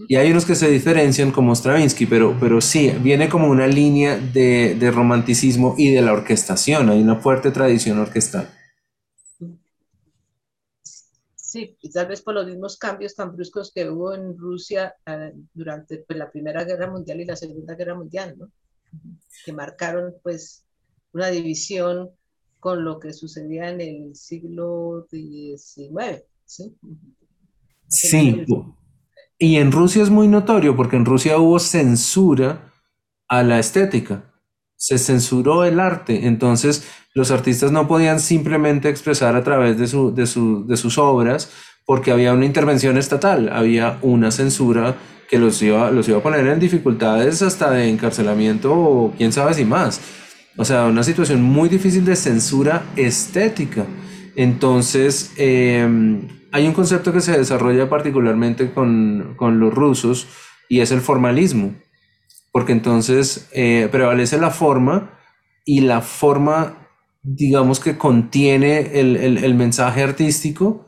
Y 0.08 0.16
hay 0.16 0.32
unos 0.32 0.46
que 0.46 0.56
se 0.56 0.70
diferencian 0.72 1.32
como 1.32 1.56
Stravinsky, 1.56 2.08
pero, 2.08 2.36
pero 2.40 2.62
sí, 2.62 2.92
viene 3.02 3.30
como 3.30 3.48
una 3.50 3.68
línea 3.68 4.18
de, 4.18 4.76
de 4.80 4.92
romanticismo 4.92 5.76
y 5.78 5.92
de 5.92 6.02
la 6.02 6.14
orquestación, 6.14 6.90
hay 6.90 7.02
una 7.02 7.18
fuerte 7.18 7.52
tradición 7.52 8.00
orquestal. 8.00 8.50
Sí, 11.50 11.76
y 11.82 11.90
tal 11.90 12.06
vez 12.06 12.22
por 12.22 12.36
los 12.36 12.46
mismos 12.46 12.78
cambios 12.78 13.16
tan 13.16 13.36
bruscos 13.36 13.72
que 13.74 13.90
hubo 13.90 14.14
en 14.14 14.38
Rusia 14.38 14.94
eh, 15.04 15.34
durante 15.52 15.98
pues, 15.98 16.20
la 16.20 16.30
Primera 16.30 16.64
Guerra 16.64 16.92
Mundial 16.92 17.22
y 17.22 17.26
la 17.26 17.36
Segunda 17.36 17.74
Guerra 17.74 17.96
Mundial, 17.96 18.36
¿no? 18.38 18.52
que 19.44 19.52
marcaron 19.52 20.14
pues 20.22 20.64
una 21.12 21.30
división 21.30 22.12
con 22.60 22.84
lo 22.84 23.00
que 23.00 23.14
sucedía 23.14 23.72
en 23.72 23.82
el 23.82 24.16
siglo 24.16 25.08
XIX. 25.10 26.24
Sí, 26.46 26.78
sí 27.88 28.46
y 29.40 29.56
en 29.56 29.72
Rusia 29.72 30.04
es 30.04 30.12
muy 30.12 30.28
notorio 30.28 30.76
porque 30.76 30.98
en 30.98 31.06
Rusia 31.06 31.40
hubo 31.40 31.58
censura 31.58 32.72
a 33.28 33.42
la 33.42 33.58
estética. 33.58 34.29
Se 34.80 34.98
censuró 34.98 35.66
el 35.66 35.80
arte. 35.80 36.26
Entonces 36.26 36.88
los 37.14 37.32
artistas 37.32 37.72
no 37.72 37.88
podían 37.88 38.20
simplemente 38.20 38.88
expresar 38.88 39.36
a 39.36 39.44
través 39.44 39.78
de, 39.78 39.88
su, 39.88 40.16
de, 40.16 40.26
sus 40.26 40.98
obras 40.98 41.52
porque 41.86 42.12
había 42.12 42.34
una 42.34 42.46
intervención 42.46 42.98
estatal, 42.98 43.50
había 43.52 43.98
una 44.02 44.32
censura 44.32 44.96
que 45.30 45.38
los 45.38 45.62
iba, 45.62 45.92
los 45.92 46.08
iba 46.08 46.20
a 46.20 46.24
poner 46.24 46.48
en 46.48 46.60
dificultades 46.60 47.42
hasta 47.42 47.72
de 47.72 47.90
encarcelamiento 47.90 48.74
o 48.74 49.14
quién 49.18 49.34
sabe 49.34 49.54
si 49.54 49.66
más. 49.66 50.00
O 50.56 50.64
sea, 50.64 50.86
una 50.86 51.04
situación 51.04 51.42
muy 51.42 51.68
difícil 51.68 52.06
de 52.06 52.16
censura 52.16 52.84
estética. 52.96 53.86
Entonces, 54.36 55.34
em, 55.38 56.28
hay 56.52 56.68
un 56.68 56.74
concepto 56.74 57.12
que 57.12 57.22
se 57.22 57.38
desarrolla 57.38 57.90
particularmente 57.90 58.72
con, 58.72 59.34
con 59.36 59.60
los 59.60 59.74
rusos 59.74 60.28
y 60.70 60.80
es 60.80 60.92
el 60.92 61.02
formalismo, 61.02 61.76
porque 62.52 62.72
entonces 62.72 63.50
eh, 63.52 63.88
prevalece 63.92 64.38
la 64.38 64.52
forma 64.52 65.12
y 65.66 65.82
la 65.82 66.02
forma, 66.02 66.90
digamos 67.22 67.80
que 67.80 67.98
contiene 67.98 69.00
el, 69.00 69.16
el, 69.18 69.38
el 69.38 69.54
mensaje 69.56 70.02
artístico, 70.04 70.88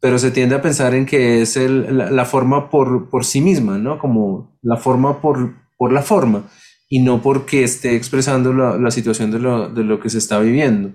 pero 0.00 0.18
se 0.18 0.30
tiende 0.30 0.54
a 0.54 0.62
pensar 0.62 0.94
en 0.94 1.06
que 1.06 1.42
es 1.42 1.56
el, 1.56 1.96
la, 1.96 2.10
la, 2.10 2.24
forma 2.24 2.70
por, 2.70 3.10
por, 3.10 3.24
sí 3.24 3.40
misma, 3.40 3.78
¿no? 3.78 3.98
Como 3.98 4.58
la 4.62 4.76
forma 4.76 5.20
por, 5.20 5.54
por 5.76 5.92
la 5.92 6.02
forma 6.02 6.44
y 6.88 7.00
no 7.00 7.20
porque 7.20 7.64
esté 7.64 7.96
expresando 7.96 8.52
la, 8.52 8.78
la 8.78 8.90
situación 8.90 9.30
de 9.30 9.38
lo, 9.38 9.68
de 9.68 9.84
lo, 9.84 10.00
que 10.00 10.10
se 10.10 10.18
está 10.18 10.38
viviendo. 10.38 10.92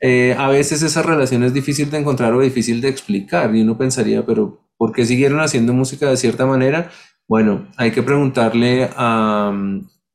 Eh, 0.00 0.34
a 0.38 0.48
veces 0.48 0.82
esa 0.82 1.02
relación 1.02 1.44
es 1.44 1.54
difícil 1.54 1.90
de 1.90 1.98
encontrar 1.98 2.32
o 2.34 2.40
difícil 2.40 2.80
de 2.80 2.88
explicar 2.88 3.54
y 3.54 3.62
uno 3.62 3.78
pensaría, 3.78 4.24
pero 4.26 4.60
¿por 4.76 4.92
qué 4.92 5.06
siguieron 5.06 5.40
haciendo 5.40 5.72
música 5.72 6.08
de 6.10 6.16
cierta 6.16 6.44
manera? 6.46 6.90
Bueno, 7.32 7.66
hay 7.78 7.92
que 7.92 8.02
preguntarle 8.02 8.90
a, 8.94 9.50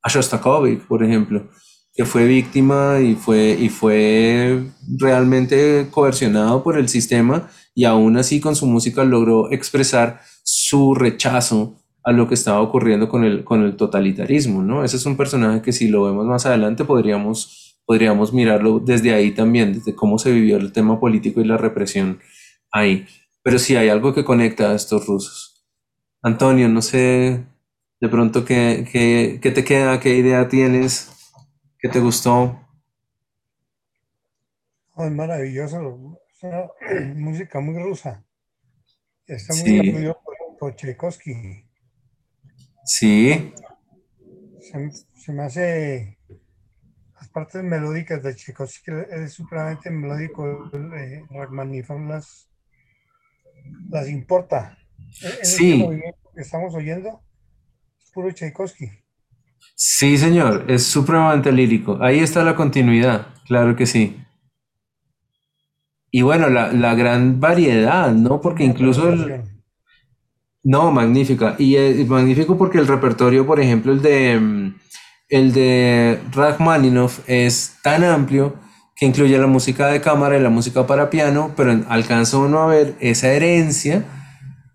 a 0.04 0.08
Shostakovich, 0.08 0.82
por 0.82 1.04
ejemplo, 1.04 1.48
que 1.96 2.06
fue 2.06 2.28
víctima 2.28 3.00
y 3.00 3.16
fue, 3.16 3.58
y 3.60 3.70
fue 3.70 4.68
realmente 5.00 5.88
coercionado 5.90 6.62
por 6.62 6.78
el 6.78 6.88
sistema 6.88 7.50
y 7.74 7.86
aún 7.86 8.18
así 8.18 8.40
con 8.40 8.56
su 8.56 8.68
música 8.68 9.04
logró 9.04 9.52
expresar 9.52 10.22
su 10.44 10.94
rechazo 10.94 11.82
a 12.04 12.12
lo 12.12 12.28
que 12.28 12.36
estaba 12.36 12.62
ocurriendo 12.62 13.10
con 13.10 13.24
el, 13.24 13.44
con 13.44 13.64
el 13.64 13.78
totalitarismo, 13.78 14.62
¿no? 14.62 14.84
Ese 14.84 14.98
es 14.98 15.06
un 15.08 15.18
personaje 15.18 15.64
que 15.64 15.74
si 15.74 15.88
lo 15.88 16.04
vemos 16.04 16.28
más 16.28 16.46
adelante 16.46 16.86
podríamos, 16.86 17.82
podríamos 17.88 18.32
mirarlo 18.32 18.78
desde 18.78 19.16
ahí 19.16 19.32
también, 19.32 19.74
desde 19.74 19.96
cómo 19.96 20.20
se 20.20 20.32
vivió 20.32 20.58
el 20.58 20.72
tema 20.72 21.00
político 21.00 21.42
y 21.42 21.46
la 21.46 21.58
represión 21.58 22.20
ahí. 22.72 23.08
Pero 23.42 23.58
sí 23.58 23.76
hay 23.76 23.90
algo 23.90 24.14
que 24.14 24.24
conecta 24.24 24.70
a 24.70 24.76
estos 24.76 25.08
rusos. 25.08 25.47
Antonio, 26.22 26.68
no 26.68 26.82
sé 26.82 27.46
de 28.00 28.10
pronto 28.10 28.46
qué, 28.46 28.88
qué, 28.92 29.40
qué 29.42 29.52
te 29.52 29.64
queda, 29.64 30.00
qué 30.00 30.16
idea 30.16 30.48
tienes, 30.48 31.10
qué 31.80 31.90
te 31.90 32.00
gustó. 32.00 32.60
Oh, 34.94 35.06
es 35.06 35.12
maravilloso, 35.12 36.20
es 36.34 36.44
una 36.44 36.68
música 37.16 37.60
muy 37.60 37.78
rusa. 37.82 38.24
Está 39.26 39.54
muy 39.56 39.92
sí. 39.92 40.14
por, 40.24 40.58
por 40.60 40.76
Tchaikovsky. 40.76 41.66
Sí. 42.86 43.54
Se, 44.62 44.92
se, 45.14 45.34
me 45.34 45.44
hace 45.44 46.18
las 47.16 47.30
partes 47.30 47.62
melódicas 47.64 48.24
de 48.24 48.36
Tchaikovsky 48.36 48.92
es 49.12 49.34
supremamente 49.34 49.92
melódico. 49.92 50.70
Eh, 50.96 51.24
Rachmaninoff 51.30 51.90
las, 52.08 52.50
las 53.90 54.08
importa. 54.08 54.77
En 55.22 55.46
sí. 55.46 55.72
Este 55.72 55.84
movimiento 55.84 56.30
que 56.36 56.42
estamos 56.42 56.76
oyendo 56.76 57.22
es 58.04 58.12
puro 58.12 58.32
Tchaikovsky. 58.32 58.90
Sí, 59.76 60.18
señor, 60.18 60.66
es 60.68 60.84
supremamente 60.84 61.52
lírico. 61.52 61.98
Ahí 62.02 62.20
está 62.20 62.44
la 62.44 62.56
continuidad, 62.56 63.28
claro 63.46 63.76
que 63.76 63.86
sí. 63.86 64.18
Y 66.10 66.22
bueno, 66.22 66.50
la, 66.50 66.72
la 66.72 66.96
gran 66.96 67.40
variedad, 67.40 68.12
¿no? 68.12 68.42
Porque 68.42 68.64
incluso... 68.64 69.10
El, 69.10 69.44
no, 70.64 70.92
magnífica. 70.92 71.56
Y 71.58 71.76
es 71.76 72.08
magnífico 72.08 72.58
porque 72.58 72.78
el 72.78 72.88
repertorio, 72.88 73.46
por 73.46 73.60
ejemplo, 73.60 73.92
el 73.92 74.02
de, 74.02 74.74
el 75.30 75.54
de 75.54 76.20
Rachmaninoff 76.32 77.20
es 77.28 77.78
tan 77.84 78.04
amplio 78.04 78.56
que 78.96 79.06
incluye 79.06 79.38
la 79.38 79.48
música 79.48 79.88
de 79.88 80.02
cámara 80.02 80.38
y 80.38 80.42
la 80.42 80.50
música 80.50 80.88
para 80.88 81.10
piano, 81.10 81.54
pero 81.56 81.72
alcanza 81.88 82.38
uno 82.38 82.60
a 82.64 82.68
ver 82.68 82.96
esa 83.00 83.32
herencia, 83.32 84.04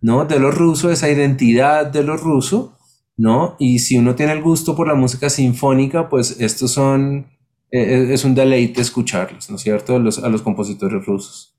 ¿no? 0.02 0.24
De 0.26 0.38
los 0.38 0.54
rusos, 0.54 0.92
esa 0.92 1.08
identidad 1.08 1.86
de 1.86 2.02
los 2.02 2.20
rusos, 2.20 2.72
¿no? 3.16 3.56
Y 3.58 3.78
si 3.78 3.96
uno 3.96 4.14
tiene 4.14 4.32
el 4.32 4.42
gusto 4.42 4.76
por 4.76 4.88
la 4.88 4.94
música 4.94 5.30
sinfónica, 5.30 6.08
pues 6.08 6.40
estos 6.40 6.72
son, 6.72 7.28
eh, 7.70 8.08
es 8.10 8.24
un 8.24 8.34
deleite 8.34 8.80
escucharlos, 8.80 9.48
¿no 9.48 9.56
es 9.56 9.62
cierto? 9.62 9.98
Los, 9.98 10.18
a 10.18 10.28
los 10.28 10.42
compositores 10.42 11.06
rusos. 11.06 11.56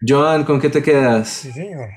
Joan, 0.00 0.44
¿con 0.44 0.60
qué 0.60 0.70
te 0.70 0.80
quedas? 0.80 1.28
Sí, 1.28 1.52
señor. 1.52 1.88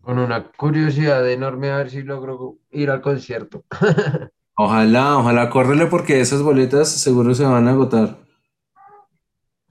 Con 0.00 0.18
una 0.18 0.50
curiosidad 0.50 1.30
enorme 1.30 1.70
a 1.70 1.76
ver 1.76 1.90
si 1.90 2.02
logro 2.02 2.58
ir 2.72 2.90
al 2.90 3.00
concierto. 3.00 3.64
ojalá, 4.56 5.18
ojalá, 5.18 5.48
córrele 5.48 5.86
porque 5.86 6.20
esas 6.20 6.42
boletas 6.42 6.88
seguro 6.88 7.36
se 7.36 7.44
van 7.44 7.68
a 7.68 7.70
agotar. 7.70 8.18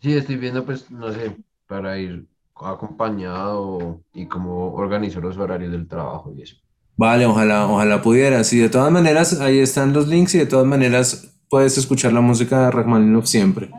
Sí, 0.02 0.14
estoy 0.18 0.38
viendo, 0.38 0.66
pues, 0.66 0.89
no 0.89 1.12
sé, 1.12 1.38
para 1.68 1.97
ir 1.99 2.28
acompañado 2.56 4.02
y 4.14 4.26
cómo 4.28 4.74
organizo 4.74 5.22
los 5.22 5.38
horarios 5.38 5.72
del 5.72 5.88
trabajo 5.88 6.34
y 6.36 6.41
eso. 6.41 6.56
Vale, 6.97 7.26
ojalá, 7.26 7.68
ojalá 7.68 8.02
pudieras. 8.02 8.52
Y 8.54 8.60
de 8.60 8.70
todas 8.70 8.91
maneras, 8.91 9.39
ahí 9.39 9.60
están 9.60 9.93
los 9.93 10.08
links 10.08 10.36
y 10.36 10.39
de 10.39 10.45
todas 10.45 10.66
maneras 10.66 11.39
puedes 11.49 11.78
escuchar 11.78 12.14
la 12.14 12.22
música 12.22 12.66
de 12.66 12.72
Rachmaninoff 12.72 13.26
siempre. 13.26 13.70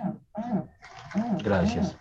Gracias. 1.42 1.96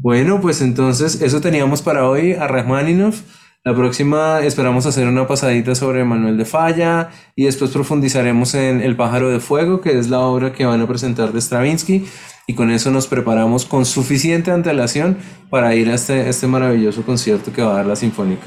Bueno, 0.00 0.40
pues 0.40 0.60
entonces 0.62 1.22
eso 1.22 1.40
teníamos 1.40 1.80
para 1.80 2.08
hoy 2.08 2.32
a 2.32 2.48
Rachmaninoff. 2.48 3.22
La 3.64 3.76
próxima 3.76 4.40
esperamos 4.40 4.86
hacer 4.86 5.06
una 5.06 5.28
pasadita 5.28 5.76
sobre 5.76 6.02
Manuel 6.04 6.36
de 6.36 6.44
Falla 6.44 7.10
y 7.36 7.44
después 7.44 7.70
profundizaremos 7.70 8.54
en 8.54 8.80
El 8.80 8.96
pájaro 8.96 9.30
de 9.30 9.38
fuego, 9.38 9.80
que 9.80 9.96
es 9.96 10.10
la 10.10 10.18
obra 10.18 10.52
que 10.52 10.66
van 10.66 10.80
a 10.80 10.88
presentar 10.88 11.32
de 11.32 11.40
Stravinsky. 11.40 12.04
Y 12.46 12.54
con 12.54 12.70
eso 12.70 12.90
nos 12.90 13.06
preparamos 13.06 13.64
con 13.64 13.84
suficiente 13.84 14.50
antelación 14.50 15.18
para 15.48 15.74
ir 15.74 15.88
a 15.90 15.94
este, 15.94 16.28
este 16.28 16.46
maravilloso 16.46 17.02
concierto 17.04 17.52
que 17.52 17.62
va 17.62 17.72
a 17.72 17.76
dar 17.76 17.86
la 17.86 17.96
Sinfónica. 17.96 18.46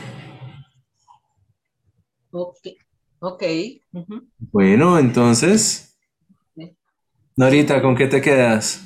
Ok. 2.32 2.58
Ok. 3.20 3.44
Uh 3.94 4.00
-huh. 4.00 4.28
Bueno, 4.38 5.00
entonces, 5.00 5.98
Norita, 7.38 7.82
¿con 7.82 7.96
qué 7.96 8.08
te 8.08 8.22
quedas? 8.22 8.82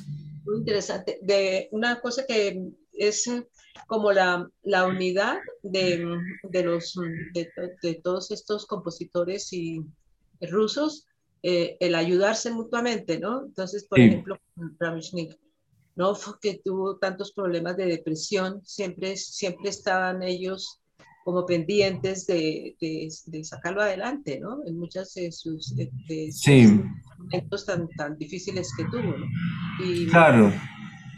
Muy 0.45 0.59
interesante. 0.59 1.19
De 1.21 1.69
una 1.71 1.99
cosa 1.99 2.25
que 2.27 2.61
es 2.93 3.29
como 3.87 4.11
la, 4.11 4.47
la 4.63 4.87
unidad 4.87 5.37
de, 5.63 6.05
de 6.43 6.63
los, 6.63 6.95
de, 7.33 7.49
de, 7.81 7.95
todos 7.95 8.31
estos 8.31 8.65
compositores 8.65 9.51
y 9.53 9.81
rusos, 10.41 11.07
eh, 11.43 11.77
el 11.79 11.95
ayudarse 11.95 12.51
mutuamente, 12.51 13.19
¿no? 13.19 13.45
Entonces, 13.45 13.85
por 13.87 13.99
Sí. 13.99 14.05
ejemplo, 14.05 14.37
Ramishnik, 14.79 15.37
¿no? 15.95 16.13
Que 16.41 16.61
tuvo 16.63 16.97
tantos 16.97 17.31
problemas 17.33 17.77
de 17.77 17.85
depresión, 17.85 18.61
siempre, 18.65 19.15
siempre 19.17 19.69
estaban 19.69 20.21
ellos 20.23 20.79
como 21.25 21.45
pendientes 21.45 22.25
de, 22.25 22.75
de, 22.81 23.09
de 23.25 23.43
sacarlo 23.43 23.81
adelante, 23.81 24.39
¿no? 24.39 24.65
En 24.65 24.77
muchas 24.77 25.13
de 25.13 25.31
sus, 25.31 25.75
de, 25.75 25.91
de 26.07 26.31
sus 26.31 26.41
Sí. 26.43 26.81
momentos 27.17 27.65
tan, 27.65 27.87
tan 27.89 28.17
difíciles 28.17 28.69
que 28.75 28.85
tuvo, 28.85 29.17
¿no? 29.17 29.25
Y 29.85 30.07
Claro, 30.07 30.51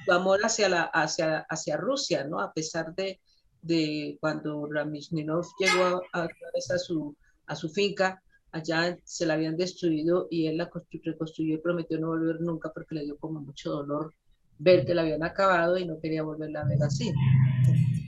su 0.05 0.11
amor 0.11 0.39
hacia, 0.43 0.67
la, 0.69 0.84
hacia, 0.84 1.45
hacia 1.49 1.78
Rusia, 1.78 2.26
¿no? 2.26 2.39
A 2.41 2.51
pesar 2.51 2.93
de, 2.95 3.19
de 3.61 4.17
cuando 4.19 4.67
Ramisninov 4.69 5.45
llegó 5.59 6.01
a, 6.13 6.24
a, 6.24 6.28
a, 6.74 6.78
su, 6.78 7.15
a 7.45 7.55
su 7.55 7.69
finca, 7.69 8.22
allá 8.52 8.97
se 9.04 9.26
la 9.26 9.36
habían 9.36 9.58
destruido 9.58 10.28
y 10.30 10.47
él 10.47 10.58
la 10.58 10.70
constru- 10.70 11.02
reconstruyó 11.04 11.56
y 11.56 11.58
prometió 11.60 11.99
no 11.99 12.08
volver 12.08 12.41
nunca 12.41 12.72
porque 12.74 12.95
le 12.95 13.04
dio 13.06 13.18
como 13.18 13.41
mucho 13.41 13.72
dolor 13.72 14.14
ver 14.60 14.86
que 14.86 14.93
la 14.93 15.02
habían 15.04 15.24
acabado 15.24 15.78
y 15.78 15.86
no 15.86 15.99
quería 15.99 16.24
volverla 16.24 16.62
a 16.62 16.66
ver 16.66 16.84
así. 16.84 17.12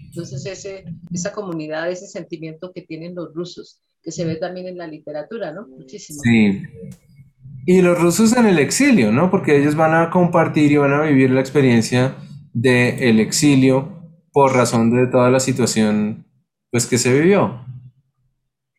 Entonces 0.09 0.45
ese, 0.45 0.85
esa 1.11 1.31
comunidad, 1.33 1.89
ese 1.89 2.07
sentimiento 2.07 2.71
que 2.73 2.83
tienen 2.83 3.15
los 3.15 3.33
rusos, 3.33 3.81
que 4.01 4.11
se 4.11 4.25
ve 4.25 4.35
también 4.35 4.67
en 4.67 4.77
la 4.77 4.87
literatura, 4.87 5.51
¿no? 5.51 5.67
Muchísimo. 5.67 6.21
sí. 6.21 6.61
Y 7.65 7.81
los 7.81 7.99
rusos 7.99 8.35
en 8.35 8.45
el 8.45 8.59
exilio, 8.59 9.11
¿no? 9.11 9.31
Porque 9.31 9.57
ellos 9.57 9.75
van 9.75 9.93
a 9.93 10.09
compartir 10.09 10.71
y 10.71 10.77
van 10.77 10.93
a 10.93 11.03
vivir 11.03 11.31
la 11.31 11.39
experiencia 11.39 12.15
del 12.53 13.19
exilio 13.19 14.01
por 14.33 14.53
razón 14.53 14.91
de 14.91 15.07
toda 15.07 15.29
la 15.31 15.39
situación 15.39 16.25
pues 16.71 16.87
que 16.87 16.97
se 16.97 17.13
vivió. 17.13 17.65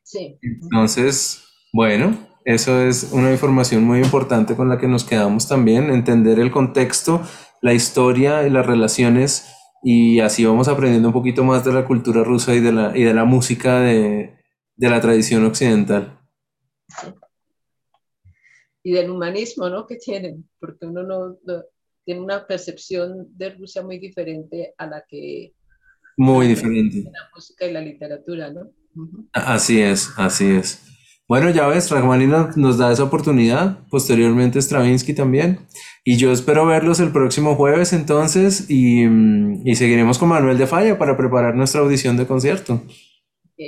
Sí. 0.03 0.39
Entonces, 0.43 1.44
bueno, 1.75 2.17
eso 2.45 2.81
es 2.81 3.11
una 3.13 3.33
información 3.33 3.83
muy 3.83 3.99
importante 3.99 4.55
con 4.55 4.69
la 4.69 4.79
que 4.79 4.87
nos 4.87 5.03
quedamos 5.03 5.49
también, 5.49 5.91
entender 5.91 6.39
el 6.39 6.53
contexto, 6.53 7.21
la 7.63 7.75
historia 7.75 8.47
y 8.47 8.51
las 8.51 8.65
relaciones 8.65 9.51
y 9.83 10.21
así 10.21 10.45
vamos 10.45 10.69
aprendiendo 10.69 11.09
un 11.09 11.13
poquito 11.13 11.43
más 11.43 11.65
de 11.65 11.73
la 11.73 11.85
cultura 11.85 12.23
rusa 12.23 12.55
y 12.55 12.61
de 12.61 12.71
la, 12.71 12.97
y 12.97 13.03
de 13.03 13.13
la 13.13 13.25
música 13.25 13.81
de, 13.81 14.39
de 14.77 14.89
la 14.89 15.01
tradición 15.01 15.45
occidental. 15.47 16.17
y 18.85 18.93
del 18.93 19.11
humanismo, 19.11 19.69
¿no? 19.69 19.85
Que 19.85 19.97
tienen, 19.97 20.49
porque 20.61 20.87
uno 20.87 21.03
no, 21.03 21.39
no, 21.45 21.63
tiene 22.05 22.21
una 22.21 22.47
percepción 22.47 23.27
de 23.37 23.51
Rusia 23.51 23.83
muy 23.83 23.99
diferente 23.99 24.75
a 24.79 24.87
la 24.87 25.05
que 25.09 25.55
Muy 26.17 26.47
diferente. 26.47 27.03
la 27.11 27.31
música 27.35 27.67
y 27.67 27.73
la 27.73 27.81
literatura, 27.81 28.53
¿no? 28.53 28.71
Así 29.33 29.83
es, 29.83 30.11
así 30.17 30.53
es. 30.53 30.94
Bueno, 31.27 31.49
ya 31.51 31.67
ves, 31.67 31.91
Rachmaninoff 31.91 32.57
nos 32.57 32.77
da 32.77 32.93
esa 32.93 33.05
oportunidad, 33.05 33.79
posteriormente 33.89 34.61
Stravinsky 34.61 35.15
también. 35.15 35.61
Y 36.05 36.19
yo 36.19 36.31
espero 36.33 36.67
verlos 36.67 37.01
el 37.01 37.13
próximo 37.13 37.55
jueves 37.55 37.95
entonces 37.95 38.67
y, 38.69 39.07
mm, 39.07 39.67
y 39.67 39.75
seguiremos 39.75 40.19
con 40.19 40.29
Manuel 40.29 40.59
de 40.59 40.67
Falla 40.67 40.99
para 40.99 41.17
preparar 41.17 41.55
nuestra 41.55 41.81
audición 41.81 42.17
de 42.17 42.27
concierto. 42.27 42.75
Ok. 42.75 43.61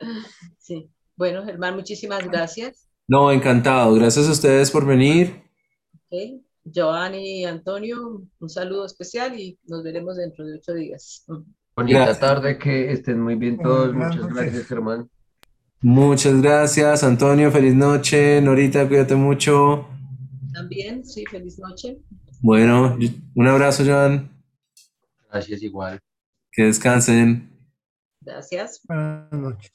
Sí. 0.58 0.88
Bueno, 1.16 1.44
Germán, 1.44 1.74
muchísimas 1.74 2.24
gracias. 2.28 2.88
No, 3.08 3.32
encantado. 3.32 3.94
Gracias 3.94 4.28
a 4.28 4.32
ustedes 4.32 4.70
por 4.70 4.86
venir. 4.86 5.42
Ok. 6.08 6.40
Giovanni 6.64 7.40
y 7.40 7.44
Antonio, 7.44 8.22
un 8.38 8.48
saludo 8.48 8.86
especial 8.86 9.38
y 9.38 9.58
nos 9.66 9.82
veremos 9.82 10.16
dentro 10.16 10.46
de 10.46 10.54
ocho 10.58 10.72
días. 10.72 11.24
Bonita 11.76 11.98
Gracias. 11.98 12.20
tarde, 12.20 12.58
que 12.58 12.92
estén 12.92 13.20
muy 13.20 13.34
bien 13.34 13.58
todos. 13.58 13.92
Muchas 13.92 14.28
gracias, 14.28 14.66
Germán. 14.66 15.10
Muchas 15.82 16.40
gracias, 16.40 17.02
Antonio. 17.02 17.50
Feliz 17.50 17.74
noche. 17.74 18.40
Norita, 18.40 18.86
cuídate 18.86 19.16
mucho. 19.16 19.88
También, 20.52 21.04
sí, 21.04 21.24
feliz 21.28 21.58
noche. 21.58 21.98
Bueno, 22.40 22.96
un 23.34 23.48
abrazo, 23.48 23.84
Joan. 23.84 24.30
Gracias 25.28 25.62
igual. 25.62 26.00
Que 26.52 26.64
descansen. 26.64 27.50
Gracias. 28.20 28.80
Buenas 28.86 29.32
noches. 29.32 29.72